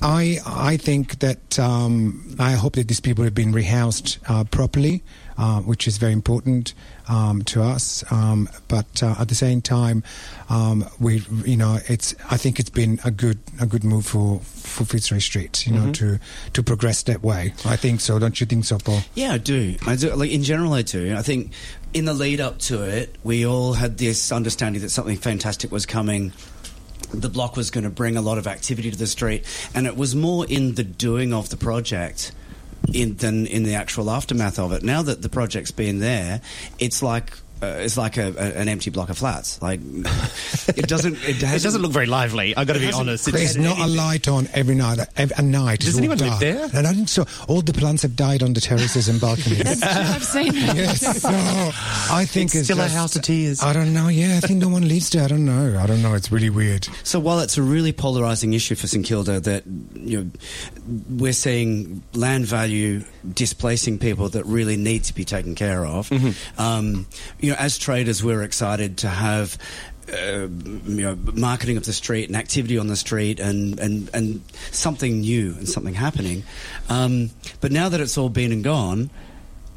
I 0.02 0.40
I 0.46 0.78
think 0.78 1.20
that 1.20 1.58
um, 1.60 2.36
I 2.40 2.52
hope 2.52 2.74
that 2.74 2.88
these 2.88 3.00
people 3.00 3.24
have 3.24 3.34
been 3.34 3.54
rehoused 3.54 4.18
uh, 4.28 4.44
properly, 4.44 5.04
uh, 5.38 5.62
which 5.62 5.88
is 5.88 5.98
very 5.98 6.14
important 6.14 6.74
um, 7.08 7.44
to 7.44 7.64
us. 7.64 8.04
Um, 8.12 8.50
but 8.68 9.02
uh, 9.02 9.16
at 9.20 9.30
the 9.30 9.36
same 9.36 9.62
time, 9.62 10.04
um, 10.50 10.86
we 11.00 11.24
you 11.46 11.58
know 11.58 11.80
it's 11.88 12.14
I 12.30 12.38
think 12.38 12.60
it's 12.60 12.70
been 12.70 13.00
a 13.04 13.12
good 13.12 13.40
a 13.60 13.66
good 13.66 13.84
move 13.84 14.06
for 14.06 14.40
for 14.42 14.86
Fitzroy 14.86 15.20
Street, 15.20 15.66
you 15.66 15.74
know, 15.74 15.92
to 15.94 16.20
to 16.54 16.64
progress 16.64 17.04
that 17.04 17.24
way. 17.24 17.54
I 17.66 17.76
think 17.76 18.02
so. 18.02 18.20
Don't 18.20 18.40
you 18.40 18.46
think 18.46 18.66
so, 18.66 18.78
Paul? 18.78 19.00
Yeah, 19.14 19.34
I 19.34 19.38
do. 19.38 19.76
I 19.86 19.96
do. 19.96 20.14
Like 20.14 20.32
in 20.32 20.44
general, 20.44 20.74
I 20.74 20.82
do. 20.82 21.16
I 21.16 21.22
think 21.22 21.52
in 21.94 22.06
the 22.06 22.14
lead 22.14 22.42
up 22.42 22.60
to 22.60 22.84
it, 22.84 23.16
we 23.24 23.46
all 23.46 23.74
had 23.74 23.98
this 23.98 24.32
understanding 24.32 24.82
that 24.82 24.90
something 24.90 25.18
fantastic 25.18 25.72
was 25.72 25.86
coming. 25.86 26.34
The 27.14 27.30
block 27.30 27.56
was 27.56 27.72
going 27.72 27.84
to 27.84 27.90
bring 27.90 28.18
a 28.18 28.22
lot 28.22 28.38
of 28.38 28.48
activity 28.48 28.92
to 28.92 28.98
the 28.98 29.08
street, 29.08 29.46
and 29.74 29.88
it 29.88 29.96
was 29.96 30.16
more 30.16 30.46
in 30.46 30.76
the 30.76 30.84
doing 30.84 31.34
of 31.34 31.50
the 31.50 31.58
project. 31.58 32.32
In, 32.94 33.16
than 33.16 33.48
in 33.48 33.64
the 33.64 33.74
actual 33.74 34.12
aftermath 34.12 34.60
of 34.60 34.72
it. 34.72 34.84
Now 34.84 35.02
that 35.02 35.24
the 35.24 35.30
project's 35.30 35.72
been 35.72 36.02
there, 36.02 36.42
it's 36.78 37.02
like 37.02 37.40
uh, 37.62 37.68
it's 37.80 37.98
like 37.98 38.18
a, 38.18 38.34
a, 38.38 38.60
an 38.60 38.68
empty 38.68 38.90
block 38.90 39.10
of 39.10 39.18
flats. 39.18 39.62
Like 39.62 39.80
it 40.68 40.88
doesn't. 40.88 41.16
It, 41.24 41.42
it 41.42 41.64
doesn't 41.64 41.82
look 41.82 41.92
very 41.92 42.06
lively. 42.06 42.56
I've 42.56 42.68
got 42.68 42.74
to 42.74 42.80
be 42.80 42.92
honest. 42.92 43.26
There's 43.32 43.56
It's- 43.56 43.56
not 43.56 43.78
a 43.80 43.88
light 43.90 44.28
on 44.28 44.48
every 44.54 44.76
night. 44.76 45.00
Every, 45.16 45.36
a 45.38 45.42
night. 45.42 45.80
Does 45.80 45.90
It's 45.90 45.98
all 45.98 46.04
anyone 46.12 46.18
live 46.18 46.40
there? 46.40 46.70
And 46.74 46.86
I 46.88 46.94
think 46.94 47.10
so. 47.10 47.26
All 47.48 47.62
the 47.62 47.74
plants 47.74 48.02
have 48.04 48.16
died 48.16 48.44
on 48.44 48.54
the 48.54 48.62
terraces 48.62 49.08
and 49.08 49.20
balconies. 49.22 49.82
I've 49.84 50.24
seen 50.24 50.54
that. 50.54 50.76
yes. 50.76 51.22
So 51.22 51.30
I 51.30 52.26
think 52.26 52.48
It's 52.48 52.56
it's, 52.56 52.64
still 52.66 52.80
a 52.82 52.88
house 52.88 53.16
of 53.16 53.22
tears. 53.24 53.62
I 53.64 53.74
don't 53.74 53.94
know. 53.94 54.08
Yeah, 54.10 54.38
I 54.38 54.40
think 54.46 54.60
no 54.62 54.70
one 54.70 54.88
lives 54.88 55.10
there. 55.10 55.24
I 55.24 55.28
don't 55.28 55.46
know. 55.46 55.78
I 55.80 55.86
don't 55.88 56.02
know. 56.02 56.14
It's 56.14 56.32
really 56.32 56.50
weird. 56.50 56.88
So 57.04 57.20
while 57.20 57.40
it's 57.40 57.58
a 57.58 57.62
really 57.64 57.94
polarising 57.94 58.54
issue 58.54 58.76
for 58.76 58.88
St 58.88 59.06
Kilda, 59.06 59.40
that 59.42 59.64
you 59.96 60.24
know, 60.24 60.30
we're 61.10 61.34
seeing 61.34 62.04
land 62.14 62.46
value 62.46 63.04
displacing 63.34 63.98
people 64.00 64.30
that 64.30 64.46
really 64.46 64.78
need 64.78 65.04
to 65.06 65.14
be 65.16 65.26
taken 65.26 65.56
care 65.56 65.86
of. 65.86 66.12
Um, 66.58 67.08
you 67.46 67.52
know, 67.52 67.58
as 67.58 67.78
traders, 67.78 68.24
we're 68.24 68.44
excited 68.44 68.98
to 69.00 69.08
have. 69.08 69.58
Uh, 70.08 70.48
you 70.86 71.02
know, 71.02 71.18
marketing 71.34 71.78
of 71.78 71.86
the 71.86 71.92
street 71.92 72.28
and 72.28 72.36
activity 72.36 72.78
on 72.78 72.86
the 72.86 72.96
street 72.96 73.40
and, 73.40 73.80
and, 73.80 74.08
and 74.14 74.40
something 74.70 75.22
new 75.22 75.56
and 75.56 75.68
something 75.68 75.96
happening. 75.96 76.44
Um, 76.90 77.32
but 77.60 77.72
now 77.72 77.90
that 77.90 78.00
it's 78.00 78.16
all 78.16 78.30
been 78.30 78.52
and 78.52 78.64
gone, 78.64 79.10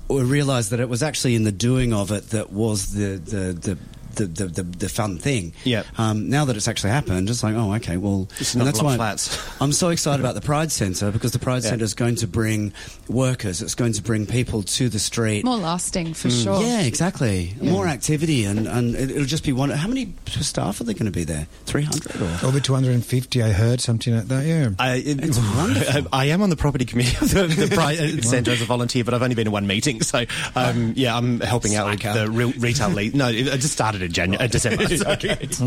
we 0.08 0.22
realise 0.22 0.68
that 0.68 0.80
it 0.80 0.88
was 0.90 1.02
actually 1.02 1.34
in 1.34 1.44
the 1.44 1.52
doing 1.52 1.94
of 1.94 2.10
it 2.12 2.30
that 2.30 2.52
was 2.52 2.92
the 2.92 3.16
the 3.16 3.52
the. 3.54 3.78
The, 4.18 4.26
the, 4.26 4.46
the, 4.46 4.62
the 4.62 4.88
fun 4.88 5.18
thing. 5.18 5.52
Yep. 5.64 5.86
Um, 5.98 6.28
now 6.28 6.44
that 6.44 6.56
it's 6.56 6.68
actually 6.68 6.90
happened, 6.90 7.30
it's 7.30 7.42
like, 7.42 7.54
oh, 7.54 7.72
okay, 7.74 7.96
well, 7.96 8.28
and 8.54 8.62
that's 8.66 8.82
why 8.82 8.96
flats. 8.96 9.38
I'm 9.60 9.72
so 9.72 9.88
excited 9.90 10.20
about 10.20 10.34
the 10.34 10.40
Pride 10.40 10.70
Centre 10.72 11.10
because 11.10 11.32
the 11.32 11.38
Pride 11.38 11.62
Yeah. 11.62 11.70
Centre 11.70 11.84
is 11.84 11.94
going 11.94 12.16
to 12.16 12.26
bring 12.26 12.72
workers. 13.08 13.62
It's 13.62 13.74
going 13.74 13.92
to 13.94 14.02
bring 14.02 14.26
people 14.26 14.62
to 14.62 14.88
the 14.88 14.98
street. 14.98 15.44
More 15.44 15.56
lasting 15.56 16.14
for 16.14 16.30
sure. 16.30 16.60
Yeah, 16.62 16.82
exactly. 16.82 17.54
More 17.60 17.86
activity, 17.86 18.44
and, 18.44 18.66
and 18.66 18.94
it, 18.94 19.10
it'll 19.10 19.24
just 19.24 19.44
be 19.44 19.52
one. 19.52 19.70
How 19.70 19.88
many 19.88 20.12
staff 20.26 20.80
are 20.80 20.84
they 20.84 20.94
going 20.94 21.06
to 21.06 21.12
be 21.12 21.24
there? 21.24 21.46
Three 21.66 21.82
hundred 21.84 22.20
or? 22.20 22.46
Over 22.48 22.60
250, 22.60 23.42
I 23.42 23.50
heard 23.52 23.80
something 23.80 24.14
like 24.16 24.26
that. 24.28 24.44
Yeah. 24.46 24.70
I, 24.78 24.96
it- 24.96 25.22
It's 25.24 25.38
wonderful. 25.56 26.08
I 26.12 26.26
am 26.26 26.42
on 26.42 26.50
the 26.50 26.56
property 26.56 26.84
committee 26.84 27.16
of 27.24 27.30
the, 27.30 27.46
the 27.66 27.74
Pride 27.74 28.24
Centre 28.24 28.50
as 28.50 28.60
a 28.60 28.64
volunteer, 28.64 29.04
but 29.04 29.14
I've 29.14 29.22
only 29.22 29.34
been 29.34 29.44
to 29.46 29.50
one 29.50 29.66
meeting. 29.66 30.02
So, 30.02 30.24
um, 30.56 30.92
yeah, 30.96 31.16
I'm 31.16 31.40
helping 31.40 31.74
out 31.76 31.90
with 31.90 32.02
Psycho. 32.02 32.24
the 32.26 32.30
re- 32.30 32.54
retail 32.58 32.88
lead. 32.90 33.14
No, 33.14 33.28
it, 33.28 33.46
it 33.46 33.58
just 33.60 33.72
started 33.74 34.02
in 34.08 34.12
January, 34.12 34.44
uh, 34.44 34.48
December. 34.48 34.88
So 34.98 35.10
it's- 35.12 35.60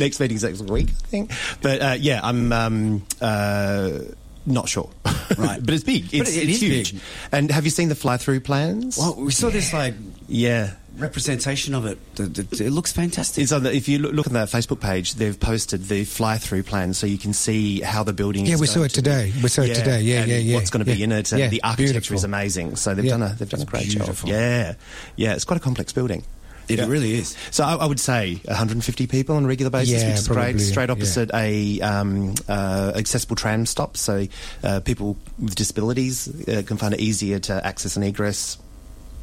Next 0.00 0.20
meeting's 0.20 0.42
next 0.44 0.62
week, 0.62 0.88
I 0.88 1.06
think. 1.08 1.30
But 1.60 1.82
uh, 1.82 1.96
yeah, 1.98 2.20
I'm 2.22 2.52
um, 2.52 3.06
uh, 3.20 3.98
not 4.46 4.68
sure. 4.68 4.90
Right. 5.36 5.60
but 5.64 5.74
it's 5.74 5.84
big. 5.84 6.04
It's, 6.14 6.34
it 6.36 6.48
it's 6.48 6.52
is 6.56 6.60
huge. 6.60 6.92
big. 6.92 7.02
And 7.32 7.50
have 7.50 7.64
you 7.64 7.70
seen 7.70 7.88
the 7.88 7.94
fly-through 7.94 8.40
plans? 8.40 8.96
Well, 8.98 9.14
we 9.16 9.32
saw 9.32 9.50
this 9.50 9.72
like 9.72 9.94
yeah. 10.28 10.72
representation 10.96 11.74
of 11.74 11.84
it. 11.86 11.98
The, 12.16 12.24
the, 12.24 12.64
it 12.64 12.70
looks 12.70 12.92
fantastic. 12.92 13.42
It's 13.42 13.52
on 13.52 13.62
the, 13.64 13.74
if 13.74 13.88
you 13.88 13.98
look, 13.98 14.12
look 14.12 14.26
on 14.26 14.32
their 14.32 14.46
Facebook 14.46 14.80
page, 14.80 15.14
they've 15.14 15.38
posted 15.38 15.84
the 15.84 16.04
fly-through 16.04 16.62
plan, 16.64 16.94
so 16.94 17.06
you 17.06 17.18
can 17.18 17.32
see 17.32 17.80
how 17.80 18.02
the 18.02 18.12
building. 18.14 18.46
Yeah, 18.46 18.54
is 18.54 18.60
we 18.60 18.66
saw 18.66 18.82
it 18.82 18.90
to 18.90 19.02
be. 19.02 19.10
today. 19.10 19.32
We 19.42 19.48
saw 19.48 19.62
it 19.62 19.74
today. 19.74 20.00
Yeah, 20.00 20.22
and 20.22 20.30
yeah, 20.30 20.38
yeah. 20.38 20.54
What's 20.56 20.70
going 20.70 20.84
to 20.84 20.90
be 20.90 20.98
Yeah. 20.98 21.04
in 21.04 21.12
it? 21.12 21.32
And 21.32 21.40
Yeah, 21.40 21.48
the 21.48 21.62
architecture 21.62 21.92
beautiful. 21.92 22.16
is 22.16 22.24
amazing. 22.24 22.76
So 22.76 22.94
they've 22.94 23.04
Yeah. 23.04 23.18
done 23.18 23.22
a 23.22 23.34
they've 23.34 23.48
done 23.48 23.62
a 23.62 23.66
great 23.66 23.88
beautiful. 23.90 24.28
job. 24.28 24.38
Yeah, 24.38 24.74
yeah. 25.16 25.34
It's 25.34 25.44
quite 25.44 25.58
a 25.58 25.62
complex 25.62 25.92
building. 25.92 26.24
It 26.70 26.78
Yeah. 26.78 26.86
really 26.86 27.14
is. 27.14 27.36
So 27.50 27.64
I, 27.64 27.74
I 27.74 27.86
would 27.86 28.00
say 28.00 28.40
150 28.46 29.06
people 29.08 29.36
on 29.36 29.44
a 29.44 29.48
regular 29.48 29.70
basis, 29.70 30.02
Yeah, 30.02 30.10
which 30.10 30.18
is 30.20 30.26
probably, 30.28 30.52
great. 30.52 30.60
Straight 30.62 30.88
yeah. 30.88 30.92
opposite 30.92 31.30
a 31.34 31.80
um, 31.80 32.34
uh, 32.48 32.92
accessible 32.96 33.36
tram 33.36 33.66
stop, 33.66 33.96
so 33.96 34.26
uh, 34.64 34.80
people 34.80 35.16
with 35.38 35.54
disabilities 35.54 36.28
uh, 36.48 36.62
can 36.66 36.76
find 36.76 36.94
it 36.94 37.00
easier 37.00 37.38
to 37.40 37.66
access 37.66 37.96
and 37.96 38.04
egress. 38.04 38.56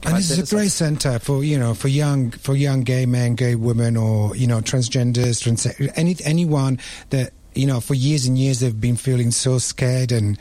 And 0.03 0.15
this 0.15 0.29
is 0.29 0.51
a 0.51 0.55
great 0.55 0.69
centre 0.69 1.17
for 1.17 1.43
you 1.43 1.57
know 1.57 1.73
for 1.73 1.87
young 1.87 2.29
for 2.29 2.55
young 2.55 2.81
gay 2.81 3.07
men, 3.07 3.33
gay 3.33 3.55
women, 3.55 3.97
or 3.97 4.35
you 4.35 4.45
know 4.45 4.61
transgenders, 4.61 5.41
trans 5.41 5.65
any 5.97 6.15
anyone 6.23 6.77
that 7.09 7.33
you 7.57 7.65
know, 7.67 7.79
for 7.79 7.93
years 7.93 8.25
and 8.25 8.37
years 8.37 8.59
they've 8.59 8.79
been 8.79 8.95
feeling 8.97 9.31
so 9.31 9.57
scared 9.57 10.11
and 10.11 10.37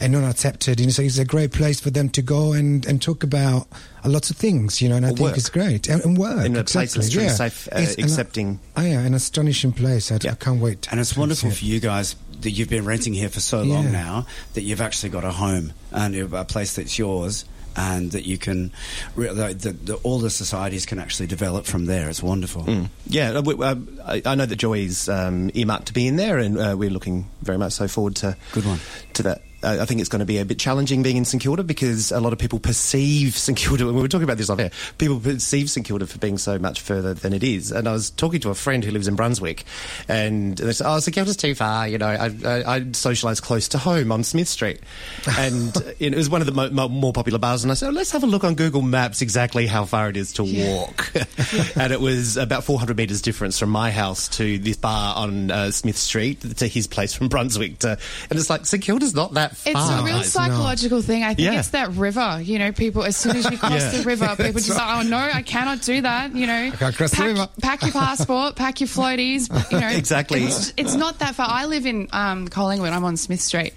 and 0.00 0.12
not 0.12 0.24
accepted. 0.28 0.80
You 0.80 0.86
know, 0.86 0.92
so 0.92 1.02
it's 1.02 1.18
a 1.18 1.24
great 1.24 1.52
place 1.52 1.80
for 1.80 1.90
them 1.90 2.08
to 2.10 2.22
go 2.22 2.52
and, 2.52 2.84
and 2.86 3.00
talk 3.00 3.22
about 3.22 3.68
a 4.02 4.08
lots 4.08 4.30
of 4.30 4.36
things. 4.36 4.80
You 4.82 4.88
know, 4.88 4.96
and 4.96 5.06
I 5.06 5.10
Or 5.10 5.12
think 5.12 5.20
work. 5.28 5.36
it's 5.36 5.48
great 5.50 5.88
and, 5.88 6.04
and 6.04 6.18
work 6.18 6.44
In 6.44 6.56
a 6.56 6.64
place 6.64 6.94
that's 6.94 6.96
exactly, 7.08 7.10
truly 7.12 7.26
yeah. 7.26 7.32
safe, 7.34 7.68
uh, 7.72 7.78
It's 7.78 7.94
an- 7.96 8.04
accepting. 8.04 8.60
Oh 8.76 8.82
yeah, 8.82 9.00
an 9.00 9.14
astonishing 9.14 9.72
place. 9.72 10.10
I, 10.10 10.16
I 10.16 10.34
can't 10.34 10.60
wait. 10.60 10.88
And 10.90 11.00
it's 11.00 11.16
wonderful 11.16 11.50
see 11.50 11.56
for 11.56 11.64
you 11.64 11.80
guys 11.80 12.16
that 12.40 12.50
you've 12.50 12.68
been 12.68 12.84
renting 12.84 13.14
here 13.14 13.28
for 13.28 13.40
so 13.40 13.62
long 13.62 13.84
Yeah. 13.84 13.90
now 13.92 14.26
that 14.54 14.62
you've 14.62 14.80
actually 14.80 15.10
got 15.10 15.24
a 15.24 15.30
home 15.32 15.72
and 15.92 16.14
a 16.16 16.44
place 16.44 16.74
that's 16.76 16.98
yours 16.98 17.44
and 17.76 18.10
that 18.12 18.24
you 18.24 18.38
can, 18.38 18.72
re- 19.16 19.28
the, 19.28 19.54
the, 19.54 19.72
the, 19.72 19.94
all 19.96 20.18
the 20.18 20.30
societies 20.30 20.86
can 20.86 20.98
actually 20.98 21.26
develop 21.26 21.66
from 21.66 21.86
there. 21.86 22.08
It's 22.08 22.22
wonderful. 22.22 22.66
Yeah, 23.06 23.30
uh, 23.32 23.74
I, 24.04 24.22
I 24.24 24.34
know 24.34 24.46
that 24.46 24.56
Joy 24.56 24.78
is 24.80 25.08
um, 25.08 25.50
earmarked 25.54 25.86
to 25.86 25.92
be 25.92 26.06
in 26.06 26.16
there, 26.16 26.38
and 26.38 26.58
uh, 26.58 26.74
we're 26.78 26.90
looking 26.90 27.28
very 27.42 27.58
much 27.58 27.72
so 27.72 27.88
forward 27.88 28.16
to 28.16 28.36
Good 28.52 28.64
one. 28.66 28.78
to 29.14 29.22
that. 29.24 29.42
Uh, 29.64 29.78
I 29.80 29.84
think 29.86 30.00
it's 30.00 30.08
going 30.08 30.20
to 30.20 30.26
be 30.26 30.38
a 30.38 30.44
bit 30.44 30.58
challenging 30.58 31.02
being 31.02 31.16
in 31.16 31.24
St 31.24 31.42
Kilda 31.42 31.62
because 31.62 32.12
a 32.12 32.20
lot 32.20 32.32
of 32.32 32.38
people 32.38 32.58
perceive 32.58 33.36
St 33.36 33.56
Kilda. 33.56 33.86
We 33.86 33.92
were 33.92 34.08
talking 34.08 34.24
about 34.24 34.36
this 34.36 34.50
off 34.50 34.58
air. 34.58 34.70
People 34.98 35.20
perceive 35.20 35.70
St 35.70 35.86
Kilda 35.86 36.06
for 36.06 36.18
being 36.18 36.38
so 36.38 36.58
much 36.58 36.80
further 36.80 37.14
than 37.14 37.32
it 37.32 37.42
is. 37.42 37.72
And 37.72 37.88
I 37.88 37.92
was 37.92 38.10
talking 38.10 38.40
to 38.40 38.50
a 38.50 38.54
friend 38.54 38.84
who 38.84 38.90
lives 38.90 39.08
in 39.08 39.16
Brunswick, 39.16 39.64
and 40.08 40.56
they 40.56 40.72
said, 40.72 40.86
"Oh, 40.88 40.98
St 41.00 41.14
Kilda's 41.14 41.36
too 41.36 41.54
far." 41.54 41.88
You 41.88 41.98
know, 41.98 42.06
I, 42.06 42.26
I, 42.26 42.76
I 42.76 42.80
socialise 42.80 43.40
close 43.42 43.68
to 43.68 43.78
home 43.78 44.12
on 44.12 44.24
Smith 44.24 44.48
Street, 44.48 44.80
and 45.38 45.74
it 45.98 46.14
was 46.14 46.28
one 46.28 46.40
of 46.40 46.46
the 46.46 46.52
mo- 46.52 46.70
mo- 46.70 46.88
more 46.88 47.12
popular 47.12 47.38
bars. 47.38 47.64
And 47.64 47.70
I 47.70 47.74
said, 47.74 47.88
oh, 47.88 47.92
"Let's 47.92 48.10
have 48.12 48.22
a 48.22 48.26
look 48.26 48.44
on 48.44 48.54
Google 48.54 48.82
Maps 48.82 49.22
exactly 49.22 49.66
how 49.66 49.84
far 49.84 50.08
it 50.08 50.16
is 50.16 50.32
to 50.34 50.44
walk." 50.44 51.12
and 51.76 51.92
it 51.92 52.00
was 52.00 52.36
about 52.36 52.64
400 52.64 52.96
metres 52.96 53.22
difference 53.22 53.58
from 53.58 53.70
my 53.70 53.90
house 53.90 54.28
to 54.28 54.58
this 54.58 54.76
bar 54.76 55.16
on 55.16 55.50
uh, 55.50 55.70
Smith 55.70 55.96
Street 55.96 56.40
to 56.40 56.66
his 56.66 56.86
place 56.86 57.14
from 57.14 57.28
Brunswick. 57.28 57.78
To, 57.80 57.98
and 58.30 58.38
it's 58.38 58.50
like 58.50 58.66
St 58.66 58.82
Kilda's 58.82 59.14
not 59.14 59.34
that 59.34 59.53
far. 59.54 59.72
It's 59.72 59.90
a 59.90 60.04
real 60.04 60.22
psychological 60.22 61.02
thing. 61.02 61.22
I 61.22 61.34
think 61.34 61.52
Yeah. 61.52 61.58
it's 61.58 61.68
that 61.70 61.90
river. 61.92 62.40
You 62.42 62.58
know, 62.58 62.72
people 62.72 63.04
as 63.04 63.16
soon 63.16 63.36
as 63.36 63.50
you 63.50 63.58
cross 63.58 63.72
Yeah. 63.80 63.90
the 63.90 64.02
river, 64.04 64.26
people 64.36 64.52
just 64.60 64.70
like, 64.70 65.04
oh 65.04 65.08
no, 65.08 65.16
I 65.18 65.42
cannot 65.42 65.82
do 65.82 66.00
that. 66.02 66.34
You 66.34 66.46
know, 66.46 66.70
can't 66.76 66.96
cross 66.96 67.10
the 67.10 67.16
pack, 67.16 67.26
river. 67.26 67.48
pack 67.62 67.82
your 67.82 67.92
passport, 67.92 68.56
pack 68.56 68.80
your 68.80 68.88
floaties. 68.88 69.48
You 69.72 69.80
know, 69.80 69.88
Exactly. 69.88 70.44
It's, 70.44 70.72
it's 70.76 70.94
not 70.94 71.18
that 71.20 71.34
far. 71.34 71.46
I 71.48 71.66
live 71.66 71.86
in 71.86 72.08
um, 72.12 72.48
Collingwood. 72.48 72.90
I'm 72.92 73.04
on 73.04 73.16
Smith 73.16 73.40
Street, 73.40 73.74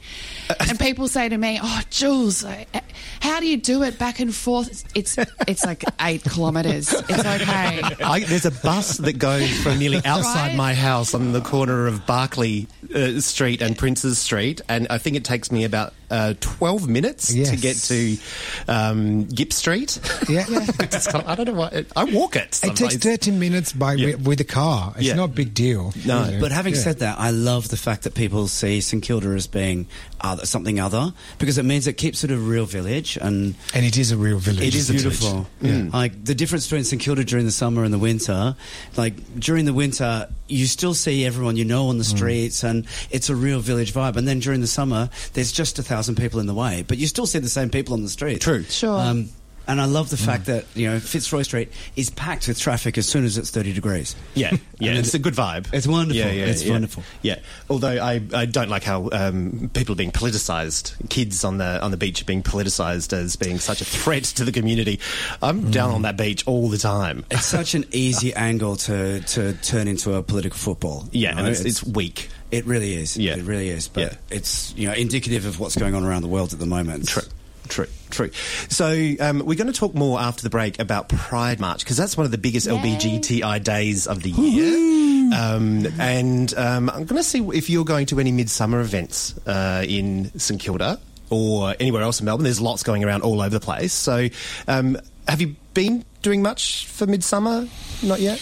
and 0.70 0.80
people 0.80 1.08
say 1.08 1.30
to 1.30 1.38
me, 1.38 1.60
"Oh, 1.62 1.82
Jules, 1.90 2.44
how 3.22 3.40
do 3.40 3.48
you 3.48 3.58
do 3.58 3.84
it 3.84 3.98
back 4.00 4.20
and 4.20 4.34
forth?" 4.34 4.84
It's 4.96 5.18
it's 5.48 5.66
like 5.66 5.84
eight 6.02 6.24
kilometres. 6.24 6.94
It's 6.94 7.20
okay. 7.26 7.82
I, 8.04 8.24
there's 8.28 8.46
a 8.46 8.52
bus 8.52 8.98
that 8.98 9.20
goes 9.20 9.50
from 9.62 9.80
nearly 9.80 10.02
outside 10.06 10.48
Right? 10.50 10.56
my 10.56 10.74
house 10.74 11.14
on 11.14 11.32
the 11.34 11.42
corner 11.42 11.88
of 11.88 12.06
Barclay 12.06 12.68
uh, 12.94 13.20
Street 13.20 13.62
and 13.62 13.78
Princes 13.78 14.20
Street, 14.20 14.62
and 14.70 14.88
I 14.90 14.98
think 14.98 15.16
it 15.16 15.24
takes 15.24 15.52
me 15.52 15.64
about 15.64 15.94
uh, 16.10 16.34
12 16.40 16.88
minutes 16.88 17.34
to 17.34 17.56
get 17.58 17.76
to 17.78 18.18
um, 18.68 19.26
Gipps 19.26 19.54
Street. 19.56 20.00
Yeah. 20.30 20.46
It's 20.50 21.08
kind 21.08 21.24
of- 21.24 21.30
I 21.30 21.36
don't 21.36 21.48
know 21.48 21.54
why. 21.54 21.86
I 21.96 22.04
walk 22.06 22.36
it. 22.36 22.60
It 22.64 22.76
takes 22.76 22.96
13 22.98 23.40
minutes 23.40 23.74
by 23.74 23.94
Yeah. 23.94 24.08
with, 24.16 24.28
with 24.28 24.38
the 24.40 24.44
car. 24.44 24.94
It's 24.96 25.06
Yeah. 25.06 25.16
not 25.16 25.26
a 25.26 25.34
big 25.34 25.54
deal. 25.54 25.94
No, 26.06 26.24
really. 26.24 26.40
But 26.40 26.52
having 26.52 26.76
Yeah. 26.76 26.82
said 26.82 27.00
that, 27.00 27.20
I 27.20 27.32
love 27.32 27.70
the 27.70 27.78
fact 27.78 28.04
that 28.04 28.14
people 28.14 28.48
see 28.48 28.82
St 28.82 29.02
Kilda 29.04 29.28
as 29.30 29.48
being 29.48 29.88
other, 30.22 30.46
something 30.46 30.80
other 30.80 31.14
because 31.40 31.58
it 31.58 31.64
means 31.66 31.88
it 31.88 31.94
keeps 31.94 32.24
it 32.24 32.32
a 32.32 32.38
real 32.38 32.66
village 32.66 33.18
and 33.22 33.56
and 33.74 33.86
it 33.86 33.98
is 33.98 34.12
a 34.12 34.18
real 34.18 34.40
village. 34.40 34.64
It 34.64 34.76
is 34.76 34.90
a 34.90 34.94
beautiful. 34.94 35.48
village. 35.62 35.94
Like 35.94 36.26
the 36.26 36.34
difference 36.36 36.66
between 36.68 36.84
St 36.86 37.02
Kilda 37.02 37.24
during 37.24 37.46
the 37.46 37.52
summer 37.52 37.84
and 37.84 37.94
the 37.94 38.00
winter, 38.00 38.56
like 38.96 39.14
during 39.40 39.66
the 39.66 39.74
winter, 39.74 40.28
you 40.48 40.66
still 40.66 40.94
see 40.94 41.26
everyone 41.26 41.58
you 41.58 41.66
know 41.66 41.90
on 41.90 41.98
the 41.98 42.04
Mm. 42.04 42.16
streets, 42.18 42.64
and 42.64 42.86
it's 43.12 43.30
a 43.30 43.36
real 43.36 43.60
village 43.60 43.94
vibe. 43.94 44.16
And 44.16 44.28
then 44.28 44.40
during 44.40 44.62
the 44.62 44.68
summer, 44.68 45.10
there's 45.34 45.52
just 45.52 45.78
a 45.78 45.84
thousand 45.84 45.97
people 46.16 46.40
in 46.40 46.46
the 46.46 46.54
way, 46.54 46.84
but 46.88 46.98
you 46.98 47.08
still 47.08 47.26
see 47.26 47.40
the 47.40 47.50
same 47.50 47.70
people 47.70 47.94
on 47.94 48.04
the 48.04 48.10
street. 48.10 48.42
True. 48.42 48.64
Sure. 48.64 49.00
Um, 49.00 49.30
and 49.68 49.82
I 49.82 49.86
love 49.86 50.10
the 50.10 50.18
fact 50.18 50.46
that 50.46 50.66
you 50.76 50.90
know 50.90 51.00
Fitzroy 51.00 51.42
Street 51.42 51.70
is 51.96 52.10
packed 52.10 52.48
with 52.48 52.58
traffic 52.60 52.98
as 52.98 53.08
soon 53.08 53.26
as 53.26 53.38
it's 53.38 53.50
thirty 53.50 53.74
degrees. 53.74 54.16
Yeah, 54.34 54.56
yeah, 54.80 54.92
And 54.92 55.00
it's 55.00 55.14
a 55.14 55.20
good 55.20 55.34
vibe. 55.34 55.74
It's 55.74 55.86
wonderful. 55.86 56.18
Yeah, 56.18 56.32
yeah, 56.32 56.46
It's 56.46 56.64
yeah. 56.64 56.72
wonderful. 56.72 57.04
Yeah, 57.22 57.40
although 57.70 58.02
I, 58.02 58.22
I 58.34 58.46
don't 58.46 58.70
like 58.70 58.84
how 58.84 59.10
um, 59.12 59.70
people 59.74 59.94
are 59.94 59.98
being 59.98 60.12
politicised. 60.12 61.10
Kids 61.10 61.44
on 61.44 61.58
the 61.58 61.84
on 61.84 61.92
the 61.92 61.98
beach 61.98 62.22
are 62.22 62.26
being 62.26 62.44
politicised 62.44 63.12
as 63.12 63.36
being 63.36 63.60
such 63.60 63.82
a 63.82 63.86
threat 63.86 64.24
to 64.24 64.46
the 64.46 64.54
community. 64.54 65.00
I'm 65.42 65.70
down 65.70 65.92
on 65.92 66.04
that 66.04 66.16
beach 66.18 66.48
all 66.48 66.70
the 66.70 66.78
time. 66.78 67.26
It's 67.30 67.46
such 67.46 67.76
an 67.76 67.84
easy 67.92 68.34
angle 68.36 68.78
to, 68.78 69.20
to 69.20 69.54
turn 69.56 69.88
into 69.90 70.14
a 70.14 70.24
political 70.24 70.58
football. 70.58 71.10
Yeah, 71.12 71.32
you 71.32 71.36
know? 71.36 71.40
and 71.42 71.48
it's, 71.50 71.62
it's 71.62 71.84
weak. 71.84 72.30
It 72.52 72.66
really 72.66 72.94
is. 72.94 73.18
Yeah. 73.18 73.36
It 73.36 73.44
really 73.44 73.70
is. 73.70 73.88
But 73.88 74.02
Yeah. 74.04 74.14
it's 74.38 74.74
you 74.78 74.88
know 74.88 74.94
indicative 74.94 75.46
of 75.46 75.60
what's 75.60 75.76
going 75.76 75.94
on 75.96 76.04
around 76.04 76.22
the 76.22 76.28
world 76.30 76.54
at 76.54 76.60
the 76.60 76.66
moment. 76.66 77.08
True. 77.08 77.24
True, 77.68 77.88
true. 78.12 78.32
So 78.70 78.88
um, 79.20 79.40
we're 79.40 79.58
going 79.58 79.68
to 79.68 79.78
talk 79.78 79.94
more 79.94 80.22
after 80.22 80.42
the 80.42 80.50
break 80.50 80.80
about 80.80 81.10
Pride 81.10 81.60
March 81.60 81.80
because 81.84 81.98
that's 81.98 82.16
one 82.16 82.24
of 82.26 82.32
the 82.32 82.38
biggest 82.38 82.66
LBGTI 82.66 83.62
days 83.62 84.08
of 84.08 84.24
the 84.24 84.30
year. 84.30 85.34
Um, 85.38 85.86
and 86.00 86.54
um, 86.58 86.90
I'm 86.90 87.04
going 87.04 87.18
to 87.18 87.24
see 87.24 87.46
if 87.54 87.70
you're 87.70 87.84
going 87.84 88.06
to 88.06 88.22
any 88.22 88.32
midsummer 88.32 88.80
events 88.80 89.36
uh, 89.46 89.84
in 89.86 90.32
St 90.40 90.62
Kilda 90.62 90.98
or 91.30 91.76
anywhere 91.78 92.04
else 92.04 92.22
in 92.22 92.26
Melbourne. 92.26 92.46
There's 92.46 92.62
lots 92.62 92.84
going 92.84 93.04
around 93.04 93.24
all 93.24 93.42
over 93.42 93.50
the 93.50 93.60
place. 93.60 93.92
So 93.92 94.30
um, 94.70 94.98
have 95.28 95.42
you 95.42 95.58
been 95.74 96.06
doing 96.22 96.42
much 96.42 96.88
for 96.88 97.06
midsummer? 97.06 97.68
Not 98.02 98.22
yet. 98.22 98.42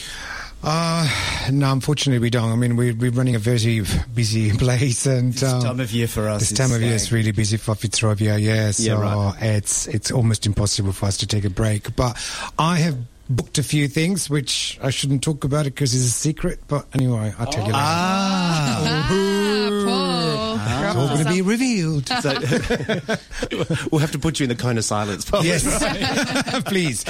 Uh, 0.67 1.07
no, 1.51 1.71
unfortunately, 1.71 2.17
we 2.17 2.31
don't. 2.31 2.51
I 2.51 2.55
mean, 2.55 2.75
we're, 2.75 2.95
we're 2.95 3.11
running 3.11 3.35
a 3.35 3.39
very 3.39 3.83
busy 4.13 4.51
place, 4.57 5.05
and 5.05 5.31
This 5.31 5.43
um, 5.43 5.61
time 5.61 5.79
of 5.79 5.91
year 5.91 6.07
for 6.07 6.27
us. 6.27 6.39
This 6.39 6.57
time 6.57 6.71
of 6.71 6.81
year 6.81 6.95
is 6.95 7.11
really 7.11 7.31
busy 7.31 7.57
for 7.57 7.75
Fitzrovia, 7.75 8.41
yeah. 8.41 8.71
So 8.71 8.99
right. 8.99 9.35
it's 9.39 9.85
it's 9.87 10.09
almost 10.09 10.47
impossible 10.47 10.91
for 10.91 11.05
us 11.05 11.17
to 11.17 11.27
take 11.27 11.45
a 11.45 11.51
break. 11.51 11.95
But 11.95 12.17
I 12.57 12.77
have 12.77 12.97
booked 13.29 13.59
a 13.59 13.63
few 13.63 13.87
things 13.87 14.27
which 14.27 14.79
I 14.81 14.89
shouldn't 14.89 15.23
talk 15.23 15.43
about 15.43 15.67
it 15.67 15.75
because 15.75 15.93
it's 15.93 16.05
a 16.05 16.09
secret. 16.09 16.59
But 16.67 16.87
anyway, 16.95 17.33
I'll 17.37 17.45
tell 17.45 17.61
you 17.61 17.73
later. 17.73 17.77
Ah, 17.77 19.34
It's 20.83 20.95
all 20.95 21.07
going 21.09 21.25
to 21.25 21.31
be 21.31 21.41
revealed. 21.41 22.07
So 22.07 22.29
we'll 23.91 23.99
have 23.99 24.11
to 24.11 24.19
put 24.19 24.39
you 24.39 24.45
in 24.45 24.49
the 24.49 24.55
cone 24.55 24.77
of 24.77 24.85
silence. 24.85 25.25
Paul. 25.29 25.43
yes, 25.45 25.63
please. 26.65 27.05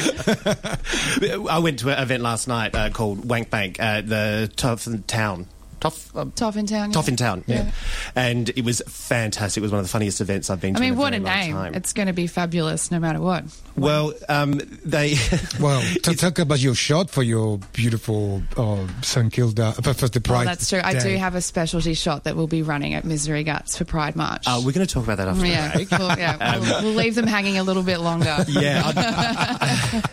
I 1.49 1.59
went 1.59 1.79
to 1.79 1.89
an 1.89 2.01
event 2.01 2.23
last 2.23 2.47
night 2.47 2.75
uh, 2.75 2.89
called 2.89 3.29
Wank 3.29 3.49
Bank 3.49 3.79
at 3.79 4.07
the 4.07 4.51
Toff 4.55 4.87
in 4.87 5.03
Town. 5.03 5.47
Toff, 5.79 6.15
um, 6.15 6.31
Tough 6.35 6.55
in 6.57 6.65
town. 6.65 6.91
yeah. 6.91 7.03
in 7.07 7.15
Town, 7.15 7.43
yeah. 7.47 7.71
And 8.15 8.49
it 8.49 8.63
was 8.63 8.81
fantastic. 8.87 9.61
It 9.61 9.63
was 9.63 9.71
one 9.71 9.79
of 9.79 9.85
the 9.85 9.89
funniest 9.89 10.21
events 10.21 10.49
I've 10.49 10.61
been 10.61 10.73
to. 10.73 10.79
I 10.79 10.81
mean, 10.81 10.93
in 10.93 10.97
a 10.97 11.01
what 11.01 11.13
a 11.13 11.19
very 11.19 11.23
long 11.23 11.39
name! 11.41 11.53
time. 11.53 11.73
It's 11.75 11.93
going 11.93 12.07
to 12.07 12.13
be 12.13 12.27
fabulous, 12.27 12.89
no 12.91 12.99
matter 12.99 13.19
what. 13.21 13.43
well, 13.75 14.13
um, 14.29 14.59
they. 14.83 15.15
Well, 15.59 15.81
to 16.03 16.15
talk 16.15 16.39
about 16.39 16.59
your 16.59 16.75
shot 16.75 17.09
for 17.09 17.23
your 17.23 17.59
beautiful 17.73 18.41
uh, 18.57 18.85
St 19.01 19.31
Kilda 19.31 19.71
for, 19.73 19.93
for 19.93 20.07
the 20.09 20.19
Oh, 20.19 20.21
Pride. 20.21 20.47
that's 20.47 20.69
true. 20.69 20.81
I 20.83 20.97
do 20.99 21.15
have 21.17 21.35
a 21.35 21.41
specialty 21.41 21.93
shot 21.93 22.23
that 22.25 22.35
will 22.35 22.47
be 22.47 22.61
running 22.61 22.93
at 22.93 23.05
Misery 23.05 23.43
Guts 23.43 23.77
for 23.77 23.85
Pride 23.85 24.15
March. 24.15 24.43
Uh, 24.47 24.61
we're 24.65 24.71
going 24.73 24.85
to 24.85 24.93
talk 24.93 25.03
about 25.03 25.17
that 25.17 25.27
after 25.27 25.45
yeah, 25.45 25.69
the 25.69 25.85
break. 25.85 25.91
we'll, 25.91 26.17
yeah 26.17 26.59
we'll, 26.59 26.83
we'll 26.83 26.93
leave 26.93 27.15
them 27.15 27.27
hanging 27.27 27.57
a 27.57 27.63
little 27.63 27.83
bit 27.83 27.99
longer. 27.99 28.43
Yeah, 28.49 28.81
I- 28.85 30.03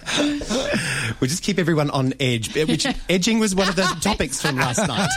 we 1.21 1.29
just 1.29 1.43
keep 1.43 1.59
everyone 1.59 1.91
on 1.91 2.13
edge. 2.21 2.55
Which 2.55 2.87
edging 3.09 3.39
was 3.39 3.55
one 3.55 3.69
of 3.69 3.77
the 3.77 3.83
topics 4.01 4.41
from 4.41 4.57
last 4.57 4.87
night. 4.87 5.09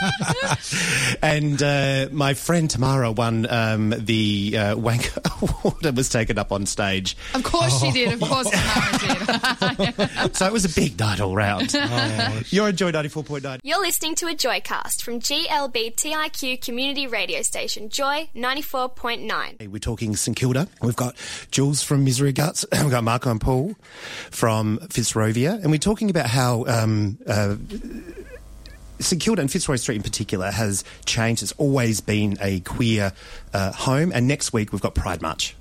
and 1.22 1.62
uh, 1.62 2.08
my 2.12 2.34
friend 2.34 2.68
Tamara 2.70 3.12
won 3.12 3.46
um, 3.50 3.94
the 3.96 4.56
uh, 4.58 4.76
Wank 4.76 5.10
Award 5.42 5.84
and 5.84 5.96
was 5.96 6.08
taken 6.08 6.38
up 6.38 6.52
on 6.52 6.66
stage. 6.66 7.16
Of 7.34 7.42
course 7.44 7.80
she 7.80 7.90
did. 7.92 8.12
Of 8.12 8.20
course 8.20 8.48
Tamara 8.50 8.98
did. 8.98 10.10
So 10.36 10.46
it 10.46 10.52
was 10.52 10.64
a 10.64 10.80
big 10.80 10.98
night 10.98 11.20
all 11.20 11.34
round. 11.34 11.72
You're 12.50 12.66
on 12.66 12.76
Joy 12.76 12.90
ninety 12.90 13.08
four 13.08 13.22
point 13.22 13.44
nine. 13.44 13.60
You're 13.62 13.80
listening 13.80 14.14
to 14.16 14.26
a 14.26 14.34
Joycast 14.34 15.02
from 15.02 15.20
GLBTIQ 15.20 16.60
community 16.62 17.06
radio 17.06 17.42
station 17.42 17.88
Joy 17.88 18.28
94.9. 18.34 19.60
Hey, 19.60 19.66
We're 19.66 19.78
talking 19.78 20.16
St 20.16 20.36
Kilda. 20.36 20.68
We've 20.82 20.96
got 20.96 21.16
Jules 21.50 21.82
from 21.82 22.04
Misery 22.04 22.32
Guts. 22.32 22.64
We've 22.72 22.90
got 22.90 23.04
Marco 23.04 23.30
and 23.30 23.40
Paul 23.40 23.74
from 24.30 24.78
Fitzrovia. 24.88 25.60
And 25.62 25.70
we're 25.70 25.78
talking 25.78 26.10
about 26.10 26.26
how 26.26 26.64
um, 26.66 27.18
uh, 27.26 27.56
St 28.98 29.20
Kilda 29.20 29.42
and 29.42 29.50
Fitzroy 29.50 29.76
Street 29.76 29.96
in 29.96 30.02
particular 30.02 30.50
has 30.50 30.84
changed. 31.04 31.42
It's 31.42 31.52
always 31.52 32.00
been 32.00 32.36
a 32.40 32.60
queer 32.60 33.12
uh, 33.52 33.72
home. 33.72 34.12
And 34.14 34.26
next 34.26 34.52
week 34.52 34.72
we've 34.72 34.80
got 34.80 34.94
Pride 34.94 35.22
March. 35.22 35.56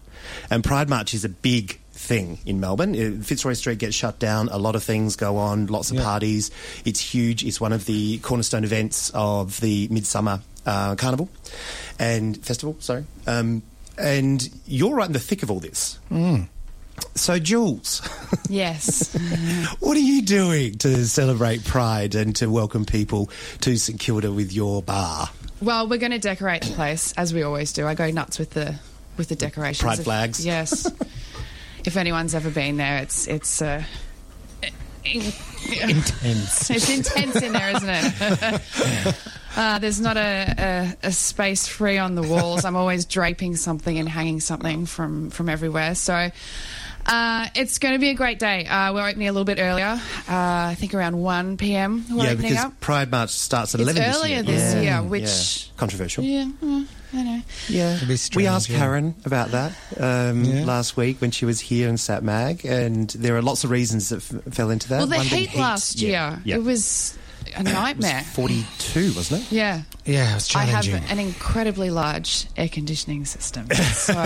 And 0.50 0.64
Pride 0.64 0.90
March 0.90 1.14
is 1.14 1.26
a 1.26 1.30
big 1.30 1.80
thing 1.92 2.40
in 2.46 2.60
Melbourne. 2.60 2.96
Uh, 2.96 3.24
Fitzroy 3.24 3.54
Street 3.54 3.80
gets 3.80 3.96
shut 3.96 4.20
down. 4.20 4.50
A 4.50 4.58
lot 4.58 4.76
of 4.76 4.84
things 4.84 5.16
go 5.16 5.38
on. 5.38 5.68
Lots 5.68 5.92
of 5.92 5.98
parties. 5.98 6.52
It's 6.86 7.00
huge. 7.00 7.44
It's 7.44 7.60
one 7.60 7.74
of 7.74 7.86
the 7.86 8.20
cornerstone 8.20 8.64
events 8.64 9.12
of 9.14 9.60
the 9.60 9.88
Midsummer 9.90 10.42
uh, 10.66 10.96
Carnival 10.96 11.30
and 12.00 12.38
Festival. 12.44 12.76
Sorry. 12.80 13.06
Um, 13.28 13.64
and 13.98 14.50
you're 14.66 14.96
right 14.96 15.08
in 15.08 15.14
the 15.14 15.20
thick 15.20 15.44
of 15.44 15.52
all 15.52 15.60
this. 15.60 16.00
So, 17.16 17.40
Jules, 17.40 18.02
Yes. 18.50 19.14
what 19.80 19.96
are 19.96 20.02
you 20.02 20.22
doing 20.22 20.78
to 20.80 21.06
celebrate 21.08 21.64
Pride 21.64 22.14
and 22.16 22.36
to 22.38 22.48
welcome 22.48 22.86
people 22.86 23.30
to 23.62 23.78
St 23.78 24.00
Kilda 24.00 24.32
with 24.32 24.52
your 24.54 24.82
bar? 24.84 25.30
Well, 25.62 25.88
we're 25.88 25.98
going 26.00 26.12
to 26.12 26.20
decorate 26.20 26.64
the 26.64 26.74
place 26.74 27.14
as 27.14 27.34
we 27.34 27.42
always 27.44 27.72
do. 27.74 27.88
I 27.88 27.96
go 27.96 28.10
nuts 28.12 28.38
with 28.38 28.52
the 28.52 28.76
with 29.18 29.30
the 29.30 29.36
decorations. 29.36 29.82
Pride 29.82 30.00
If- 30.00 30.04
flags. 30.06 30.46
Yes. 30.46 30.92
if 31.86 31.96
anyone's 31.96 32.36
ever 32.36 32.50
been 32.50 32.76
there, 32.78 32.98
it's 33.02 33.28
it's 33.28 33.62
uh, 33.62 33.84
Intense. 35.06 36.70
it's 36.70 36.90
intense 36.90 37.36
in 37.42 37.54
there, 37.54 37.72
isn't 37.76 37.90
it? 37.90 39.16
Uh, 39.56 39.80
there's 39.80 40.02
not 40.02 40.18
a, 40.18 40.54
a, 41.04 41.08
a 41.08 41.12
space 41.12 41.66
free 41.68 41.98
on 41.98 42.16
the 42.16 42.24
walls. 42.24 42.66
I'm 42.66 42.76
always 42.76 43.06
draping 43.06 43.56
something 43.56 43.98
and 43.98 44.10
hanging 44.10 44.42
something 44.42 44.86
from, 44.86 45.30
from 45.30 45.48
everywhere. 45.48 45.96
So 45.96 46.30
uh, 47.06 47.48
it's 47.56 47.78
going 47.80 47.94
to 47.94 48.00
be 48.00 48.10
a 48.10 48.14
great 48.14 48.40
day. 48.40 48.66
Uh, 48.66 48.94
we're 48.94 49.08
opening 49.08 49.28
a 49.28 49.32
little 49.32 49.46
bit 49.46 49.60
earlier. 49.60 50.00
Uh, 50.28 50.34
I 50.72 50.76
think 50.78 50.94
around 50.94 51.18
1 51.22 51.58
p.m. 51.58 52.06
We're 52.10 52.24
yeah, 52.26 52.32
opening 52.32 52.52
because 52.52 52.66
up. 52.66 52.80
Pride 52.80 53.12
March 53.12 53.30
starts 53.30 53.76
at 53.76 53.82
It's 53.82 53.90
11 53.92 54.02
this 54.10 54.18
earlier 54.18 54.34
year. 54.36 54.44
this 54.44 54.74
Yeah. 54.74 54.82
year, 54.82 55.04
which- 55.10 55.24
Yeah. 55.68 55.72
Controversial. 55.78 56.24
Yeah, 56.24 56.46
mm, 56.64 56.86
I 57.14 57.24
know. 57.24 57.42
Yeah. 57.68 58.02
A 58.02 58.06
bit 58.06 58.30
we 58.36 58.48
asked 58.48 58.70
yeah. 58.70 58.78
Karen 58.80 59.14
about 59.26 59.52
that 59.52 59.74
um, 60.00 60.44
Yeah. 60.46 60.64
last 60.66 60.96
week 60.98 61.20
when 61.22 61.32
she 61.32 61.46
was 61.46 61.60
here 61.60 61.90
in 61.90 61.98
Sat 61.98 62.24
Mag, 62.24 62.66
and 62.66 63.10
there 63.10 63.36
are 63.36 63.42
lots 63.42 63.64
of 63.66 63.72
reasons 63.72 64.10
that 64.10 64.18
f- 64.18 64.54
fell 64.54 64.70
into 64.70 64.88
that. 64.90 65.00
Well, 65.00 65.08
the 65.08 65.18
One 65.18 65.28
being 65.28 65.48
heat, 65.50 65.60
last 65.60 66.00
Yeah. 66.00 66.08
year, 66.32 66.42
Yeah. 66.46 66.56
it 66.56 66.64
was 66.64 67.18
a 67.56 67.60
It 67.62 67.64
was 67.66 67.74
nightmare. 67.74 68.22
42, 68.34 69.14
wasn't 69.14 69.44
it? 69.44 69.52
Yeah. 69.52 69.82
Yeah, 70.06 70.32
it 70.32 70.34
was 70.36 70.56
I 70.56 70.64
have 70.66 70.88
an 71.12 71.20
incredibly 71.20 71.90
large 71.90 72.48
air 72.58 72.70
conditioning 72.70 73.26
system. 73.26 73.68
So 73.72 74.14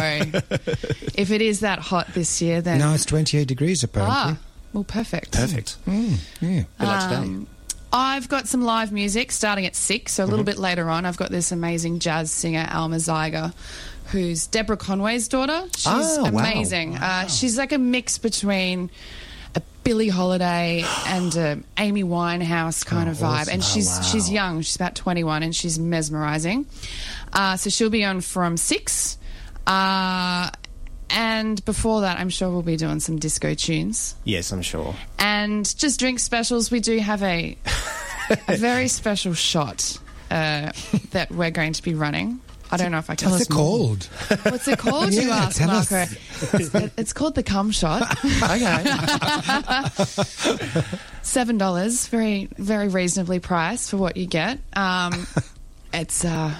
if 1.15 1.31
it 1.31 1.41
is 1.41 1.61
that 1.61 1.79
hot 1.79 2.07
this 2.13 2.41
year, 2.41 2.61
then. 2.61 2.79
now 2.79 2.93
it's 2.93 3.05
28 3.05 3.47
degrees 3.47 3.83
apparently. 3.83 4.15
ah, 4.17 4.37
well, 4.73 4.83
perfect. 4.83 5.31
Perfect. 5.31 5.77
Mm, 5.85 6.17
yeah. 6.41 6.63
Bit 6.79 6.85
like. 6.85 7.11
Um, 7.17 7.47
I've 7.91 8.29
got 8.29 8.47
some 8.47 8.61
live 8.61 8.91
music 8.91 9.31
starting 9.31 9.65
at 9.65 9.75
six, 9.75 10.13
so 10.13 10.23
a 10.23 10.25
Mm-hmm. 10.25 10.31
little 10.31 10.45
bit 10.45 10.57
later 10.59 10.89
on. 10.89 11.05
I've 11.05 11.17
got 11.17 11.31
this 11.31 11.51
amazing 11.51 11.99
jazz 11.99 12.31
singer, 12.31 12.67
Alma 12.71 12.97
Zygier, 12.97 13.51
who's 14.11 14.45
Deborah 14.47 14.77
Conway's 14.77 15.27
daughter. 15.27 15.63
She's 15.75 15.87
Oh, 15.87 16.23
wow. 16.29 16.39
amazing. 16.39 16.97
Uh, 16.97 17.25
she's 17.27 17.57
like 17.57 17.71
a 17.71 17.79
mix 17.79 18.17
between 18.19 18.91
a 18.91 18.91
Billie 19.83 20.09
Holiday 20.09 20.83
and 21.07 21.35
a 21.35 21.59
Amy 21.77 22.03
Winehouse 22.03 22.85
kind 22.85 23.09
of 23.09 23.17
vibe. 23.17 23.47
And 23.51 23.63
she's 23.63 23.99
she's 24.11 24.29
young. 24.31 24.61
She's 24.61 24.75
about 24.75 24.95
twenty 24.95 25.23
one, 25.23 25.41
and 25.43 25.55
she's 25.55 25.79
mesmerizing. 25.79 26.65
Uh, 27.33 27.57
so 27.57 27.69
she'll 27.69 27.89
be 27.89 28.03
on 28.05 28.21
from 28.21 28.57
six. 28.57 29.17
Uh, 29.65 30.49
and 31.11 31.63
before 31.65 32.01
that, 32.01 32.19
I'm 32.19 32.29
sure 32.29 32.49
we'll 32.49 32.61
be 32.61 32.77
doing 32.77 32.99
some 32.99 33.17
disco 33.17 33.53
tunes 33.55 34.15
Yes, 34.23 34.51
I'm 34.51 34.61
sure. 34.61 34.95
and 35.17 35.65
just 35.77 35.99
drink 35.99 36.19
specials. 36.19 36.69
We 36.71 36.79
do 36.79 36.97
have 36.99 37.23
a, 37.23 37.57
a 38.47 38.57
very 38.57 38.87
special 38.99 39.33
shot 39.33 39.97
uh, 40.29 40.71
that 41.11 41.31
we're 41.31 41.49
going 41.51 41.73
to 41.73 41.83
be 41.83 41.93
running. 41.95 42.39
I 42.71 42.77
don't 42.77 42.91
know 42.91 42.99
if 42.99 43.09
I 43.09 43.15
can. 43.15 43.31
What's 43.31 43.43
it 43.43 43.49
called? 43.49 44.03
What's 44.43 44.67
it 44.67 44.77
called? 44.79 45.11
you 45.13 45.21
Yeah, 45.27 45.35
asked, 45.35 45.57
tell. 45.57 45.67
Marco. 45.67 46.05
It's, 46.53 46.75
it's 46.97 47.13
called 47.13 47.35
the 47.35 47.43
cum 47.43 47.71
shot. 47.71 48.17
Okay. 48.43 48.83
Seven 51.21 51.57
dollars, 51.57 52.07
very 52.07 52.47
very 52.57 52.87
reasonably 52.87 53.39
priced 53.39 53.89
for 53.91 53.97
what 53.97 54.17
you 54.17 54.25
get. 54.25 54.59
Um, 54.73 55.27
it's 55.93 56.23
uh, 56.25 56.53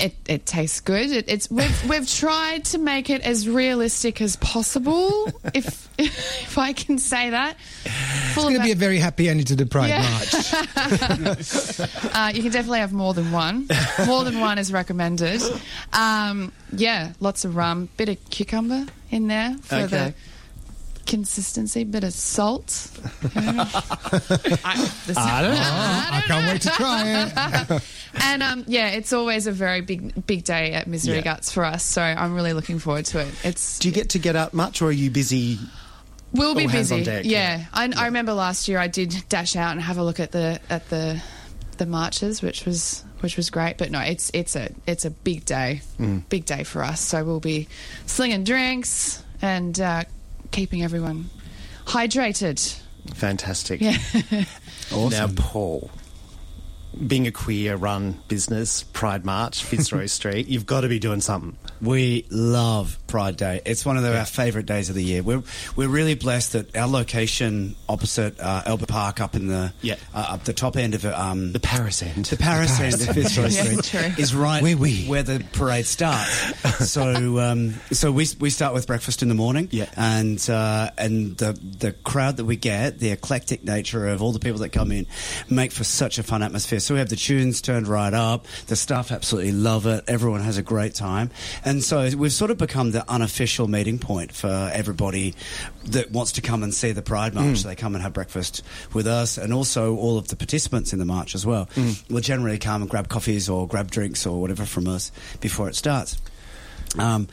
it 0.00 0.14
it 0.26 0.46
tastes 0.46 0.80
good. 0.80 1.10
It, 1.10 1.24
it's 1.28 1.50
we've 1.50 1.88
we've 1.88 2.08
tried 2.08 2.64
to 2.66 2.78
make 2.78 3.10
it 3.10 3.22
as 3.22 3.48
realistic 3.48 4.20
as 4.20 4.36
possible, 4.36 5.28
if 5.54 5.88
if 5.98 6.56
I 6.58 6.72
can 6.72 6.98
say 6.98 7.30
that. 7.30 7.56
Full 7.60 8.44
It's 8.44 8.50
going 8.50 8.54
to 8.56 8.62
be 8.62 8.72
a 8.72 8.74
very 8.76 8.98
happy 8.98 9.28
ending 9.28 9.46
to 9.46 9.56
the 9.56 9.66
Pride 9.66 9.88
Yeah. 9.88 10.02
March. 10.10 11.40
Uh, 12.12 12.32
you 12.34 12.42
can 12.42 12.50
definitely 12.52 12.80
have 12.80 12.92
more 12.92 13.14
than 13.14 13.30
one. 13.32 13.66
More 14.06 14.24
than 14.24 14.40
one 14.40 14.58
is 14.58 14.72
recommended. 14.72 15.40
Um, 15.92 16.52
yeah, 16.72 17.12
lots 17.20 17.44
of 17.44 17.56
rum, 17.56 17.88
bit 17.96 18.08
of 18.08 18.30
cucumber 18.30 18.86
in 19.10 19.26
there 19.28 19.56
for 19.62 19.76
Okay. 19.76 19.86
the 19.86 20.14
consistency, 21.10 21.84
bit 21.84 22.04
of 22.04 22.12
salt. 22.12 22.90
I, 23.34 23.38
the- 25.06 25.14
I 25.16 25.42
don't 25.42 25.54
know. 25.54 25.60
I 25.60 26.22
can't 26.26 26.46
wait 26.46 26.62
to 26.62 26.68
try 26.70 27.02
it. 27.74 27.82
and 28.22 28.42
um, 28.42 28.64
yeah, 28.66 28.88
it's 28.88 29.12
always 29.12 29.46
a 29.46 29.52
very 29.52 29.80
big 29.80 30.26
big 30.26 30.44
day 30.44 30.72
at 30.72 30.86
Misery 30.86 31.16
Yeah. 31.16 31.22
Guts 31.22 31.52
for 31.52 31.64
us. 31.64 31.84
So 31.84 32.00
I'm 32.02 32.34
really 32.34 32.52
looking 32.52 32.78
forward 32.78 33.04
to 33.06 33.20
it. 33.20 33.28
It's 33.44 33.78
Do 33.78 33.88
you 33.88 33.94
get 33.94 34.10
to 34.10 34.18
get 34.18 34.36
out 34.36 34.54
much, 34.54 34.80
or 34.82 34.86
are 34.86 34.92
you 34.92 35.10
busy? 35.10 35.58
We'll 36.32 36.54
be 36.54 36.68
busy. 36.68 37.02
deck, 37.02 37.24
yeah, 37.24 37.58
yeah. 37.58 37.64
I, 37.74 37.92
I 37.96 38.04
remember 38.06 38.32
last 38.32 38.68
year 38.68 38.78
I 38.78 38.86
did 38.86 39.14
dash 39.28 39.56
out 39.56 39.72
and 39.72 39.80
have 39.80 39.98
a 39.98 40.04
look 40.04 40.20
at 40.20 40.30
the 40.32 40.60
at 40.70 40.88
the 40.88 41.20
the 41.78 41.86
marches, 41.86 42.40
which 42.40 42.64
was 42.64 43.04
which 43.20 43.36
was 43.36 43.50
great. 43.50 43.78
But 43.78 43.90
no, 43.90 44.00
it's 44.00 44.30
it's 44.32 44.54
a 44.54 44.70
it's 44.86 45.04
a 45.04 45.10
big 45.10 45.44
day, 45.44 45.82
Mm. 45.98 46.28
big 46.28 46.44
day 46.44 46.62
for 46.62 46.84
us. 46.84 47.00
So 47.00 47.24
we'll 47.24 47.40
be 47.40 47.66
slinging 48.06 48.44
drinks 48.44 49.22
and 49.42 49.78
uh, 49.80 50.04
keeping 50.50 50.82
everyone 50.82 51.30
hydrated. 51.86 52.78
Fantastic. 53.14 53.80
Yeah. 53.80 53.96
Now, 54.92 55.28
Paul, 55.36 55.88
being 57.06 57.28
a 57.28 57.30
queer-run 57.30 58.20
business, 58.26 58.82
Pride 58.82 59.24
March, 59.24 59.62
Fitzroy 59.62 60.06
Street, 60.06 60.48
you've 60.48 60.66
got 60.66 60.80
to 60.80 60.88
be 60.88 60.98
doing 60.98 61.20
something. 61.20 61.56
We 61.80 62.26
love 62.30 62.98
Pride 63.06 63.36
Day. 63.36 63.60
It's 63.64 63.84
one 63.86 63.96
of 63.96 64.02
the, 64.02 64.16
our 64.18 64.24
favourite 64.26 64.66
days 64.66 64.88
of 64.90 64.94
the 64.94 65.02
year. 65.02 65.22
We're 65.22 65.42
we're 65.76 65.88
really 65.88 66.14
blessed 66.14 66.52
that 66.52 66.76
our 66.76 66.86
location 66.86 67.74
opposite 67.88 68.38
uh, 68.38 68.62
Albert 68.66 68.88
Park, 68.88 69.20
up 69.20 69.34
in 69.34 69.46
the 69.48 69.72
Yeah. 69.80 69.96
uh, 70.14 70.26
up 70.30 70.44
the 70.44 70.52
top 70.52 70.76
end 70.76 70.94
of 70.94 71.04
it, 71.04 71.12
um, 71.14 71.52
The 71.52 71.60
Paris 71.60 72.02
end. 72.02 72.26
the 72.26 72.36
Paris 72.36 72.78
end 72.78 72.94
of 72.94 73.14
Fitzroy 73.14 73.48
Yeah, 73.48 73.62
Street 73.64 73.84
true. 73.84 74.12
is 74.22 74.34
right 74.34 74.62
Oui, 74.62 74.74
oui. 74.74 75.06
where 75.06 75.22
the 75.22 75.42
parade 75.52 75.86
starts. 75.86 76.90
so 76.90 77.38
um, 77.38 77.74
so 77.90 78.12
we 78.12 78.26
we 78.38 78.50
start 78.50 78.74
with 78.74 78.86
breakfast 78.86 79.22
in 79.22 79.28
the 79.28 79.34
morning, 79.34 79.68
Yeah. 79.70 79.86
and 79.96 80.38
uh, 80.50 80.90
and 80.98 81.36
the 81.38 81.52
the 81.52 81.92
crowd 81.92 82.36
that 82.36 82.44
we 82.44 82.56
get, 82.56 82.98
the 82.98 83.10
eclectic 83.10 83.64
nature 83.64 84.06
of 84.08 84.22
all 84.22 84.32
the 84.32 84.38
people 84.40 84.60
that 84.60 84.68
come 84.70 84.92
in, 84.92 85.06
make 85.48 85.72
for 85.72 85.84
such 85.84 86.18
a 86.18 86.22
fun 86.22 86.42
atmosphere. 86.42 86.80
So 86.80 86.94
we 86.94 87.00
have 87.00 87.08
the 87.08 87.16
tunes 87.16 87.60
turned 87.62 87.88
right 87.88 88.12
up. 88.14 88.46
The 88.66 88.76
staff 88.76 89.10
absolutely 89.12 89.52
love 89.52 89.86
it. 89.86 90.04
Everyone 90.08 90.40
has 90.42 90.58
a 90.58 90.62
great 90.62 90.94
time, 90.94 91.30
and 91.64 91.69
so 91.78 92.10
we've 92.16 92.32
sort 92.32 92.50
of 92.50 92.58
become 92.58 92.90
the 92.90 93.08
unofficial 93.08 93.68
meeting 93.68 93.98
point 93.98 94.32
for 94.32 94.70
everybody 94.72 95.34
that 95.86 96.10
wants 96.10 96.32
to 96.32 96.40
come 96.40 96.62
and 96.62 96.74
see 96.74 96.92
the 96.92 97.02
Pride 97.02 97.34
March. 97.34 97.58
Mm. 97.58 97.62
They 97.64 97.76
come 97.76 97.94
and 97.94 98.02
have 98.02 98.12
breakfast 98.12 98.62
with 98.92 99.06
us, 99.06 99.38
and 99.38 99.52
also 99.52 99.94
all 99.96 100.18
of 100.18 100.28
the 100.28 100.36
participants 100.36 100.92
in 100.92 100.98
the 100.98 101.04
march 101.04 101.34
as 101.34 101.46
well. 101.46 101.66
Mm. 101.74 102.10
Will 102.10 102.20
generally 102.20 102.58
come 102.58 102.82
and 102.82 102.90
grab 102.90 103.08
coffees 103.08 103.48
or 103.48 103.68
grab 103.68 103.90
drinks 103.90 104.26
or 104.26 104.40
whatever 104.40 104.64
from 104.64 104.88
us 104.88 105.12
before 105.40 105.68
it 105.68 105.76
starts. 105.76 106.18
Um, 106.98 107.28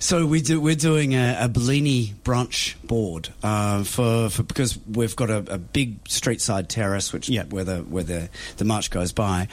so 0.00 0.26
we 0.26 0.40
do, 0.42 0.60
we're 0.60 0.74
doing 0.74 1.14
a, 1.14 1.38
a 1.42 1.48
Bellini 1.48 2.12
brunch 2.24 2.74
board 2.82 3.28
uh, 3.42 3.84
for, 3.84 4.28
for 4.30 4.42
because 4.42 4.76
we've 4.92 5.14
got 5.14 5.30
a, 5.30 5.44
a 5.48 5.58
big 5.58 6.08
street 6.08 6.40
side 6.40 6.68
terrace 6.68 7.12
which 7.12 7.28
Yeah. 7.28 7.44
where 7.44 7.62
the 7.62 7.78
where 7.78 8.02
the, 8.02 8.28
the 8.56 8.64
march 8.64 8.90
goes 8.90 9.12
by, 9.12 9.46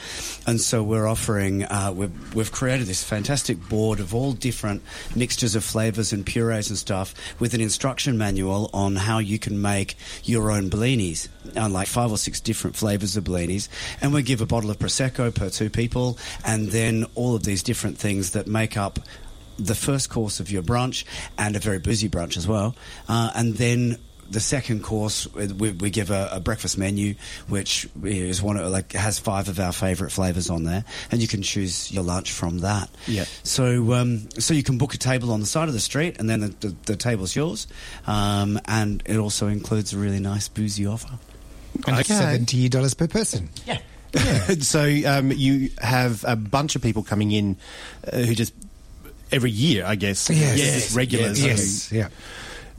and 0.46 0.60
so 0.60 0.82
we're 0.82 1.06
offering 1.06 1.62
uh, 1.64 1.92
we've 1.94 2.34
we've 2.34 2.50
created 2.50 2.88
this 2.88 3.04
fantastic 3.04 3.68
board 3.68 4.00
of 4.00 4.12
all 4.12 4.32
different 4.32 4.82
mixtures 5.14 5.54
of 5.54 5.62
flavors 5.62 6.12
and 6.12 6.26
purees 6.26 6.68
and 6.68 6.76
stuff 6.78 7.14
with 7.38 7.54
an 7.54 7.60
instruction 7.60 8.18
manual 8.18 8.70
on 8.72 8.96
how 8.96 9.18
you 9.18 9.38
can 9.38 9.62
make 9.62 9.94
your 10.24 10.50
own 10.50 10.68
Bellinis, 10.68 11.28
uh, 11.56 11.68
like 11.68 11.86
five 11.86 12.10
or 12.10 12.18
six 12.18 12.40
different 12.40 12.74
flavors 12.74 13.16
of 13.16 13.22
Bellinis, 13.22 13.68
and 14.00 14.12
we 14.12 14.22
give 14.22 14.40
a 14.40 14.46
bottle 14.46 14.70
of 14.70 14.80
prosecco 14.80 15.32
per 15.32 15.48
two 15.48 15.70
people, 15.70 16.18
and 16.44 16.68
then 16.70 17.06
all 17.14 17.36
of 17.36 17.44
these 17.44 17.62
different 17.62 17.98
things 17.98 18.32
that 18.32 18.48
make 18.48 18.76
up 18.76 18.98
the 19.58 19.74
first 19.74 20.10
course 20.10 20.40
of 20.40 20.50
your 20.50 20.62
brunch 20.62 21.04
and 21.38 21.56
a 21.56 21.58
very 21.58 21.78
busy 21.78 22.08
brunch 22.08 22.36
as 22.36 22.46
well. 22.46 22.74
Uh, 23.08 23.30
and 23.34 23.54
then 23.54 23.98
the 24.30 24.40
second 24.40 24.82
course, 24.82 25.28
we, 25.34 25.70
we 25.72 25.90
give 25.90 26.10
a, 26.10 26.30
a 26.32 26.40
breakfast 26.40 26.78
menu, 26.78 27.14
which 27.48 27.86
is 28.02 28.42
one 28.42 28.56
of, 28.56 28.70
like 28.72 28.92
has 28.92 29.18
five 29.18 29.48
of 29.48 29.60
our 29.60 29.70
favourite 29.70 30.10
flavours 30.12 30.48
on 30.48 30.64
there, 30.64 30.82
and 31.10 31.20
you 31.20 31.28
can 31.28 31.42
choose 31.42 31.92
your 31.92 32.02
lunch 32.02 32.32
from 32.32 32.60
that. 32.60 32.88
Yeah. 33.06 33.24
So 33.42 33.92
um, 33.92 34.28
so 34.38 34.54
you 34.54 34.62
can 34.62 34.78
book 34.78 34.94
a 34.94 34.98
table 34.98 35.30
on 35.30 35.40
the 35.40 35.46
side 35.46 35.68
of 35.68 35.74
the 35.74 35.80
street, 35.80 36.16
and 36.18 36.28
then 36.28 36.40
the, 36.40 36.48
the, 36.48 36.76
the 36.86 36.96
table's 36.96 37.36
yours, 37.36 37.66
um, 38.06 38.58
and 38.64 39.02
it 39.04 39.18
also 39.18 39.46
includes 39.48 39.92
a 39.92 39.98
really 39.98 40.20
nice 40.20 40.48
boozy 40.48 40.86
offer. 40.86 41.18
And 41.86 41.96
Okay. 41.96 42.14
seventy 42.14 42.68
dollars 42.70 42.94
per 42.94 43.06
person. 43.06 43.50
Yeah. 43.66 43.78
so 44.60 44.80
um, 45.06 45.32
you 45.32 45.70
have 45.80 46.24
a 46.26 46.36
bunch 46.36 46.76
of 46.76 46.82
people 46.82 47.02
coming 47.02 47.32
in 47.32 47.56
uh, 48.10 48.18
who 48.18 48.34
just 48.34 48.54
every 49.34 49.50
year, 49.50 49.84
I 49.84 49.96
guess, 49.96 50.30
Yes. 50.30 50.58
just 50.58 50.96
regulars. 50.96 51.44
Yes. 51.44 51.92
Yeah. 51.92 52.08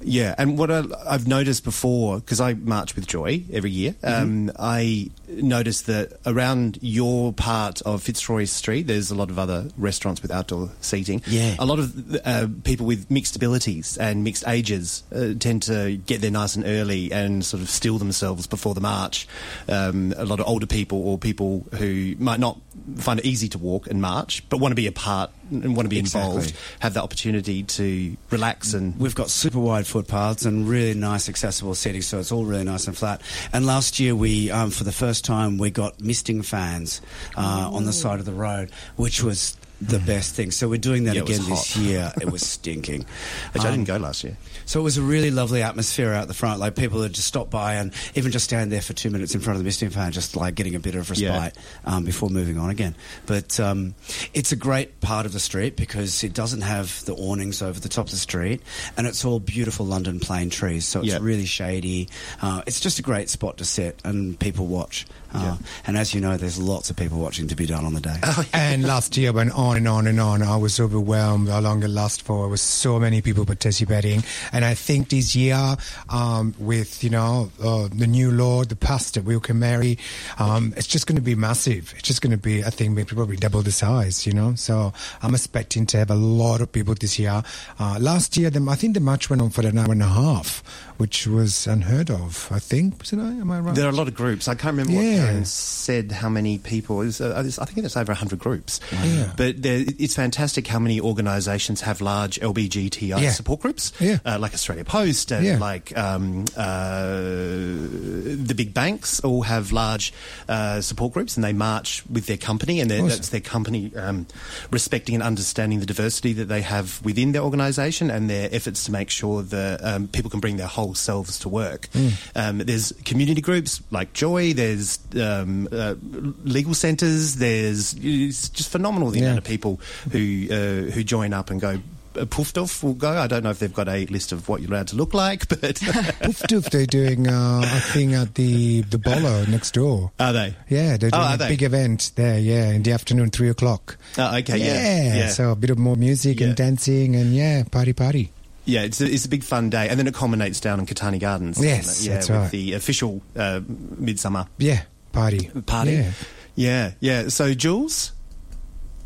Yeah, 0.01 0.35
and 0.37 0.57
what 0.57 0.69
I, 0.69 0.83
I've 1.07 1.25
noticed 1.25 1.63
before, 1.63 2.19
because 2.19 2.39
I 2.41 2.53
march 2.53 2.95
with 2.95 3.07
Joy 3.07 3.43
every 3.51 3.71
year, 3.71 3.95
um, 4.03 4.51
I 4.59 5.09
noticed 5.29 5.87
that 5.87 6.19
around 6.25 6.77
your 6.81 7.31
part 7.33 7.81
of 7.83 8.03
Fitzroy 8.03 8.43
Street, 8.45 8.85
there's 8.87 9.09
a 9.09 9.15
lot 9.15 9.29
of 9.31 9.39
other 9.39 9.69
restaurants 9.77 10.21
with 10.21 10.31
outdoor 10.31 10.69
seating. 10.81 11.23
Yeah. 11.25 11.55
A 11.57 11.65
lot 11.65 11.79
of 11.79 12.15
uh, 12.25 12.47
people 12.65 12.85
with 12.85 13.09
mixed 13.09 13.35
abilities 13.37 13.97
and 13.97 14.23
mixed 14.23 14.43
ages 14.47 15.03
uh, 15.15 15.29
tend 15.39 15.63
to 15.63 15.95
get 16.05 16.21
there 16.21 16.29
nice 16.29 16.55
and 16.55 16.65
early 16.67 17.11
and 17.11 17.43
sort 17.43 17.63
of 17.63 17.69
still 17.69 17.97
themselves 17.97 18.47
before 18.47 18.75
the 18.75 18.81
march. 18.81 19.27
Um, 19.69 20.13
a 20.17 20.25
lot 20.25 20.39
of 20.41 20.47
older 20.47 20.67
people 20.67 21.01
or 21.07 21.17
people 21.17 21.65
who 21.79 22.15
might 22.19 22.41
not 22.41 22.59
find 22.97 23.19
it 23.19 23.25
easy 23.25 23.47
to 23.49 23.57
walk 23.57 23.87
and 23.87 24.01
march, 24.01 24.47
but 24.49 24.57
want 24.59 24.73
to 24.73 24.75
be 24.75 24.87
a 24.87 24.91
part 24.91 25.31
and 25.51 25.75
want 25.75 25.85
to 25.85 25.89
be 25.89 25.99
Exactly. 25.99 26.29
involved, 26.35 26.55
have 26.79 26.93
the 26.93 27.01
opportunity 27.03 27.63
to 27.63 28.15
relax 28.31 28.73
and 28.73 28.97
We've 28.99 29.15
got 29.15 29.29
super 29.29 29.59
wide 29.59 29.85
footpaths 29.87 30.45
and 30.45 30.67
really 30.67 30.93
nice 30.93 31.29
accessible 31.29 31.75
seating, 31.75 32.01
so 32.01 32.19
it's 32.19 32.31
all 32.31 32.45
really 32.45 32.63
nice 32.63 32.87
and 32.87 32.97
flat. 32.97 33.21
And 33.53 33.65
last 33.65 33.99
year, 33.99 34.15
we 34.15 34.51
um, 34.51 34.71
for 34.71 34.83
the 34.83 34.91
first 34.91 35.25
time 35.25 35.57
we 35.57 35.69
got 35.71 35.99
misting 36.01 36.41
fans 36.41 37.01
uh, 37.37 37.69
on 37.71 37.85
the 37.85 37.93
side 37.93 38.19
of 38.19 38.25
the 38.25 38.33
road, 38.33 38.71
which 38.95 39.21
was 39.23 39.57
the 39.81 39.99
best 39.99 40.35
thing. 40.35 40.51
So 40.51 40.67
we're 40.69 40.77
doing 40.79 41.03
that 41.05 41.15
Yeah, 41.15 41.21
again 41.23 41.41
this 41.49 41.75
year. 41.77 42.11
It 42.21 42.31
was 42.31 42.41
stinking. 42.45 43.05
which 43.53 43.63
I 43.63 43.67
Um, 43.67 43.73
didn't 43.75 43.87
go 43.87 43.97
last 43.97 44.23
year. 44.23 44.37
So 44.65 44.79
it 44.79 44.83
was 44.83 44.97
a 44.97 45.01
really 45.01 45.31
lovely 45.31 45.61
atmosphere 45.61 46.13
out 46.13 46.27
the 46.27 46.33
front. 46.33 46.59
Like 46.59 46.75
people 46.75 46.99
would 46.99 47.13
just 47.13 47.27
stop 47.27 47.49
by 47.49 47.75
and 47.75 47.91
even 48.15 48.31
just 48.31 48.45
stand 48.45 48.71
there 48.71 48.81
for 48.81 48.93
two 48.93 49.09
minutes 49.09 49.35
in 49.35 49.41
front 49.41 49.55
of 49.55 49.59
the 49.59 49.65
misting 49.65 49.89
fan, 49.89 50.11
just 50.11 50.35
like 50.35 50.55
getting 50.55 50.75
a 50.75 50.79
bit 50.79 50.95
of 50.95 51.09
Yeah. 51.17 51.29
respite 51.49 51.63
um, 51.85 52.03
before 52.05 52.29
moving 52.29 52.57
on 52.57 52.69
again. 52.69 52.95
But 53.25 53.59
um, 53.59 53.95
it's 54.33 54.51
a 54.51 54.55
great 54.55 55.01
part 55.01 55.25
of 55.25 55.33
the 55.33 55.39
street 55.39 55.75
because 55.75 56.23
it 56.23 56.33
doesn't 56.33 56.61
have 56.61 57.03
the 57.05 57.13
awnings 57.13 57.61
over 57.61 57.79
the 57.79 57.89
top 57.89 58.05
of 58.05 58.11
the 58.11 58.17
street, 58.17 58.61
and 58.97 59.05
it's 59.05 59.23
all 59.25 59.39
beautiful 59.39 59.85
London 59.85 60.19
plane 60.19 60.49
trees. 60.49 60.85
So 60.87 60.99
it's 61.01 61.09
Yeah. 61.09 61.19
really 61.21 61.45
shady. 61.45 62.07
Uh, 62.41 62.61
it's 62.65 62.79
just 62.79 62.97
a 62.97 63.01
great 63.03 63.29
spot 63.29 63.57
to 63.57 63.65
sit 63.65 63.99
and 64.03 64.39
people 64.39 64.65
watch. 64.67 65.05
Uh, 65.35 65.41
Yeah. 65.43 65.57
And 65.87 65.97
as 65.97 66.13
you 66.13 66.21
know, 66.21 66.37
there's 66.37 66.57
lots 66.57 66.89
of 66.89 66.95
people 66.95 67.19
watching 67.19 67.47
to 67.49 67.55
be 67.55 67.65
done 67.65 67.85
on 67.85 67.93
the 67.93 68.01
day. 68.01 68.17
And 68.53 68.83
last 68.83 69.15
year 69.17 69.31
went 69.33 69.51
on 69.53 69.77
and 69.77 69.87
on 69.87 70.07
and 70.07 70.19
on. 70.19 70.41
I 70.41 70.55
was 70.57 70.79
overwhelmed 70.79 71.49
how 71.49 71.59
long 71.59 71.83
it 71.83 71.89
lasted 71.89 72.25
for. 72.25 72.43
There 72.43 72.49
was 72.49 72.61
so 72.61 72.99
many 72.99 73.21
people 73.21 73.45
participating. 73.45 74.23
And 74.51 74.63
I 74.65 74.73
think 74.73 75.09
this 75.09 75.35
year, 75.35 75.75
um, 76.09 76.53
with, 76.59 77.03
you 77.03 77.09
know, 77.09 77.51
uh, 77.61 77.87
the 77.93 78.07
new 78.07 78.31
Lord, 78.31 78.69
the 78.69 78.75
pastor, 78.75 79.21
Wilkin 79.21 79.59
Mary, 79.59 79.97
um, 80.39 80.73
it's 80.77 80.87
just 80.87 81.05
going 81.07 81.15
to 81.17 81.21
be 81.21 81.35
massive. 81.35 81.93
It's 81.97 82.07
just 82.07 82.21
going 82.21 82.31
to 82.31 82.37
be, 82.37 82.63
I 82.63 82.69
think, 82.69 82.93
maybe 82.95 83.13
probably 83.15 83.37
double 83.37 83.61
the 83.61 83.71
size, 83.71 84.25
you 84.25 84.33
know. 84.33 84.55
So 84.55 84.93
I'm 85.21 85.33
expecting 85.35 85.85
to 85.87 85.97
have 85.97 86.09
a 86.11 86.15
lot 86.15 86.61
of 86.61 86.71
people 86.71 86.95
this 86.95 87.19
year. 87.19 87.43
Uh, 87.79 87.97
last 87.99 88.37
year, 88.37 88.49
the, 88.49 88.65
I 88.69 88.75
think 88.75 88.93
the 88.93 88.99
match 88.99 89.29
went 89.29 89.41
on 89.41 89.49
for 89.49 89.65
an 89.65 89.77
hour 89.77 89.91
and 89.91 90.01
a 90.01 90.07
half, 90.07 90.63
which 90.97 91.27
was 91.27 91.67
unheard 91.67 92.09
of, 92.09 92.47
I 92.51 92.59
think. 92.59 92.99
Was 92.99 93.11
it, 93.13 93.19
am 93.19 93.51
I 93.51 93.59
right? 93.59 93.75
There 93.75 93.85
are 93.85 93.89
a 93.89 93.95
lot 93.95 94.07
of 94.07 94.15
groups. 94.15 94.47
I 94.47 94.55
can't 94.55 94.77
remember 94.77 94.93
what 94.93 95.03
Yeah. 95.05 95.25
Karen 95.25 95.45
said 95.45 96.11
how 96.11 96.29
many 96.29 96.57
people. 96.57 96.97
Was, 96.97 97.19
uh, 97.21 97.33
I 97.59 97.65
think 97.65 97.85
it's 97.85 97.97
over 97.97 98.11
100 98.11 98.39
groups. 98.39 98.79
Yeah. 98.91 99.31
But 99.35 99.61
there, 99.61 99.83
it's 99.99 100.15
fantastic 100.15 100.67
how 100.67 100.79
many 100.79 100.99
organisations 101.01 101.81
have 101.81 102.01
large 102.01 102.39
LBGTI 102.39 103.19
Yeah. 103.21 103.31
support 103.31 103.59
groups, 103.61 103.91
Yeah. 103.99 104.19
uh, 104.25 104.37
like 104.39 104.53
Australia 104.53 104.85
Post 104.85 105.31
and 105.31 105.45
Yeah. 105.45 105.57
like 105.59 105.95
um, 105.97 106.45
uh, 106.55 107.05
the 107.15 108.53
big 108.55 108.73
banks 108.73 109.19
all 109.21 109.43
have 109.43 109.71
large 109.71 110.13
uh, 110.47 110.81
support 110.81 111.13
groups 111.13 111.35
and 111.35 111.43
they 111.43 111.53
march 111.53 112.03
with 112.09 112.25
their 112.27 112.37
company 112.37 112.79
and 112.79 112.91
Awesome. 112.91 113.07
that's 113.09 113.29
their 113.29 113.41
company 113.41 113.91
um, 113.95 114.25
respecting 114.71 115.15
and 115.15 115.23
understanding 115.23 115.79
the 115.79 115.85
diversity 115.85 116.33
that 116.33 116.45
they 116.45 116.61
have 116.61 117.03
within 117.03 117.31
their 117.31 117.41
organisation 117.41 118.09
and 118.09 118.29
their 118.29 118.49
efforts 118.51 118.85
to 118.85 118.91
make 118.91 119.09
sure 119.09 119.41
that 119.43 119.83
um, 119.83 120.07
people 120.07 120.29
can 120.29 120.39
bring 120.39 120.57
their 120.57 120.67
whole 120.67 120.84
selves 120.93 121.39
to 121.39 121.49
work. 121.49 121.87
Um, 122.35 122.59
there's 122.59 122.91
community 123.05 123.41
groups 123.41 123.81
like 123.91 124.13
Joy, 124.13 124.53
there's 124.53 124.99
um, 125.19 125.67
uh, 125.71 125.95
legal 126.43 126.73
centres, 126.73 127.37
there's 127.37 127.95
it's 128.01 128.49
just 128.49 128.69
phenomenal 128.69 129.09
the 129.09 129.19
Yeah. 129.19 129.25
amount 129.25 129.39
of 129.39 129.43
people 129.45 129.79
who 130.11 130.47
uh, 130.51 130.91
who 130.91 131.03
join 131.03 131.33
up 131.33 131.49
and 131.49 131.59
go. 131.61 131.79
Uh, 132.17 132.23
Poof 132.23 132.53
doof 132.53 132.81
will 132.81 132.93
go. 132.93 133.09
I 133.11 133.27
don't 133.27 133.43
know 133.43 133.49
if 133.49 133.59
they've 133.59 133.73
got 133.73 133.89
a 133.89 134.05
list 134.05 134.31
of 134.31 134.47
what 134.47 134.61
you're 134.61 134.71
allowed 134.71 134.87
to 134.87 134.95
look 134.95 135.13
like, 135.13 135.49
but 135.49 135.59
Poof 136.21 136.39
doof, 136.47 136.69
they're 136.69 136.85
doing 136.85 137.27
uh, 137.27 137.61
a 137.65 137.79
thing 137.91 138.13
at 138.13 138.35
the 138.35 138.83
the 138.83 138.97
Bolo 138.97 139.43
next 139.45 139.73
door. 139.73 140.11
are 140.17 140.31
they? 140.31 140.55
Yeah, 140.69 140.95
they're 140.95 141.09
Oh, 141.11 141.17
doing 141.17 141.23
are 141.31 141.35
a 141.35 141.37
they? 141.37 141.47
big 141.49 141.63
event 141.63 142.11
there. 142.15 142.39
Yeah, 142.39 142.69
in 142.71 142.83
the 142.83 142.93
afternoon, 142.93 143.31
three 143.31 143.49
o'clock. 143.49 143.97
Oh, 144.17 144.37
okay, 144.37 144.57
yeah, 144.59 145.03
yeah. 145.03 145.15
yeah. 145.17 145.27
So 145.27 145.51
a 145.51 145.55
bit 145.57 145.71
of 145.71 145.77
more 145.77 145.97
music 145.97 146.39
Yeah. 146.39 146.47
and 146.47 146.55
dancing 146.55 147.17
and 147.17 147.33
yeah, 147.35 147.63
party 147.69 147.91
party. 147.91 148.31
Yeah, 148.65 148.81
it's 148.81 148.99
a, 148.99 149.05
it's 149.05 149.25
a 149.25 149.29
big 149.29 149.43
fun 149.43 149.69
day, 149.69 149.87
and 149.89 149.99
then 149.99 150.07
it 150.07 150.13
culminates 150.15 150.59
down 150.59 150.79
in 150.79 150.85
Catani 150.85 151.19
Gardens. 151.19 151.63
Yes, 151.63 152.05
yeah, 152.05 152.13
that's 152.15 152.29
with 152.29 152.37
right. 152.39 152.51
the 152.51 152.73
official 152.73 153.21
uh, 153.35 153.61
midsummer 153.67 154.47
Yeah, 154.57 154.81
party. 155.11 155.49
party. 155.67 155.91
Yeah. 155.91 156.11
yeah, 156.55 156.91
yeah. 156.99 157.27
So, 157.29 157.53
Jules, 157.53 158.11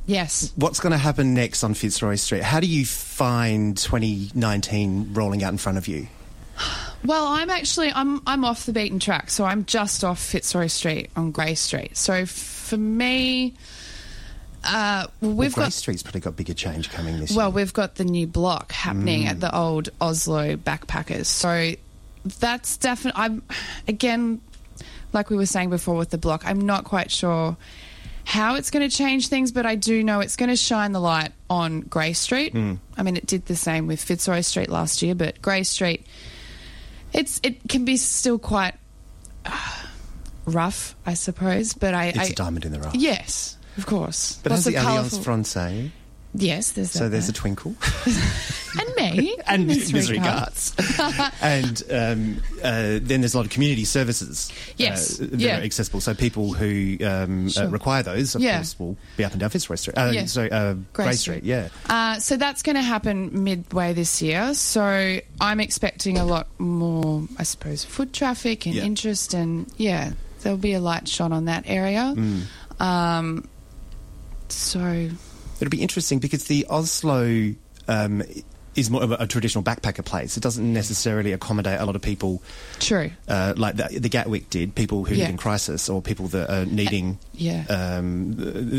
Yes. 0.05 0.51
what's 0.55 0.79
going 0.79 0.91
to 0.91 0.97
happen 0.97 1.33
next 1.33 1.63
on 1.63 1.73
Fitzroy 1.73 2.15
Street? 2.15 2.41
How 2.41 2.59
do 2.59 2.67
you 2.67 2.85
find 2.85 3.77
2019 3.77 5.13
rolling 5.13 5.43
out 5.43 5.51
in 5.51 5.57
front 5.57 5.77
of 5.77 5.87
you? 5.87 6.07
Well, 7.05 7.27
I'm 7.27 7.49
actually 7.49 7.89
I'm 7.93 8.21
I'm 8.27 8.43
off 8.43 8.65
the 8.65 8.73
beaten 8.73 8.99
track, 8.99 9.29
so 9.29 9.45
I'm 9.45 9.63
just 9.65 10.03
off 10.03 10.19
Fitzroy 10.19 10.67
Street 10.67 11.09
on 11.15 11.31
Grey 11.31 11.55
Street. 11.55 11.95
So 11.95 12.25
for 12.25 12.75
me, 12.75 13.53
uh, 14.63 15.07
well, 15.21 15.31
we've 15.31 15.37
well, 15.37 15.49
Grey 15.51 15.63
got 15.65 15.73
Street's 15.73 16.03
probably 16.03 16.21
got 16.21 16.35
bigger 16.35 16.53
change 16.53 16.89
coming 16.89 17.19
this 17.19 17.35
well, 17.35 17.47
year. 17.49 17.55
we've 17.55 17.73
got 17.73 17.95
the 17.95 18.03
new 18.05 18.27
block 18.27 18.71
happening 18.71 19.23
Mm. 19.23 19.29
at 19.29 19.39
the 19.39 19.55
old 19.55 19.89
Oslo 20.01 20.55
Backpackers. 20.57 21.25
So 21.27 21.73
that's 22.39 22.77
definitely. 22.77 23.21
I'm 23.21 23.43
again, 23.87 24.41
like 25.13 25.29
we 25.29 25.37
were 25.37 25.45
saying 25.45 25.69
before 25.69 25.95
with 25.95 26.09
the 26.09 26.17
block. 26.17 26.43
I'm 26.45 26.61
not 26.61 26.83
quite 26.83 27.09
sure 27.11 27.55
how 28.25 28.55
it's 28.55 28.69
going 28.69 28.87
to 28.87 28.95
change 28.95 29.27
things, 29.29 29.51
but 29.51 29.65
I 29.65 29.73
do 29.75 30.03
know 30.03 30.19
it's 30.19 30.35
going 30.35 30.49
to 30.49 30.55
shine 30.55 30.91
the 30.91 30.99
light 30.99 31.31
on 31.49 31.81
Grey 31.81 32.13
Street. 32.13 32.53
Mm. 32.53 32.77
I 32.97 33.01
mean, 33.03 33.17
it 33.17 33.25
did 33.25 33.45
the 33.47 33.55
same 33.55 33.87
with 33.87 34.01
Fitzroy 34.03 34.41
Street 34.41 34.69
last 34.69 35.01
year, 35.01 35.15
but 35.15 35.41
Grey 35.41 35.63
Street, 35.63 36.05
it's 37.13 37.39
it 37.41 37.67
can 37.67 37.85
be 37.85 37.97
still 37.97 38.37
quite 38.37 38.75
uh, 39.45 39.83
rough, 40.45 40.95
I 41.05 41.15
suppose. 41.15 41.73
But 41.73 41.93
I, 41.95 42.07
It's 42.07 42.19
I 42.19 42.23
a 42.25 42.33
diamond 42.33 42.65
in 42.65 42.71
the 42.71 42.79
rough. 42.79 42.93
yes, 42.93 43.57
of 43.79 43.85
course. 43.87 44.39
But 44.43 44.51
Lots 44.51 44.65
has 44.65 44.73
the 44.73 44.79
Alliance 44.81 45.09
colourful- 45.17 45.23
Francais, 45.23 45.91
Yes, 46.35 46.73
there's 46.73 46.91
so 46.91 47.09
there's 47.09 47.25
there. 47.25 47.31
a 47.31 47.33
twinkle. 47.33 47.73
and 48.79 48.95
me 48.95 49.35
and 49.47 49.65
Misery 49.65 50.19
Guts. 50.19 50.75
and 51.41 51.81
um, 51.89 52.37
uh, 52.63 52.99
then 53.01 53.21
there's 53.21 53.33
a 53.33 53.37
lot 53.37 53.47
of 53.47 53.51
community 53.51 53.83
services 53.83 54.51
Yes, 54.77 55.19
uh, 55.19 55.25
that 55.31 55.39
yeah. 55.39 55.57
are 55.57 55.63
accessible. 55.63 56.01
So 56.01 56.13
people 56.13 56.53
who 56.53 56.97
um, 57.03 57.49
Sure. 57.49 57.63
uh, 57.63 57.69
require 57.69 58.03
those, 58.03 58.35
of 58.35 58.41
Yeah. 58.41 58.57
course, 58.57 58.77
will 58.77 58.95
be 59.17 59.23
up 59.25 59.31
and 59.31 59.39
down 59.41 59.49
Fitzroy 59.49 59.75
Street. 59.75 59.97
Uh, 59.97 60.11
Yeah. 60.13 60.25
Sorry, 60.25 60.51
uh, 60.51 60.73
Grey 60.93 61.05
Grey 61.05 61.13
Street. 61.13 61.37
Street. 61.39 61.43
Yeah. 61.45 61.69
Uh, 61.89 62.19
so 62.19 62.37
that's 62.37 62.61
going 62.61 62.75
to 62.75 62.83
happen 62.83 63.43
midway 63.43 63.93
this 63.93 64.21
year. 64.21 64.53
So 64.53 65.19
I'm 65.41 65.59
expecting 65.59 66.19
a 66.19 66.25
lot 66.25 66.47
more, 66.59 67.23
I 67.39 67.43
suppose, 67.43 67.83
foot 67.83 68.13
traffic 68.13 68.67
and 68.67 68.75
Yeah. 68.75 68.83
interest, 68.83 69.33
and 69.33 69.65
yeah, 69.77 70.11
there'll 70.43 70.59
be 70.59 70.73
a 70.73 70.79
light 70.79 71.07
shone 71.07 71.33
on 71.33 71.45
that 71.45 71.63
area. 71.65 72.13
Mm. 72.15 72.41
Um, 72.79 73.48
so 74.51 75.09
It'll 75.59 75.69
be 75.69 75.81
interesting 75.81 76.19
because 76.19 76.45
the 76.45 76.65
Oslo 76.69 77.53
um, 77.89 78.23
is 78.75 78.89
more 78.89 79.03
of 79.03 79.11
a, 79.11 79.15
a 79.21 79.27
traditional 79.27 79.61
backpacker 79.61 80.05
place. 80.05 80.37
It 80.37 80.39
doesn't 80.43 80.71
necessarily 80.71 81.33
accommodate 81.33 81.81
a 81.81 81.85
lot 81.85 81.97
of 81.97 82.01
people 82.01 82.41
true. 82.79 83.11
uh, 83.27 83.55
like 83.57 83.75
the, 83.75 83.99
the 83.99 84.07
Gatwick 84.07 84.49
did, 84.49 84.73
people 84.73 85.03
who 85.03 85.15
Yeah. 85.15 85.23
live 85.23 85.31
in 85.31 85.37
crisis 85.37 85.89
or 85.89 86.01
people 86.01 86.27
that 86.29 86.49
are 86.49 86.65
needing 86.65 87.19
Yeah. 87.33 87.65
um, 87.67 88.35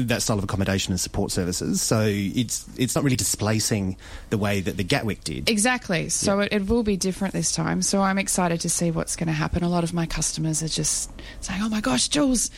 that 0.06 0.22
style 0.22 0.38
of 0.38 0.44
accommodation 0.44 0.92
and 0.92 1.00
support 1.00 1.32
services. 1.32 1.82
So 1.82 2.06
it's 2.08 2.64
it's 2.78 2.94
not 2.94 3.04
really 3.04 3.16
displacing 3.16 3.98
the 4.30 4.38
way 4.38 4.62
that 4.62 4.78
the 4.78 4.84
Gatwick 4.84 5.22
did. 5.22 5.50
Exactly. 5.50 6.08
So 6.08 6.40
it, 6.40 6.48
it 6.52 6.66
will 6.66 6.82
be 6.84 6.96
different 6.96 7.34
this 7.34 7.52
time. 7.52 7.82
So 7.82 8.00
I'm 8.00 8.16
excited 8.16 8.60
to 8.62 8.70
see 8.70 8.90
what's 8.90 9.16
going 9.16 9.26
to 9.26 9.34
happen. 9.34 9.64
A 9.64 9.68
lot 9.68 9.84
of 9.84 9.92
my 9.92 10.06
customers 10.06 10.62
are 10.62 10.68
just 10.68 11.10
saying, 11.40 11.60
"Oh 11.62 11.68
my 11.68 11.82
gosh, 11.82 12.08
Jules, 12.08 12.50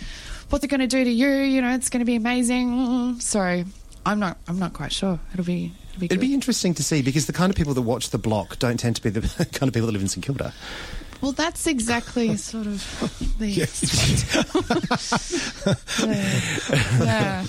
what 0.52 0.60
they're 0.60 0.68
going 0.68 0.80
to 0.80 0.86
do 0.86 1.02
to 1.02 1.10
you? 1.10 1.28
You 1.28 1.62
know, 1.62 1.74
it's 1.74 1.90
going 1.90 2.00
to 2.00 2.04
be 2.06 2.14
amazing." 2.14 3.18
So 3.20 3.64
I'm 4.06 4.18
not. 4.18 4.38
I'm 4.48 4.58
not 4.58 4.72
quite 4.72 4.92
sure. 4.92 5.18
It'll 5.32 5.44
be. 5.44 5.72
It'll 5.90 6.00
be. 6.00 6.06
It'd 6.06 6.18
good. 6.18 6.20
be 6.20 6.34
interesting 6.34 6.74
to 6.74 6.82
see 6.82 7.02
because 7.02 7.26
the 7.26 7.32
kind 7.32 7.50
of 7.50 7.56
people 7.56 7.74
that 7.74 7.82
watch 7.82 8.10
the 8.10 8.18
block 8.18 8.58
don't 8.58 8.78
tend 8.78 8.96
to 8.96 9.02
be 9.02 9.10
the 9.10 9.20
kind 9.52 9.68
of 9.68 9.74
people 9.74 9.86
that 9.86 9.92
live 9.92 10.02
in 10.02 10.08
St 10.08 10.24
Kilda. 10.24 10.52
Well, 11.20 11.32
that's 11.32 11.68
exactly 11.68 12.36
sort 12.50 12.66
of 12.66 13.36
the. 13.38 13.48
yeah. 17.04 17.44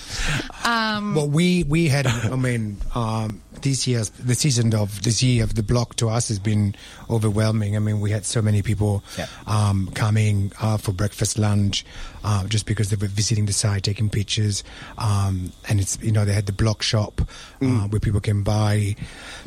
Um, 0.97 1.15
Well, 1.15 1.27
we 1.27 1.63
we 1.63 1.87
had. 1.87 2.07
I 2.07 2.35
mean, 2.35 2.77
um, 2.95 3.41
this 3.63 3.87
year's 3.87 4.09
the 4.11 4.35
season 4.35 4.73
of 4.75 5.01
this 5.01 5.23
year 5.23 5.43
of 5.43 5.55
the 5.55 5.63
block 5.63 5.95
to 5.95 6.09
us 6.09 6.27
has 6.27 6.37
been 6.39 6.75
overwhelming. 7.09 7.75
I 7.75 7.79
mean, 7.79 7.99
we 7.99 8.11
had 8.11 8.25
so 8.25 8.41
many 8.41 8.61
people 8.61 9.03
Yeah. 9.17 9.27
um, 9.47 9.89
coming 9.95 10.51
uh, 10.61 10.77
for 10.77 10.91
breakfast, 10.91 11.37
lunch, 11.39 11.85
uh, 12.23 12.45
just 12.47 12.65
because 12.65 12.89
they 12.89 12.95
were 12.97 13.07
visiting 13.07 13.45
the 13.47 13.53
site, 13.53 13.83
taking 13.83 14.09
pictures, 14.09 14.63
um, 14.97 15.51
and 15.67 15.79
it's 15.79 15.97
you 16.01 16.11
know 16.11 16.25
they 16.25 16.33
had 16.33 16.45
the 16.45 16.53
block 16.53 16.83
shop 16.83 17.21
uh, 17.61 17.87
where 17.87 17.99
people 17.99 18.19
can 18.21 18.43
buy 18.43 18.95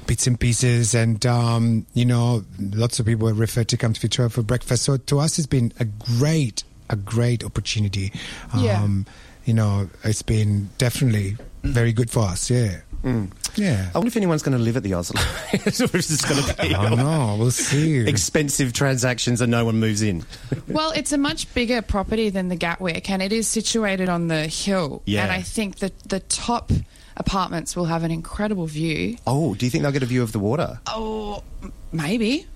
bits 0.07 0.27
and 0.27 0.39
pieces, 0.41 0.95
and 0.95 1.25
um, 1.27 1.87
you 1.95 2.05
know 2.05 2.45
lots 2.59 2.99
of 2.99 3.07
people 3.07 3.31
referred 3.33 3.69
to 3.69 3.77
come 3.77 3.93
to 3.93 4.01
Victoria 4.01 4.31
for 4.31 4.43
breakfast. 4.43 4.83
So 4.85 4.97
to 4.97 5.21
us, 5.21 5.39
it's 5.39 5.47
been 5.47 5.73
a 5.79 5.85
great 5.85 6.65
a 6.91 6.97
great 6.97 7.45
opportunity. 7.45 8.13
Yeah. 8.57 8.81
Um, 8.83 9.07
you 9.45 9.55
know, 9.55 9.89
it's 10.03 10.23
been 10.23 10.71
definitely 10.79 11.37
very 11.63 11.93
good 11.93 12.11
for 12.11 12.25
us. 12.25 12.51
Yeah. 12.51 12.81
Mm. 13.03 13.31
Yeah. 13.57 13.91
I 13.95 13.99
wonder 13.99 14.09
if 14.09 14.17
anyone's 14.17 14.43
going 14.43 14.57
to 14.57 14.63
live 14.63 14.77
at 14.77 14.83
the 14.83 14.95
Oslo. 14.95 15.21
it's 15.53 15.79
just 15.79 16.29
going 16.29 16.43
to 16.43 16.55
be 16.63 16.75
I 16.75 16.89
don't 16.89 16.99
know. 16.99 17.37
We'll 17.39 17.51
see. 17.51 17.99
expensive 18.09 18.73
transactions 18.73 19.41
and 19.41 19.51
no 19.51 19.65
one 19.65 19.79
moves 19.79 20.03
in. 20.03 20.25
Well, 20.69 20.91
it's 20.93 21.13
a 21.13 21.19
much 21.19 21.53
bigger 21.55 21.81
property 21.83 22.29
than 22.31 22.49
the 22.49 22.57
Gatwick, 22.57 23.09
and 23.09 23.23
it 23.23 23.33
is 23.33 23.47
situated 23.47 24.09
on 24.09 24.27
the 24.29 24.47
hill. 24.49 25.03
Yeah. 25.07 25.23
And 25.23 25.33
I 25.33 25.41
think 25.43 25.77
that 25.79 25.97
the 26.01 26.21
top 26.21 26.73
apartments 27.17 27.77
will 27.77 27.85
have 27.87 28.03
an 28.03 28.11
incredible 28.11 28.67
view. 28.67 29.17
Oh, 29.27 29.55
do 29.55 29.65
you 29.65 29.71
think 29.71 29.83
they'll 29.83 29.93
get 29.93 30.03
a 30.03 30.07
view 30.07 30.23
of 30.23 30.33
the 30.33 30.39
water? 30.41 30.81
Oh, 30.89 31.43
m- 31.63 31.73
maybe. 31.93 32.47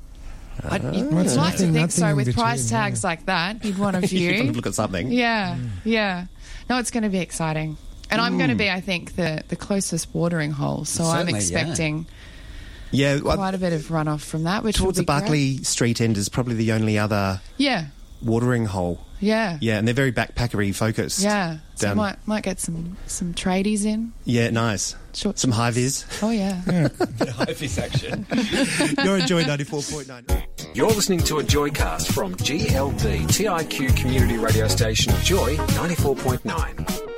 I'd, 0.68 0.84
ah. 0.84 0.90
you'd 0.92 1.10
Well, 1.12 1.24
it's 1.24 1.36
like 1.36 1.56
to 1.56 1.62
nothing- 1.66 1.72
think 1.74 1.90
so. 1.92 2.00
nothing 2.02 2.10
in 2.10 2.16
With 2.26 2.34
price 2.34 2.62
between, 2.64 2.78
yeah. 2.78 2.84
tags 2.84 3.04
like 3.04 3.26
that, 3.26 3.64
you'd 3.64 3.78
want 3.78 3.96
a 3.96 4.00
you 4.00 4.26
want 4.28 4.36
view. 4.36 4.46
to 4.46 4.52
look 4.52 4.66
at 4.66 4.74
something. 4.74 5.10
yeah, 5.12 5.54
mm. 5.56 5.68
yeah. 5.84 6.26
No, 6.68 6.78
it's 6.78 6.90
going 6.90 7.04
to 7.04 7.08
be 7.08 7.18
exciting. 7.20 7.76
And 8.10 8.20
I'm 8.20 8.36
going 8.38 8.50
to 8.50 8.56
be, 8.56 8.64
mm. 8.64 8.74
I 8.74 8.80
think, 8.80 9.16
the, 9.16 9.42
the 9.48 9.56
closest 9.56 10.12
watering 10.14 10.50
hole. 10.50 10.84
So 10.84 11.04
I'm 11.04 11.10
Certainly, 11.26 11.32
yeah. 11.32 11.36
expecting 11.38 12.06
Yeah, 12.90 13.20
well, 13.20 13.36
quite 13.36 13.54
a 13.54 13.58
bit 13.58 13.72
of 13.72 13.82
runoff 13.82 14.20
from 14.20 14.44
that, 14.44 14.62
which 14.64 14.76
towards 14.76 14.98
will 14.98 15.04
the 15.06 15.22
be 15.22 15.28
great. 15.28 15.66
Street 15.66 16.00
end 16.00 16.16
is 16.16 16.28
probably 16.28 16.54
the 16.54 16.72
only 16.72 16.98
other 16.98 17.40
Yeah, 17.56 17.86
watering 18.22 18.64
hole. 18.66 19.00
yeah, 19.20 19.58
Yeah, 19.60 19.78
and 19.78 19.86
they're 19.86 19.94
very 19.94 20.12
backpackery 20.12 20.74
focused. 20.74 21.20
yeah. 21.20 21.58
So 21.76 21.86
Down- 21.86 21.96
might 21.96 22.16
might 22.26 22.42
get 22.42 22.58
some 22.60 22.96
some 23.06 23.32
tradies 23.32 23.84
in. 23.86 24.12
Yeah, 24.24 24.50
nice. 24.50 24.94
Short 25.14 25.38
Some 25.38 25.50
high 25.52 25.70
vis. 25.70 26.04
Oh 26.22 26.30
yeah. 26.30 26.60
High 27.36 27.52
vis 27.54 27.78
action. 27.78 28.26
You're 29.04 29.18
enjoying 29.18 29.46
94.9. 29.46 30.74
You're 30.74 30.88
listening 30.88 31.20
to 31.20 31.38
a 31.38 31.42
Joycast 31.42 32.12
from 32.12 32.34
GLB 32.36 33.22
TIQ 33.28 33.96
community 33.96 34.36
radio 34.36 34.68
station 34.68 35.12
Joy 35.24 35.56
94.9. 35.56 37.09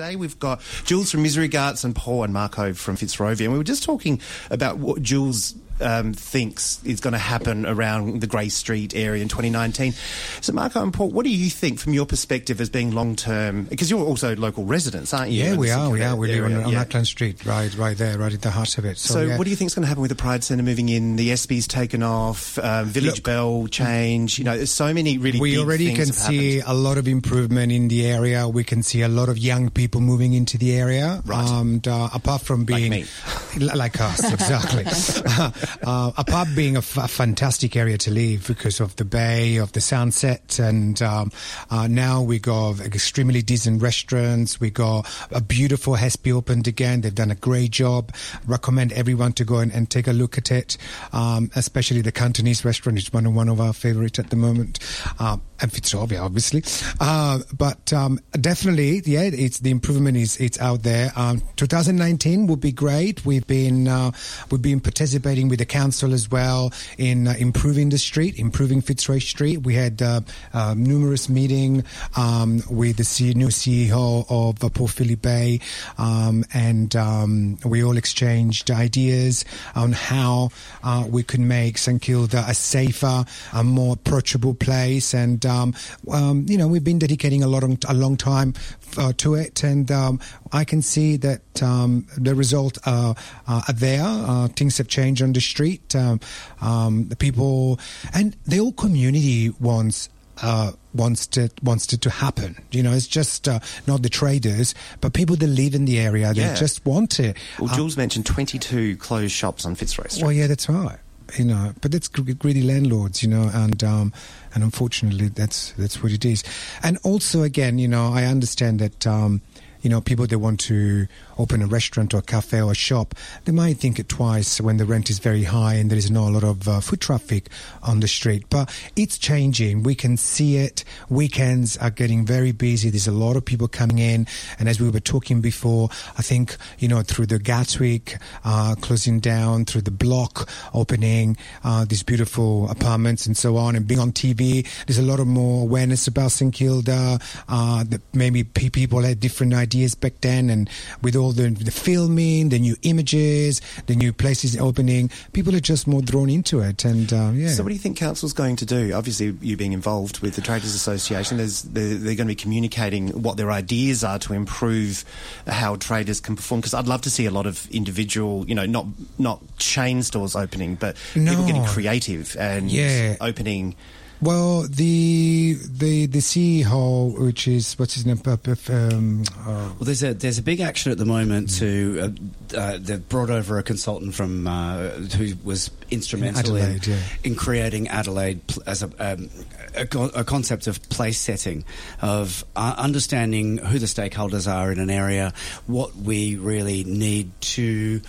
Today 0.00 0.16
we've 0.16 0.38
got 0.38 0.62
Jules 0.86 1.10
from 1.10 1.22
Misery 1.22 1.48
Guts 1.48 1.84
and 1.84 1.94
Paul 1.94 2.24
and 2.24 2.32
Marco 2.32 2.72
from 2.72 2.96
Fitzrovia. 2.96 3.42
And 3.42 3.52
we 3.52 3.58
were 3.58 3.64
just 3.64 3.82
talking 3.82 4.18
about 4.50 4.78
what 4.78 5.02
Jules 5.02 5.54
um, 5.80 6.12
thinks 6.12 6.80
is 6.84 7.00
going 7.00 7.12
to 7.12 7.18
happen 7.18 7.66
around 7.66 8.20
the 8.20 8.26
Grey 8.26 8.48
Street 8.48 8.94
area 8.94 9.22
in 9.22 9.28
2019. 9.28 9.92
So, 10.40 10.52
Marco 10.52 10.82
and 10.82 10.92
Paul, 10.92 11.10
what 11.10 11.24
do 11.24 11.30
you 11.30 11.50
think 11.50 11.78
from 11.78 11.92
your 11.94 12.06
perspective 12.06 12.60
as 12.60 12.68
being 12.70 12.92
long 12.92 13.16
term? 13.16 13.64
Because 13.64 13.90
you're 13.90 14.04
also 14.04 14.34
local 14.36 14.64
residents, 14.64 15.12
aren't 15.14 15.30
you? 15.30 15.44
Yeah, 15.44 15.56
we 15.56 15.70
are. 15.70 15.90
We 15.90 16.02
are. 16.02 16.16
We 16.16 16.28
live 16.28 16.44
on, 16.44 16.64
on 16.64 16.72
Yeah. 16.72 16.80
Acland 16.82 17.06
Street, 17.06 17.44
right, 17.44 17.74
right 17.76 17.96
there, 17.96 18.18
right 18.18 18.32
at 18.32 18.42
the 18.42 18.50
heart 18.50 18.78
of 18.78 18.84
it. 18.84 18.98
So, 18.98 19.14
So, 19.14 19.20
yeah. 19.22 19.38
what 19.38 19.44
do 19.44 19.50
you 19.50 19.56
think 19.56 19.68
is 19.68 19.74
going 19.74 19.82
to 19.82 19.88
happen 19.88 20.02
with 20.02 20.10
the 20.10 20.14
Pride 20.16 20.44
Centre 20.44 20.62
moving 20.64 20.88
in? 20.88 21.16
The 21.16 21.30
Espy's 21.30 21.66
taken 21.66 22.02
off, 22.02 22.58
um, 22.58 22.86
Village 22.86 23.16
Look- 23.16 23.24
Bell 23.24 23.66
change. 23.68 24.38
You 24.38 24.44
know, 24.44 24.56
there's 24.56 24.70
so 24.70 24.92
many 24.94 25.18
really. 25.18 25.40
we 25.40 25.58
already 25.58 25.94
can 25.94 26.06
see 26.12 26.60
a 26.60 26.72
lot 26.72 26.98
of 26.98 27.06
improvement 27.08 27.72
in 27.72 27.88
the 27.88 28.06
area. 28.06 28.48
We 28.48 28.64
can 28.64 28.82
see 28.82 29.02
a 29.02 29.08
lot 29.08 29.28
of 29.28 29.38
young 29.38 29.70
people 29.70 30.00
moving 30.00 30.32
into 30.34 30.58
the 30.58 30.76
area. 30.76 31.22
Right. 31.24 31.48
And 31.48 31.86
uh, 31.86 32.08
apart 32.14 32.42
from 32.42 32.64
being 32.64 32.90
me. 32.90 33.04
Like 33.58 34.00
us, 34.00 34.32
exactly. 34.32 34.84
uh, 35.82 36.12
apart 36.16 36.48
being 36.54 36.76
a, 36.76 36.80
f- 36.80 36.96
a 36.96 37.08
fantastic 37.08 37.76
area 37.76 37.98
to 37.98 38.10
live 38.10 38.46
because 38.46 38.80
of 38.80 38.96
the 38.96 39.04
bay, 39.04 39.56
of 39.56 39.72
the 39.72 39.80
sunset, 39.80 40.58
and 40.58 41.00
um, 41.02 41.30
uh, 41.70 41.86
now 41.86 42.22
we 42.22 42.38
got 42.38 42.80
extremely 42.80 43.42
decent 43.42 43.82
restaurants. 43.82 44.60
We 44.60 44.70
got 44.70 45.08
a 45.30 45.40
beautiful 45.40 45.94
Espy 45.94 46.32
opened 46.32 46.66
again. 46.66 47.00
They've 47.00 47.14
done 47.14 47.30
a 47.30 47.36
great 47.36 47.70
job. 47.70 48.14
Recommend 48.46 48.92
everyone 48.92 49.32
to 49.34 49.44
go 49.44 49.58
and, 49.58 49.72
and 49.72 49.90
take 49.90 50.06
a 50.06 50.12
look 50.12 50.38
at 50.38 50.50
it, 50.50 50.76
um, 51.12 51.50
especially 51.54 52.00
the 52.00 52.12
Cantonese 52.12 52.64
restaurant. 52.64 52.98
It's 52.98 53.12
one 53.12 53.26
of 53.26 53.34
one 53.34 53.48
of 53.48 53.60
our 53.60 53.72
favorites 53.72 54.18
at 54.18 54.30
the 54.30 54.36
moment, 54.36 54.78
um, 55.18 55.42
and 55.60 55.70
Fitzrovia, 55.70 56.22
obviously. 56.22 56.62
Uh, 57.00 57.40
but 57.56 57.92
um, 57.92 58.18
definitely, 58.32 59.02
yeah, 59.04 59.22
it's 59.22 59.60
the 59.60 59.70
improvement 59.70 60.16
is 60.16 60.36
it's 60.38 60.60
out 60.60 60.82
there. 60.82 61.12
Um, 61.16 61.42
2019 61.56 62.46
will 62.46 62.56
be 62.56 62.72
great. 62.72 63.24
We've 63.24 63.46
been 63.46 63.88
uh, 63.88 64.12
we've 64.50 64.62
been 64.62 64.80
participating 64.80 65.48
with 65.48 65.59
the 65.60 65.66
council 65.66 66.12
as 66.12 66.30
well 66.30 66.72
in 66.98 67.28
uh, 67.28 67.34
improving 67.38 67.90
the 67.90 67.98
street, 67.98 68.38
improving 68.38 68.80
Fitzroy 68.80 69.18
Street. 69.18 69.58
We 69.58 69.74
had 69.74 70.02
uh, 70.02 70.22
uh, 70.52 70.74
numerous 70.76 71.28
meeting 71.28 71.84
um, 72.16 72.62
with 72.68 72.96
the 72.96 73.34
new 73.34 73.48
CEO 73.48 74.24
of 74.28 74.64
uh, 74.64 74.68
Port 74.70 74.90
Phillip 74.90 75.22
Bay, 75.22 75.60
um, 75.98 76.44
and 76.52 76.96
um, 76.96 77.58
we 77.64 77.84
all 77.84 77.96
exchanged 77.96 78.70
ideas 78.70 79.44
on 79.76 79.92
how 79.92 80.50
uh, 80.82 81.04
we 81.08 81.22
could 81.22 81.40
make 81.40 81.78
St 81.78 82.00
Kilda 82.00 82.44
a 82.48 82.54
safer, 82.54 83.24
a 83.52 83.62
more 83.62 83.94
approachable 83.94 84.54
place. 84.54 85.14
And 85.14 85.44
um, 85.44 85.74
um, 86.10 86.46
you 86.48 86.56
know, 86.56 86.66
we've 86.66 86.84
been 86.84 86.98
dedicating 86.98 87.42
a 87.42 87.48
lot 87.48 87.62
of, 87.62 87.78
a 87.86 87.94
long 87.94 88.16
time 88.16 88.54
uh, 88.96 89.12
to 89.18 89.34
it, 89.34 89.62
and 89.62 89.90
um, 89.90 90.20
I 90.52 90.64
can 90.64 90.80
see 90.80 91.16
that 91.18 91.40
the 91.54 92.34
result 92.34 92.78
uh, 92.86 93.12
uh, 93.46 93.62
are 93.68 93.74
there. 93.74 94.48
Things 94.56 94.78
have 94.78 94.88
changed 94.88 95.22
on 95.22 95.34
the 95.34 95.40
street. 95.50 95.94
Um, 95.94 96.20
um, 96.60 97.08
the 97.08 97.16
people 97.16 97.78
and 98.14 98.36
the 98.46 98.58
whole 98.58 98.72
community 98.72 99.50
wants. 99.60 100.08
Uh, 100.42 100.72
wants 100.94 101.26
to 101.26 101.50
wants 101.62 101.92
it 101.92 102.00
to 102.00 102.08
happen. 102.08 102.56
You 102.72 102.82
know, 102.82 102.92
it's 102.94 103.06
just 103.06 103.46
uh, 103.46 103.60
not 103.86 104.00
the 104.00 104.08
traders, 104.08 104.74
but 105.02 105.12
people 105.12 105.36
that 105.36 105.46
live 105.46 105.74
in 105.74 105.84
the 105.84 105.98
area. 106.00 106.32
They 106.32 106.40
Yeah. 106.40 106.54
just 106.54 106.80
want 106.86 107.20
it. 107.20 107.36
Well, 107.58 107.68
Uh, 107.70 107.76
Jules 107.76 107.98
mentioned 107.98 108.24
22 108.24 108.96
closed 108.96 109.32
shops 109.34 109.66
on 109.66 109.74
Fitzroy 109.74 110.06
Street. 110.08 110.22
well, 110.22 110.32
yeah, 110.32 110.46
that's 110.46 110.66
right. 110.66 110.96
You 111.38 111.44
know, 111.44 111.74
but 111.82 111.92
that's 111.92 112.08
greedy 112.08 112.62
landlords, 112.62 113.22
you 113.22 113.28
know, 113.28 113.50
and 113.52 113.84
um, 113.84 114.14
and 114.54 114.64
unfortunately, 114.64 115.28
that's 115.28 115.74
that's 115.76 116.02
what 116.02 116.10
it 116.10 116.24
is. 116.24 116.42
And 116.82 116.96
also, 117.02 117.42
again, 117.42 117.78
you 117.78 117.88
know, 117.88 118.14
I 118.14 118.24
understand 118.24 118.78
that. 118.80 119.06
Um, 119.06 119.42
you 119.82 119.88
know, 119.88 120.02
people 120.02 120.26
that 120.26 120.38
want 120.38 120.60
to 120.60 121.06
open 121.40 121.62
a 121.62 121.66
restaurant 121.66 122.14
or 122.14 122.18
a 122.18 122.22
cafe 122.22 122.60
or 122.60 122.72
a 122.72 122.74
shop, 122.74 123.14
they 123.44 123.52
might 123.52 123.78
think 123.78 123.98
it 123.98 124.08
twice 124.08 124.60
when 124.60 124.76
the 124.76 124.84
rent 124.84 125.10
is 125.10 125.18
very 125.18 125.44
high 125.44 125.74
and 125.74 125.90
there 125.90 125.98
is 125.98 126.10
not 126.10 126.28
a 126.28 126.32
lot 126.32 126.44
of 126.44 126.68
uh, 126.68 126.80
foot 126.80 127.00
traffic 127.00 127.48
on 127.82 128.00
the 128.00 128.08
street. 128.08 128.44
But 128.50 128.72
it's 128.96 129.18
changing. 129.18 129.82
We 129.82 129.94
can 129.94 130.16
see 130.16 130.56
it. 130.56 130.84
Weekends 131.08 131.76
are 131.78 131.90
getting 131.90 132.24
very 132.26 132.52
busy. 132.52 132.90
There's 132.90 133.06
a 133.06 133.12
lot 133.12 133.36
of 133.36 133.44
people 133.44 133.68
coming 133.68 133.98
in. 133.98 134.26
And 134.58 134.68
as 134.68 134.80
we 134.80 134.90
were 134.90 135.00
talking 135.00 135.40
before, 135.40 135.88
I 136.18 136.22
think, 136.22 136.56
you 136.78 136.88
know, 136.88 137.02
through 137.02 137.26
the 137.26 137.38
Gatwick 137.38 138.18
uh, 138.44 138.74
closing 138.80 139.20
down, 139.20 139.64
through 139.64 139.82
the 139.82 139.90
block 139.90 140.48
opening, 140.74 141.36
uh, 141.64 141.84
these 141.84 142.02
beautiful 142.02 142.70
apartments 142.70 143.26
and 143.26 143.36
so 143.36 143.56
on, 143.56 143.76
and 143.76 143.86
being 143.86 144.00
on 144.00 144.12
TV, 144.12 144.66
there's 144.86 144.98
a 144.98 145.02
lot 145.02 145.20
of 145.20 145.26
more 145.26 145.62
awareness 145.62 146.06
about 146.06 146.32
St 146.32 146.52
Kilda. 146.52 147.18
Uh, 147.48 147.84
that 147.84 148.00
maybe 148.12 148.44
people 148.44 149.00
had 149.00 149.20
different 149.20 149.54
ideas 149.54 149.94
back 149.94 150.20
then, 150.20 150.50
and 150.50 150.68
with 151.02 151.16
all 151.16 151.29
the, 151.32 151.50
the 151.50 151.70
filming, 151.70 152.48
the 152.50 152.58
new 152.58 152.76
images, 152.82 153.60
the 153.86 153.94
new 153.94 154.12
places 154.12 154.56
opening, 154.56 155.10
people 155.32 155.54
are 155.54 155.60
just 155.60 155.86
more 155.86 156.02
drawn 156.02 156.30
into 156.30 156.60
it. 156.60 156.84
And 156.84 157.12
uh, 157.12 157.30
yeah. 157.34 157.48
So, 157.48 157.62
what 157.62 157.68
do 157.70 157.74
you 157.74 157.80
think 157.80 157.96
council's 157.96 158.32
going 158.32 158.56
to 158.56 158.66
do? 158.66 158.92
Obviously, 158.92 159.36
you 159.40 159.56
being 159.56 159.72
involved 159.72 160.20
with 160.20 160.34
the 160.36 160.42
Traders 160.42 160.74
Association, 160.74 161.36
there's, 161.38 161.62
they're, 161.62 161.94
they're 161.94 162.14
going 162.14 162.26
to 162.28 162.32
be 162.32 162.34
communicating 162.34 163.08
what 163.22 163.36
their 163.36 163.50
ideas 163.50 164.04
are 164.04 164.18
to 164.20 164.32
improve 164.32 165.04
how 165.46 165.76
traders 165.76 166.20
can 166.20 166.36
perform. 166.36 166.60
Because 166.60 166.74
I'd 166.74 166.86
love 166.86 167.02
to 167.02 167.10
see 167.10 167.26
a 167.26 167.30
lot 167.30 167.46
of 167.46 167.68
individual, 167.70 168.46
you 168.48 168.54
know, 168.54 168.66
not 168.66 168.86
not 169.18 169.40
chain 169.58 170.02
stores 170.02 170.34
opening, 170.36 170.74
but 170.74 170.96
people 171.14 171.46
getting 171.46 171.64
creative 171.64 172.36
and 172.38 172.70
Yeah. 172.70 173.16
opening. 173.20 173.74
Well, 174.22 174.62
the 174.68 175.54
the 175.54 176.04
the 176.04 176.18
CEO, 176.18 177.18
which 177.18 177.48
is 177.48 177.78
what's 177.78 177.94
his 177.94 178.04
name, 178.04 178.20
um, 178.26 179.22
uh, 179.38 179.44
Well, 179.46 179.76
there's 179.80 180.02
a 180.02 180.12
there's 180.12 180.36
a 180.36 180.42
big 180.42 180.60
action 180.60 180.92
at 180.92 180.98
the 180.98 181.06
moment 181.06 181.56
to 181.58 182.14
uh, 182.52 182.56
uh, 182.56 182.78
they've 182.78 183.08
brought 183.08 183.30
over 183.30 183.58
a 183.58 183.62
consultant 183.62 184.14
from 184.14 184.46
uh, 184.46 184.90
who 185.16 185.32
was 185.42 185.70
instrumental 185.90 186.56
in, 186.56 186.62
Adelaide, 186.62 186.86
yeah. 186.86 186.98
in 187.24 187.34
creating 187.34 187.88
Adelaide 187.88 188.40
as 188.66 188.82
a, 188.82 188.90
um, 188.98 189.30
a 189.74 190.20
a 190.20 190.24
concept 190.24 190.66
of 190.66 190.86
place 190.90 191.18
setting, 191.18 191.64
of 192.02 192.44
uh, 192.56 192.74
understanding 192.76 193.56
who 193.56 193.78
the 193.78 193.86
stakeholders 193.86 194.52
are 194.52 194.70
in 194.70 194.78
an 194.78 194.90
area, 194.90 195.32
what 195.66 195.96
we 195.96 196.36
really 196.36 196.84
need 196.84 197.30
to 197.40 198.02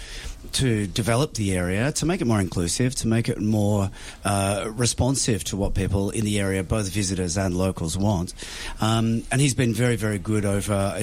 to 0.54 0.88
develop 0.88 1.34
the 1.34 1.56
area, 1.56 1.92
to 1.94 2.06
make 2.06 2.22
it 2.22 2.26
more 2.26 2.40
inclusive, 2.40 2.96
to 2.96 3.08
make 3.08 3.30
it 3.30 3.40
more 3.40 3.90
uh, 4.26 4.70
responsive 4.74 5.44
to 5.46 5.58
what 5.58 5.74
people 5.74 6.10
in 6.10 6.26
the 6.26 6.40
area, 6.40 6.64
both 6.64 6.90
visitors 6.90 7.38
and 7.38 7.56
locals, 7.56 7.98
want. 7.98 8.34
Um, 8.80 9.24
and 9.32 9.42
he's 9.42 9.54
been 9.54 9.74
very, 9.74 9.96
very 9.96 10.20
good 10.20 10.46
over. 10.46 10.96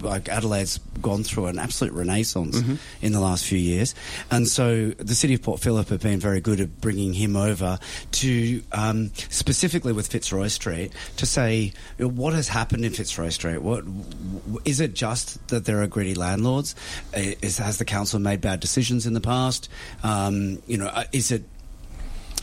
Like 0.00 0.28
Adelaide's 0.28 0.78
gone 1.00 1.22
through 1.22 1.46
an 1.46 1.58
absolute 1.58 1.92
renaissance 1.94 2.56
in 3.02 3.12
the 3.12 3.20
last 3.20 3.44
few 3.44 3.58
years, 3.58 3.94
and 4.30 4.46
so 4.48 4.88
the 4.90 5.14
city 5.14 5.34
of 5.34 5.42
Port 5.42 5.60
Phillip 5.60 5.88
have 5.88 6.00
been 6.00 6.20
very 6.20 6.40
good 6.40 6.60
at 6.60 6.80
bringing 6.80 7.12
him 7.12 7.36
over 7.36 7.78
to 8.12 8.62
um, 8.72 9.10
specifically 9.28 9.92
with 9.92 10.08
Fitzroy 10.08 10.48
Street 10.48 10.92
to 11.16 11.26
say 11.26 11.72
you 11.98 12.04
know, 12.04 12.08
what 12.08 12.34
has 12.34 12.48
happened 12.48 12.84
in 12.84 12.92
Fitzroy 12.92 13.28
Street. 13.30 13.58
What 13.58 13.84
w- 13.84 14.60
is 14.64 14.80
it 14.80 14.94
just 14.94 15.46
that 15.48 15.64
there 15.64 15.82
are 15.82 15.86
greedy 15.86 16.14
landlords? 16.14 16.74
Is, 17.14 17.58
has 17.58 17.78
the 17.78 17.84
council 17.84 18.18
made 18.18 18.40
bad 18.40 18.60
decisions 18.60 19.06
in 19.06 19.14
the 19.14 19.20
past? 19.20 19.68
Um, 20.02 20.62
you 20.66 20.78
know, 20.78 20.86
uh, 20.86 21.04
is 21.12 21.30
it 21.30 21.44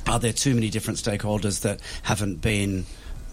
are 0.07 0.19
there 0.19 0.33
too 0.33 0.53
many 0.53 0.69
different 0.69 0.99
stakeholders 0.99 1.61
that 1.61 1.81
haven't 2.03 2.41
been 2.41 2.85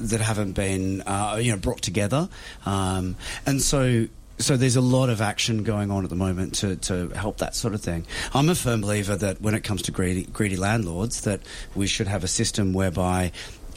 that 0.09 0.21
haven't 0.21 0.53
been 0.53 1.03
uh, 1.03 1.39
you 1.41 1.53
know 1.53 1.59
brought 1.59 1.83
together 1.83 2.29
um, 2.67 3.17
and 3.47 3.61
so 3.61 4.07
so 4.39 4.57
there's 4.57 4.77
a 4.77 4.81
lot 4.81 5.09
of 5.09 5.21
action 5.21 5.63
going 5.63 5.91
on 5.91 6.05
at 6.05 6.11
the 6.11 6.17
moment 6.17 6.55
to, 6.57 6.77
to 6.77 7.09
help 7.11 7.39
that 7.39 7.55
sort 7.55 7.75
of 7.75 7.81
thing. 7.81 8.05
I'm 8.35 8.49
a 8.49 8.55
firm 8.55 8.81
believer 8.81 9.15
that 9.15 9.41
when 9.41 9.55
it 9.55 9.63
comes 9.63 9.83
to 9.83 9.93
greedy, 9.93 10.25
greedy 10.25 10.57
landlords, 10.57 11.21
that 11.23 11.41
we 11.77 11.87
should 11.87 12.09
have 12.09 12.25
a 12.25 12.29
system 12.29 12.73
whereby 12.73 13.31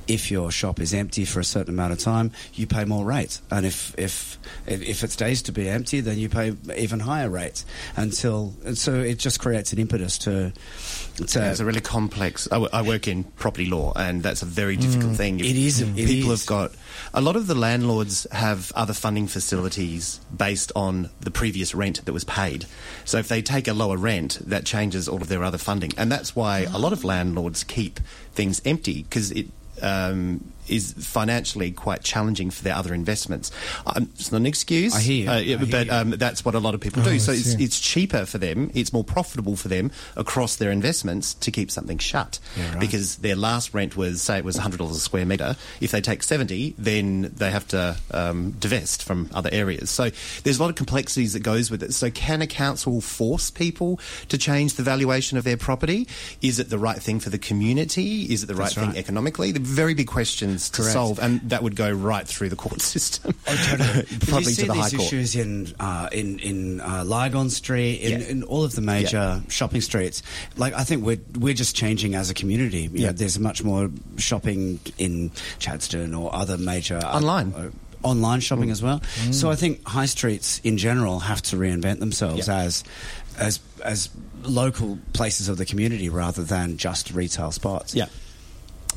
if 0.07 0.29
your 0.31 0.51
shop 0.51 0.79
is 0.79 0.93
empty 0.93 1.25
for 1.25 1.39
a 1.39 1.43
certain 1.43 1.73
amount 1.73 1.93
of 1.93 1.99
time, 1.99 2.31
you 2.53 2.67
pay 2.67 2.85
more 2.85 3.03
rates, 3.05 3.41
and 3.51 3.65
if 3.65 3.93
if 3.97 4.37
if 4.67 5.03
it 5.03 5.11
stays 5.11 5.41
to 5.43 5.51
be 5.51 5.67
empty, 5.69 5.99
then 6.01 6.17
you 6.17 6.29
pay 6.29 6.53
even 6.77 6.99
higher 6.99 7.29
rates 7.29 7.65
until. 7.95 8.53
So 8.73 8.95
it 9.01 9.19
just 9.19 9.39
creates 9.39 9.73
an 9.73 9.79
impetus 9.79 10.17
to. 10.19 10.51
to 11.27 11.39
Yeah, 11.39 11.51
it's 11.51 11.59
a 11.59 11.65
really 11.65 11.81
complex. 11.81 12.47
I, 12.51 12.81
work 12.81 13.07
in 13.07 13.23
property 13.23 13.65
law, 13.65 13.93
and 13.95 14.21
that's 14.21 14.41
a 14.41 14.45
very 14.45 14.75
difficult 14.75 15.13
Mm. 15.13 15.17
thing. 15.17 15.39
It 15.39 15.55
is, 15.55 15.79
people 15.95 16.31
is. 16.31 16.41
have 16.41 16.45
got 16.47 16.71
a 17.13 17.21
lot 17.21 17.35
of 17.35 17.47
the 17.47 17.55
landlords 17.55 18.27
have 18.31 18.71
other 18.75 18.93
funding 18.93 19.27
facilities 19.27 20.19
based 20.35 20.71
on 20.75 21.09
the 21.21 21.31
previous 21.31 21.73
rent 21.73 22.05
that 22.05 22.13
was 22.13 22.23
paid. 22.25 22.65
So 23.05 23.17
if 23.17 23.27
they 23.27 23.41
take 23.41 23.67
a 23.67 23.73
lower 23.73 23.97
rent, 23.97 24.39
that 24.45 24.65
changes 24.65 25.07
all 25.07 25.21
of 25.21 25.27
their 25.29 25.43
other 25.43 25.57
funding, 25.57 25.91
and 25.97 26.11
that's 26.11 26.35
why 26.35 26.67
a 26.71 26.77
lot 26.77 26.93
of 26.93 27.03
landlords 27.03 27.63
keep 27.63 27.99
things 28.33 28.61
empty 28.65 29.03
because 29.03 29.31
it. 29.31 29.47
Um, 29.85 30.54
is 30.67 30.93
financially 30.97 31.71
quite 31.71 32.03
challenging 32.03 32.49
for 32.51 32.63
their 32.63 32.75
other 32.75 32.93
investments. 32.93 33.51
Um, 33.85 34.09
it's 34.15 34.31
not 34.31 34.37
an 34.39 34.45
excuse, 34.45 34.95
I 34.95 34.99
hear 35.01 35.23
you. 35.23 35.29
uh, 35.29 35.33
yeah, 35.37 35.55
I 35.55 35.59
hear 35.59 35.67
but 35.71 35.85
you. 35.87 35.91
um, 35.91 36.09
that's 36.11 36.43
what 36.45 36.55
a 36.55 36.59
lot 36.59 36.73
of 36.75 36.81
people 36.81 37.01
Oh, 37.01 37.05
do. 37.05 37.19
So 37.19 37.31
it's, 37.31 37.53
it's 37.55 37.79
cheaper 37.79 38.25
for 38.25 38.37
them, 38.37 38.71
it's 38.73 38.91
more 38.93 39.03
profitable 39.03 39.55
for 39.55 39.67
them 39.67 39.91
across 40.15 40.55
their 40.55 40.71
investments 40.71 41.33
to 41.35 41.51
keep 41.51 41.69
something 41.71 41.97
shut. 41.97 42.39
Yeah, 42.57 42.71
right. 42.71 42.79
Because 42.79 43.17
their 43.17 43.35
last 43.35 43.73
rent 43.73 43.95
was, 43.95 44.21
say, 44.21 44.37
it 44.37 44.45
was 44.45 44.57
$100 44.57 44.89
a 44.91 44.93
square 44.95 45.25
metre. 45.25 45.55
If 45.81 45.91
they 45.91 46.01
take 46.01 46.23
70 46.23 46.75
then 46.77 47.31
they 47.35 47.51
have 47.51 47.67
to 47.69 47.95
um, 48.11 48.51
divest 48.59 49.03
from 49.03 49.29
other 49.33 49.49
areas. 49.51 49.89
So 49.89 50.09
there's 50.43 50.57
a 50.59 50.61
lot 50.61 50.69
of 50.69 50.75
complexities 50.75 51.33
that 51.33 51.41
goes 51.41 51.69
with 51.71 51.83
it. 51.83 51.93
So 51.93 52.09
can 52.09 52.41
a 52.41 52.47
council 52.47 53.01
force 53.01 53.51
people 53.51 53.99
to 54.29 54.37
change 54.37 54.73
the 54.75 54.83
valuation 54.83 55.37
of 55.37 55.43
their 55.43 55.57
property? 55.57 56.07
Is 56.41 56.59
it 56.59 56.69
the 56.69 56.77
right 56.79 56.97
thing 56.97 57.19
for 57.19 57.29
the 57.29 57.37
community? 57.37 58.23
Is 58.31 58.43
it 58.43 58.47
the 58.47 58.55
right 58.55 58.65
That's 58.65 58.75
thing 58.75 58.89
right. 58.89 58.97
economically? 58.97 59.51
They're 59.51 59.61
very 59.61 59.93
big 59.93 60.07
questions 60.55 60.69
to 60.71 60.81
Correct. 60.81 60.93
solve, 60.93 61.19
and 61.19 61.41
that 61.49 61.63
would 61.63 61.75
go 61.75 61.91
right 61.91 62.27
through 62.27 62.49
the 62.49 62.55
court 62.55 62.81
system. 62.95 63.33
But 63.45 63.55
Probably 64.27 64.53
to 64.53 64.65
the 64.65 64.73
High 64.73 64.89
Court. 64.89 64.93
issues 65.01 65.35
in 65.35 65.73
uh, 65.79 66.09
in 66.11 66.39
in 66.39 66.81
uh, 66.81 67.03
Lygon 67.05 67.49
Street, 67.49 67.97
in, 68.01 68.21
Yeah. 68.21 68.27
in 68.27 68.43
all 68.43 68.63
of 68.63 68.73
the 68.75 68.81
major 68.81 69.41
shopping 69.49 69.81
streets. 69.81 70.23
Like 70.57 70.73
I 70.73 70.83
think 70.83 71.05
we're 71.05 71.19
we're 71.39 71.53
just 71.53 71.75
changing 71.75 72.15
as 72.15 72.29
a 72.29 72.33
community. 72.33 72.81
You 72.83 72.89
Yeah. 72.93 73.05
know, 73.07 73.13
there's 73.13 73.39
much 73.39 73.63
more 73.63 73.89
shopping 74.17 74.79
in 74.97 75.29
Chadstone 75.59 76.17
or 76.19 76.33
other 76.35 76.57
major 76.57 76.97
uh, 76.97 77.17
Online. 77.17 77.53
uh, 77.53 77.69
online 78.03 78.39
shopping 78.39 78.69
as 78.69 78.83
well. 78.83 78.99
Mm. 78.99 79.33
So 79.33 79.49
I 79.49 79.55
think 79.55 79.85
high 79.87 80.05
streets 80.05 80.61
in 80.63 80.77
general 80.77 81.19
have 81.19 81.41
to 81.43 81.55
reinvent 81.55 81.99
themselves 81.99 82.47
Yeah. 82.47 82.57
as 82.59 82.83
as 83.39 83.59
as 83.83 84.09
local 84.43 84.99
places 85.13 85.49
of 85.49 85.57
the 85.57 85.65
community 85.65 86.07
rather 86.09 86.43
than 86.43 86.77
just 86.77 87.11
retail 87.11 87.51
spots. 87.51 87.95
Yeah. 87.95 88.05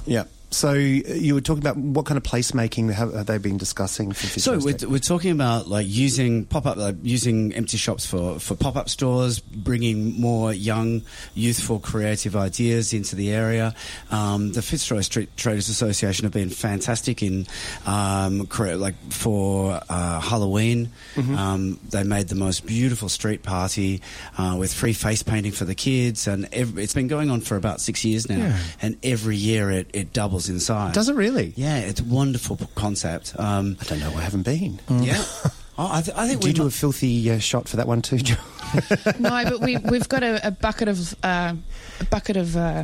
Yeah. 0.06 0.24
So 0.51 0.70
uh, 0.70 0.74
you 0.74 1.34
were 1.34 1.40
talking 1.40 1.62
about 1.62 1.76
what 1.76 2.07
kind 2.07 2.16
of 2.16 2.22
placemaking 2.22 2.92
have, 2.92 3.12
have 3.12 3.26
they 3.26 3.38
been 3.38 3.59
discussing 3.59 4.14
So 4.14 4.59
we're, 4.59 4.76
we're 4.88 4.99
talking 4.99 5.30
about 5.30 5.68
like 5.68 5.86
using 5.88 6.46
pop 6.46 6.64
up, 6.64 6.76
like 6.76 6.96
using 7.03 7.53
empty 7.55 7.76
shops 7.76 8.07
for, 8.07 8.38
for 8.38 8.55
pop 8.55 8.76
up 8.76 8.88
stores, 8.88 9.40
bringing 9.40 10.18
more 10.18 10.53
young, 10.53 11.03
youthful, 11.34 11.78
creative 11.80 12.34
ideas 12.34 12.94
into 12.94 13.14
the 13.14 13.30
area. 13.30 13.74
Um, 14.11 14.53
the 14.53 14.62
Fitzroy 14.62 15.03
Street 15.03 15.36
Traders 15.36 15.68
Association 15.68 16.24
have 16.24 16.32
been 16.32 16.51
fantastic 16.51 17.22
in 17.22 17.46
um, 17.86 18.49
like 18.59 18.94
for 19.11 19.80
uh, 19.88 20.20
Halloween. 20.20 20.90
Mm-hmm. 21.14 21.34
Um, 21.34 21.80
they 21.90 22.05
made 22.05 22.28
the 22.28 22.34
most 22.34 22.64
beautiful 22.64 23.09
street 23.09 23.42
party 23.42 24.01
uh, 24.38 24.57
with 24.59 24.72
free 24.72 24.94
face 24.94 25.22
painting 25.22 25.53
for 25.53 25.66
the 25.66 25.74
kids, 25.74 26.26
and 26.26 26.49
ev- 26.53 26.78
it's 26.78 26.94
been 26.94 27.09
going 27.09 27.30
on 27.30 27.42
for 27.42 27.57
about 27.57 27.80
six 27.80 28.05
years 28.05 28.28
now. 28.28 28.38
Yeah. 28.38 28.59
And 28.80 28.96
every 29.03 29.36
year 29.36 29.70
it, 29.70 29.90
it 29.92 30.12
doubles 30.12 30.38
in 30.47 30.61
size. 30.61 30.93
Does 30.95 31.09
it 31.09 31.14
really? 31.14 31.55
Yeah, 31.57 31.78
it's 31.78 32.01
a 32.01 32.05
wonderful 32.05 32.59
concept. 32.74 33.34
Um, 33.39 33.78
I 33.80 33.84
don't 33.84 34.01
know. 34.01 34.12
I 34.14 34.20
haven't 34.20 34.43
been. 34.45 34.78
yeah. 34.89 35.24
Oh, 35.80 35.89
I, 35.93 36.03
th- 36.03 36.16
I 36.16 36.26
think 36.26 36.41
Do 36.41 36.47
we 36.47 36.51
you 36.51 36.55
do 36.57 36.62
mu- 36.62 36.66
a 36.66 36.70
filthy 36.72 37.30
uh, 37.30 37.39
shot 37.39 37.68
for 37.68 37.76
that 37.76 37.86
one 37.86 38.03
too, 38.03 38.16
Joe? 38.18 38.34
no, 39.20 39.30
but 39.45 39.61
we 39.61 39.76
we've 39.76 40.09
got 40.09 40.24
a, 40.24 40.49
a 40.49 40.51
bucket 40.51 40.89
of 40.89 41.14
uh, 41.22 41.55
a 42.01 42.05
bucket 42.07 42.36
of 42.36 42.57
uh, 42.57 42.82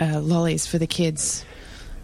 uh, 0.00 0.18
lollies 0.18 0.66
for 0.66 0.78
the 0.78 0.86
kids. 0.86 1.44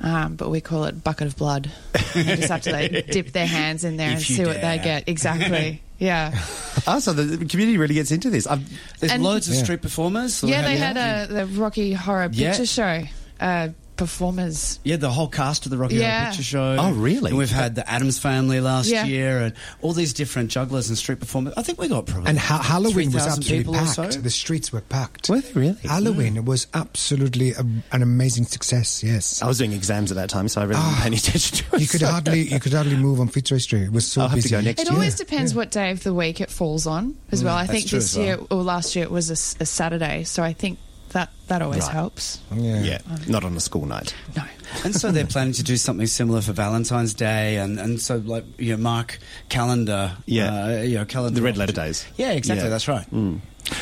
Um, 0.03 0.35
but 0.37 0.51
we 0.51 0.61
call 0.61 0.85
it 0.85 1.03
bucket 1.03 1.29
of 1.29 1.37
blood. 1.37 1.71
They 2.15 2.23
just 2.37 2.51
have 2.51 2.61
to 2.65 2.73
like, 2.73 3.07
dip 3.12 3.33
their 3.33 3.47
hands 3.47 3.83
in 3.83 3.97
there 3.97 4.09
If 4.11 4.17
and 4.19 4.29
you 4.29 4.37
see 4.37 4.45
what 4.45 4.61
they 4.61 4.77
get. 4.77 5.09
Exactly. 5.09 5.81
Yeah. 5.99 6.33
ah, 6.87 6.99
so 6.99 7.15
the, 7.15 7.23
the 7.23 7.47
community 7.47 7.79
really 7.79 7.95
gets 7.95 8.11
into 8.11 8.29
this. 8.29 8.47
I've, 8.47 8.69
There's 9.01 9.11
And- 9.11 9.23
loads 9.23 9.49
of 9.49 9.55
Yeah. 9.55 9.62
street 9.62 9.81
performers. 9.81 10.43
Yeah, 10.43 10.61
they 10.61 10.77
had 10.77 10.99
a 10.99 11.33
the 11.33 11.47
Rocky 11.47 11.95
Horror 11.95 12.29
Yeah. 12.31 12.51
Picture 12.51 12.67
Show 12.67 13.05
uh, 13.41 13.69
performers. 13.97 14.79
Yeah, 14.85 14.97
the 14.97 15.11
whole 15.11 15.29
cast 15.29 15.67
of 15.67 15.71
the 15.71 15.79
Rocky 15.79 15.97
Yeah. 15.97 16.19
Horror 16.21 16.31
Picture 16.31 16.43
Show. 16.43 16.77
Oh, 16.79 16.93
really? 16.93 17.31
And 17.31 17.39
we've 17.39 17.51
had 17.51 17.75
the 17.75 17.89
Addams 17.91 18.19
Family 18.19 18.61
last 18.61 18.89
Yeah. 18.89 19.05
year, 19.05 19.39
and 19.41 19.55
all 19.83 19.93
these 19.93 20.13
different 20.13 20.51
jugglers 20.51 20.89
and 20.89 20.99
street 20.99 21.21
performers. 21.21 21.55
I 21.57 21.63
think 21.63 21.81
we 21.81 21.89
got 21.89 22.07
probably 22.07 22.29
And 22.31 22.39
ha- 22.39 22.63
Halloween 22.63 23.13
was 23.13 23.27
absolutely 23.27 23.73
packed. 23.75 23.95
so. 23.95 24.07
The 24.09 24.31
streets 24.31 24.73
were 24.73 24.81
packed. 24.83 25.29
were 25.29 25.41
they 25.41 25.53
really? 25.53 25.77
Halloween 25.85 26.45
was 26.45 26.67
absolutely 26.75 27.53
a, 27.53 27.61
an 27.93 28.03
amazing 28.03 28.45
success. 28.47 29.03
Yes, 29.03 29.43
I 29.43 29.47
was 29.47 29.59
doing 29.59 29.73
exams 29.73 30.11
at 30.11 30.17
that 30.17 30.29
time, 30.31 30.49
so 30.49 30.61
I 30.61 30.65
really 30.65 30.81
wasn't 30.81 30.99
paying 31.03 31.15
attention 31.15 31.59
to 31.59 31.65
it. 31.65 31.69
Ah. 31.73 31.77
you 31.79 31.87
could 31.89 32.03
hardly 32.03 32.53
you 32.53 32.61
could 32.61 32.73
hardly 32.73 32.97
move 32.97 33.21
on 33.21 33.29
Fitzroy 33.29 33.59
Street. 33.59 33.83
It 33.85 33.93
was 33.93 34.07
so 34.07 34.23
I'll 34.23 34.29
have 34.29 34.39
to 34.39 34.43
busy. 34.43 34.51
go 34.55 34.61
next 34.61 34.79
year. 34.79 34.87
It 34.87 34.91
year. 34.91 34.95
always 34.99 35.15
depends 35.17 35.55
what 35.55 35.71
day 35.71 35.91
of 35.91 36.03
the 36.03 36.15
week 36.15 36.41
it 36.41 36.51
falls 36.51 36.87
on 36.87 37.17
as 37.33 37.43
well. 37.45 37.57
I 37.57 37.67
think 37.67 37.87
this 37.87 38.17
well. 38.17 38.25
year 38.25 38.39
or 38.51 38.63
last 38.63 38.95
year 38.97 39.05
it 39.05 39.11
was 39.11 39.31
a 39.31 39.37
Saturday, 39.67 40.25
so 40.25 40.43
I 40.43 40.53
think 40.53 40.79
that 41.15 41.31
that 41.49 41.62
always 41.62 41.83
Right. 41.85 41.93
helps. 41.93 42.39
Yeah. 42.55 42.83
Yeah, 42.83 42.99
not 43.27 43.45
on 43.45 43.57
a 43.57 43.61
school 43.61 43.87
night. 43.87 44.15
No. 44.37 44.43
and 44.85 44.95
so 44.95 45.11
they're 45.11 45.27
planning 45.27 45.55
to 45.55 45.62
do 45.65 45.77
something 45.77 46.07
similar 46.07 46.41
for 46.43 46.53
Valentine's 46.53 47.15
Day, 47.15 47.57
and, 47.57 47.81
and 47.81 48.01
so 48.01 48.17
like 48.19 48.45
you 48.59 48.73
know, 48.77 48.83
mark 48.83 49.19
calendar. 49.49 50.17
Yeah. 50.27 50.65
uh, 50.65 50.83
you 50.83 50.99
know, 50.99 51.05
calendar. 51.07 51.41
The 51.41 51.45
red 51.45 51.57
letter 51.57 51.73
days. 51.73 52.05
Yeah, 52.17 52.33
exactly. 52.33 52.65
Yeah. 52.65 52.71
That's 52.71 52.87
right. 52.89 53.11
Mm. 53.11 53.41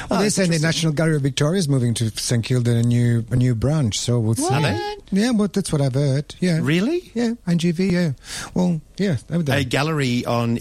Well, 0.09 0.19
Oh, 0.19 0.19
they're 0.21 0.31
saying 0.31 0.51
the. 0.53 0.61
National 0.61 0.93
Gallery 0.93 1.17
of 1.17 1.23
Victoria 1.23 1.59
is 1.59 1.69
moving 1.69 1.93
to 1.95 2.09
St 2.11 2.45
Kilda, 2.45 2.77
a 2.77 2.83
new 2.83 3.25
a 3.33 3.37
new 3.37 3.55
branch. 3.57 3.99
So 3.99 4.21
we'll 4.21 4.35
see. 4.37 4.45
What? 4.45 4.99
Yeah, 5.11 5.33
well, 5.33 5.49
that's 5.49 5.73
what 5.73 5.81
I've 5.83 5.95
heard. 5.95 6.35
Yeah, 6.41 6.61
Really? 6.63 7.11
Yeah, 7.15 7.33
NGV. 7.49 7.91
Yeah. 7.91 8.13
Well, 8.55 8.81
yeah, 8.97 9.17
over 9.31 9.43
there. 9.43 9.59
A 9.59 9.65
gallery 9.65 10.25
on 10.25 10.59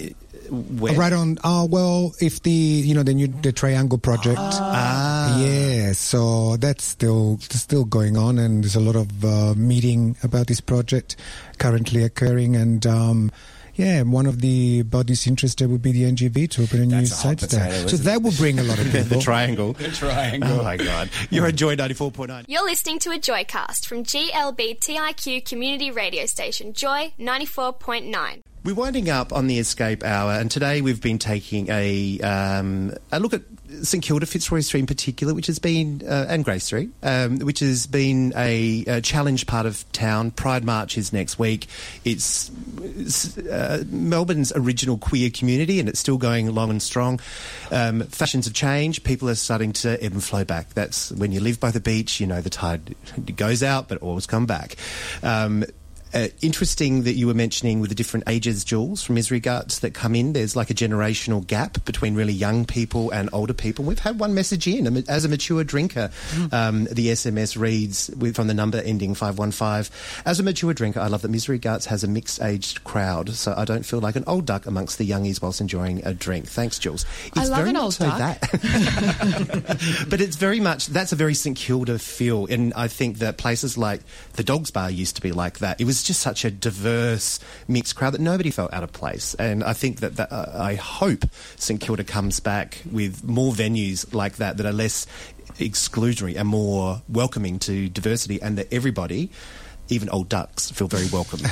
where? 0.52 0.94
Right 0.94 1.14
on. 1.14 1.38
Oh 1.44 1.66
well, 1.66 2.14
if 2.20 2.44
the 2.44 2.52
you 2.52 2.94
know 2.94 3.04
the 3.04 3.14
new 3.14 3.28
the 3.28 3.52
Triangle 3.52 3.98
project. 3.98 4.38
Ah. 4.40 5.40
Yeah, 5.40 5.94
so 5.94 6.58
that's 6.58 6.84
still 6.84 7.40
still 7.40 7.86
going 7.86 8.18
on, 8.18 8.38
and 8.38 8.64
there's 8.64 8.76
a 8.76 8.82
lot 8.82 8.96
of 8.96 9.24
uh, 9.24 9.54
meeting 9.56 10.18
about 10.24 10.48
this 10.48 10.62
project 10.62 11.16
currently 11.58 12.04
occurring, 12.04 12.56
and. 12.56 12.86
Um, 12.86 13.32
yeah, 13.82 14.02
one 14.04 14.26
of 14.28 14.42
the 14.42 14.84
bodies 14.84 15.26
interested 15.28 15.70
would 15.72 15.82
be 15.82 15.92
the 15.92 16.04
NGV 16.04 16.50
to 16.52 16.64
open 16.64 16.82
a 16.82 16.86
new 16.86 16.98
a 17.00 17.06
site 17.06 17.40
there. 17.40 17.66
potato, 17.68 17.88
So 17.88 17.98
that 17.98 18.22
will 18.22 18.32
bring 18.34 18.60
a 18.60 18.64
lot 18.64 18.80
of 18.80 18.86
people. 18.92 19.04
the 19.04 19.20
triangle. 19.20 19.74
The 19.74 19.90
triangle. 19.90 20.60
Oh 20.60 20.64
my 20.64 20.78
god! 20.78 21.10
You're 21.30 21.48
on 21.48 21.56
Joy 21.56 21.76
ninety 21.76 21.94
four 21.96 22.12
point 22.12 22.30
nine. 22.30 22.46
You're 22.48 22.64
listening 22.64 23.00
to 23.00 23.12
a 23.12 23.20
Joycast 23.20 23.86
from 23.86 24.04
GLB 24.04 24.80
TIQ 24.80 25.46
community 25.46 25.90
radio 25.92 26.26
station 26.26 26.74
Joy 26.74 27.14
94.9. 27.20 28.42
We're 28.64 28.76
winding 28.76 29.10
up 29.10 29.34
on 29.34 29.48
the 29.48 29.58
escape 29.58 30.04
hour, 30.04 30.34
and 30.34 30.52
today 30.52 30.82
we've 30.82 31.02
been 31.02 31.18
taking 31.18 31.68
a 31.70 32.20
um, 32.20 32.94
a 33.12 33.20
look 33.20 33.34
at 33.34 33.42
St 33.84 34.04
Kilda 34.04 34.26
Fitzroy 34.26 34.62
Street 34.62 34.82
in 34.82 34.88
particular, 34.88 35.34
which 35.34 35.48
has 35.48 35.60
been 35.60 36.02
uh, 36.08 36.26
and 36.30 36.44
Grey 36.44 36.60
Street, 36.60 36.92
um, 37.04 37.40
which 37.40 37.60
has 37.60 37.88
been 37.88 38.34
a, 38.36 38.84
a 38.88 39.02
challenged 39.02 39.48
part 39.48 39.66
of 39.66 39.90
town. 39.92 40.32
Pride 40.32 40.64
March 40.64 40.98
is 40.98 41.14
next 41.14 41.40
week. 41.40 41.68
It's, 42.04 42.52
it's, 42.82 43.38
uh, 43.38 43.84
Melbourne's 43.88 44.52
original 44.56 44.98
queer 44.98 45.30
community, 45.30 45.80
and 45.80 45.90
it's 45.90 46.00
still 46.00 46.18
going 46.18 46.54
long 46.54 46.70
and 46.70 46.82
strong. 46.82 47.20
Um, 47.72 48.02
fashions 48.04 48.46
have 48.46 48.54
changed. 48.54 49.04
People 49.04 49.30
are 49.30 49.36
starting 49.36 49.74
to 49.74 50.02
ebb 50.04 50.14
and 50.14 50.24
flow 50.24 50.44
back. 50.44 50.74
That's 50.74 51.12
when 51.12 51.32
you 51.32 51.40
live 51.40 51.60
by 51.60 51.72
the 51.72 51.80
beach. 51.80 52.20
You 52.20 52.28
know 52.28 52.42
the 52.42 52.50
tide 52.50 52.96
goes 53.36 53.64
out, 53.64 53.88
but 53.88 54.00
always 54.00 54.26
come 54.26 54.46
back. 54.46 54.76
Um, 55.24 55.66
uh, 56.14 56.28
interesting 56.42 57.04
that 57.04 57.14
you 57.14 57.28
were 57.28 57.34
mentioning 57.34 57.80
with 57.80 57.90
the 57.90 57.96
different 57.96 58.26
ages, 58.28 58.64
Jules, 58.64 59.04
from 59.04 59.16
Misery 59.16 59.40
Guts 59.40 59.80
that 59.80 59.94
come 59.94 60.16
in. 60.16 60.34
There's 60.34 60.56
like 60.56 60.70
a 60.70 60.74
generational 60.74 61.46
gap 61.46 61.84
between 61.86 62.16
really 62.16 62.34
young 62.34 62.66
people 62.66 63.12
and 63.12 63.30
older 63.34 63.54
people. 63.54 63.86
We've 63.86 64.00
had 64.00 64.20
one 64.20 64.34
message 64.34 64.68
in 64.68 65.04
as 65.08 65.26
a 65.26 65.30
mature 65.30 65.64
drinker. 65.64 66.12
Um, 66.52 66.86
the 66.86 67.08
SMS 67.08 67.58
reads 67.58 68.10
with, 68.18 68.36
from 68.36 68.48
the 68.48 68.54
number 68.54 68.80
ending 68.80 69.16
515. 69.16 69.96
As 70.26 70.40
a 70.40 70.44
mature 70.44 70.74
drinker, 70.74 71.00
I 71.00 71.08
love 71.08 71.22
that 71.22 71.32
Misery 71.32 71.60
Guts 71.60 71.86
has 71.86 72.04
a 72.04 72.08
mixed 72.08 72.42
aged 72.42 72.84
crowd, 72.84 73.30
so 73.32 73.54
I 73.56 73.66
don't 73.66 73.86
feel 73.86 74.00
like 74.00 74.16
an 74.16 74.24
old 74.28 74.46
duck 74.46 74.66
amongst 74.66 74.98
the 74.98 75.06
youngies 75.08 75.42
whilst 75.42 75.62
enjoying 75.62 76.06
a 76.06 76.14
drink. 76.14 76.48
Thanks, 76.48 76.80
Jules. 76.80 77.06
I 77.36 77.46
love 77.46 77.60
very 77.60 77.70
an 77.72 77.78
old 77.78 77.98
duck. 77.98 78.18
that. 78.18 80.06
but 80.10 80.22
it's 80.22 80.36
very 80.36 80.60
much 80.60 80.88
that's 80.88 81.12
a 81.12 81.16
very 81.16 81.34
St 81.34 81.58
Kilda 81.58 82.00
feel, 82.00 82.46
and 82.48 82.74
I 82.74 82.88
think 82.88 83.20
that 83.20 83.38
places 83.38 83.78
like 83.78 84.02
the 84.34 84.44
Dogs 84.44 84.72
Bar 84.72 84.92
used 84.92 85.16
to 85.16 85.22
be 85.22 85.32
like 85.32 85.60
that. 85.60 85.80
It 85.80 85.86
was 85.86 86.01
was 86.02 86.08
just 86.08 86.22
such 86.22 86.46
a 86.46 86.50
diverse, 86.52 87.40
mixed 87.68 87.96
crowd 87.96 88.14
that 88.14 88.22
nobody 88.22 88.50
felt 88.50 88.74
out 88.74 88.84
of 88.84 88.92
place. 88.92 89.36
And 89.36 89.64
I 89.64 89.74
think 89.74 90.00
that, 90.00 90.16
that 90.16 90.32
uh, 90.32 90.52
I 90.56 90.74
hope 90.76 91.26
St 91.58 91.80
Kilda 91.80 92.04
comes 92.04 92.40
back 92.40 92.82
with 92.92 93.24
more 93.24 93.54
venues 93.54 94.12
like 94.12 94.38
that 94.38 94.58
that 94.58 94.66
are 94.66 94.74
less 94.74 95.06
exclusionary 95.60 96.36
and 96.38 96.48
more 96.48 97.04
welcoming 97.08 97.60
to 97.60 97.88
diversity, 97.90 98.42
and 98.42 98.58
that 98.58 98.74
everybody, 98.74 99.30
even 99.90 100.10
old 100.10 100.28
ducks, 100.28 100.72
feel 100.72 100.88
very 100.88 101.08
welcome. 101.12 101.42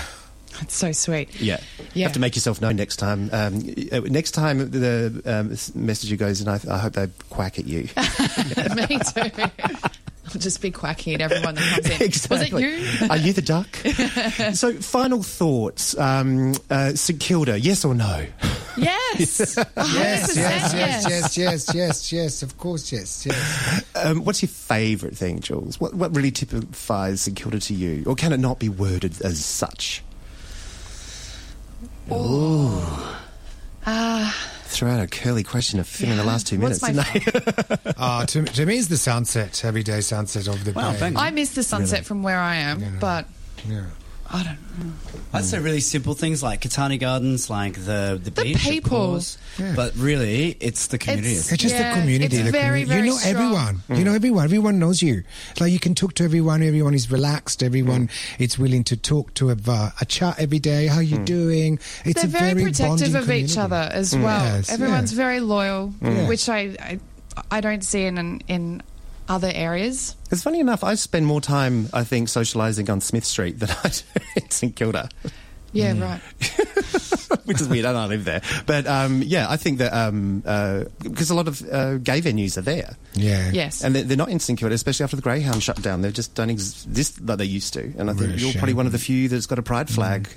It's 0.62 0.76
so 0.76 0.92
sweet. 0.92 1.40
Yeah. 1.40 1.62
You 1.94 2.04
have 2.04 2.12
to 2.14 2.20
make 2.20 2.36
yourself 2.36 2.60
known 2.60 2.76
next 2.76 2.98
time. 2.98 3.30
Um, 3.32 3.62
uh, 3.94 4.00
next 4.00 4.32
time 4.32 4.72
the 4.72 5.22
um, 5.24 5.50
messenger 5.82 6.18
goes 6.18 6.42
in, 6.42 6.50
I, 6.50 6.60
I 6.70 6.80
hope 6.80 6.94
they 6.94 7.08
quack 7.30 7.60
at 7.60 7.66
you. 7.66 7.84
Me 8.76 9.00
too. 9.00 9.90
I'll 10.30 10.40
just 10.42 10.62
be 10.62 10.72
quacking 10.72 11.16
at 11.16 11.22
everyone 11.22 11.56
that 11.56 11.74
comes 11.84 11.90
in. 11.90 12.02
exactly. 12.02 12.52
Was 12.54 12.64
it 12.64 13.02
you? 13.02 13.08
Are 13.10 13.18
you 13.18 13.34
the 13.34 13.42
duck? 13.42 13.76
so, 14.54 14.74
final 14.74 15.24
thoughts. 15.24 15.98
Um, 15.98 16.54
uh, 16.70 16.94
St 16.94 17.20
Kilda, 17.20 17.60
yes 17.60 17.84
or 17.86 17.94
no? 17.96 18.26
Yes. 18.78 19.40
Yes, 19.40 19.58
yes, 19.76 20.36
yes, 20.36 21.08
yes, 21.08 21.38
yes, 21.38 21.76
yes, 21.76 22.12
yes, 22.14 22.44
of 22.44 22.58
course, 22.58 22.92
yes, 22.92 23.26
yes. 23.26 23.84
Um, 23.96 24.24
what's 24.24 24.42
your 24.42 24.50
favourite 24.50 25.18
thing, 25.18 25.40
Jules? 25.42 25.80
What, 25.80 25.94
what 25.94 26.16
really 26.16 26.32
typifies 26.32 27.22
St 27.22 27.36
Kilda 27.36 27.60
to 27.60 27.74
you? 27.74 28.04
Or 28.06 28.16
can 28.16 28.32
it 28.32 28.40
not 28.40 28.60
be 28.60 28.70
worded 28.70 29.22
as 29.22 29.44
such? 29.44 30.04
Ooh. 32.12 32.82
Ah. 33.86 34.59
Throw 34.72 34.90
out 34.92 35.00
a 35.02 35.08
curly 35.08 35.44
question 35.44 35.80
of 35.80 35.88
filling 35.88 36.18
the 36.18 36.24
last 36.24 36.46
two 36.48 36.60
What's 36.60 36.82
minutes, 36.82 37.04
my 37.04 37.20
didn't 37.20 37.82
I? 37.88 37.94
Uh, 37.98 38.26
to, 38.28 38.44
to 38.44 38.66
me, 38.68 38.78
it's 38.78 38.88
the 38.88 38.98
sunset, 38.98 39.66
everyday 39.66 40.00
sunset 40.02 40.48
of 40.48 40.64
the 40.64 40.72
Wow, 40.74 40.92
bay. 40.92 40.98
thank 41.00 41.18
I 41.18 41.32
miss 41.32 41.56
the 41.56 41.64
sunset 41.64 42.06
from 42.06 42.22
where 42.24 42.38
I 42.40 42.56
am, 42.58 42.98
but 43.00 43.26
Yeah. 43.68 43.86
I 44.32 44.44
don't. 44.44 44.86
Know. 44.86 44.94
I'd 45.34 45.44
say 45.44 45.60
really 45.60 45.80
simple 45.80 46.14
things 46.14 46.42
like 46.42 46.62
Catani 46.62 47.00
Gardens, 47.00 47.50
like 47.50 47.74
the 47.74 48.20
the, 48.24 48.30
The 48.30 48.44
beach, 48.44 48.56
of 48.56 48.62
people. 48.62 48.90
course. 48.90 49.38
Yeah. 49.58 49.74
But 49.76 49.96
really, 49.96 50.56
it's 50.60 50.88
the 50.88 50.98
community. 50.98 51.32
It's- 51.34 51.52
It's 51.52 51.62
just 51.62 51.76
Yeah, 51.76 51.96
the 51.96 52.02
community. 52.02 52.38
it's 52.38 52.46
the 52.46 52.52
very, 52.52 52.84
community. 52.84 52.86
very 52.86 53.02
you 53.08 53.12
know 53.12 53.18
strong. 53.18 53.36
everyone. 53.36 53.84
You 53.90 53.96
mm. 53.96 54.06
know 54.06 54.14
everyone. 54.14 54.44
Everyone 54.46 54.80
knows 54.80 55.02
you. 55.02 55.24
Like 55.60 55.72
you 55.72 55.80
can 55.80 55.96
talk 55.96 56.14
to 56.16 56.24
everyone. 56.24 56.62
Everyone 56.64 56.94
is 56.94 57.12
relaxed. 57.12 57.62
Everyone 57.64 58.08
mm. 58.08 58.12
is 58.40 58.58
willing 58.60 58.84
to 58.86 58.96
talk 58.98 59.34
to 59.36 59.50
a, 59.50 59.58
uh, 59.68 59.90
a 60.00 60.06
chat 60.06 60.40
every 60.40 60.60
day. 60.60 60.88
How 60.88 61.00
you 61.00 61.18
mm. 61.18 61.26
doing? 61.26 61.80
It's 62.06 62.22
They're 62.22 62.26
a 62.26 62.28
very, 62.28 62.54
very, 62.54 62.64
protective 62.66 63.14
bonding 63.14 63.16
of 63.16 63.32
each 63.32 63.58
other 63.58 63.90
as 63.92 64.16
well. 64.16 64.44
Yes, 64.44 64.72
Everyone's 64.72 65.12
yeah. 65.14 65.18
very 65.18 65.40
loyal, 65.40 65.94
Yeah. 66.02 66.28
which 66.28 66.48
I, 66.50 66.76
I 66.80 67.00
I 67.52 67.62
don't 67.62 67.84
see 67.84 68.04
in 68.06 68.42
in 68.48 68.82
other 69.30 69.52
areas. 69.54 70.16
It's 70.32 70.44
funny 70.44 70.60
enough, 70.60 70.84
I 70.84 70.96
spend 70.96 71.26
more 71.26 71.40
time, 71.42 71.88
I 71.94 72.04
think, 72.04 72.28
socialising 72.28 72.90
on 72.90 73.00
Smith 73.02 73.26
Street 73.26 73.60
than 73.60 73.70
I 73.84 73.90
do 73.90 74.02
in 74.36 74.50
St 74.50 74.76
Kilda. 74.76 75.10
Yeah, 75.72 75.94
Mm. 75.94 76.02
right. 76.02 76.22
Which 77.46 77.62
is 77.62 77.68
weird. 77.68 77.86
I 77.86 77.94
don't 77.94 78.10
live 78.10 78.26
there, 78.26 78.42
but 78.66 78.86
um, 78.88 79.22
yeah, 79.24 79.48
I 79.50 79.58
think 79.58 79.78
that 79.80 79.94
um, 79.94 80.42
uh, 80.46 80.86
because 81.02 81.30
a 81.30 81.36
lot 81.36 81.48
of 81.48 81.62
uh, 81.72 81.98
gay 81.98 82.22
venues 82.22 82.58
are 82.58 82.62
there, 82.62 82.96
Yeah. 83.14 83.52
Yes. 83.54 83.84
and 83.84 83.94
they're, 83.96 84.04
they're 84.04 84.18
not 84.18 84.30
in 84.30 84.40
St 84.40 84.58
Kilda, 84.60 84.74
especially 84.74 85.04
after 85.04 85.16
the 85.16 85.22
Greyhound 85.22 85.62
shut 85.62 85.80
down. 85.82 86.02
They 86.02 86.12
just 86.12 86.34
don't 86.36 86.50
exist 86.50 87.22
like 87.22 87.38
they 87.38 87.46
used 87.46 87.74
to. 87.74 87.82
And 87.98 88.10
I 88.10 88.14
think 88.14 88.22
Really 88.32 88.42
you're 88.42 88.52
shame. 88.52 88.60
probably 88.60 88.74
one 88.74 88.88
of 88.88 88.92
the 88.92 88.98
few 89.00 89.30
that's 89.30 89.46
got 89.46 89.60
a 89.60 89.64
pride 89.64 89.90
flag 89.90 90.28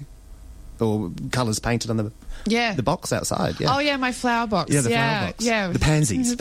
or 0.80 1.10
colours 1.30 1.58
painted 1.58 1.90
on 1.90 1.96
the 1.96 2.12
Yeah. 2.46 2.74
the 2.74 2.82
box 2.82 3.12
outside. 3.12 3.60
Yeah. 3.60 3.74
Oh 3.74 3.78
yeah, 3.78 3.96
my 3.96 4.12
flower 4.12 4.46
box. 4.46 4.72
Yeah, 4.72 4.80
the 4.80 4.90
yeah, 4.90 5.18
flower 5.18 5.28
box. 5.28 5.44
Yeah. 5.44 5.68
The 5.68 5.78
pansies. 5.78 6.36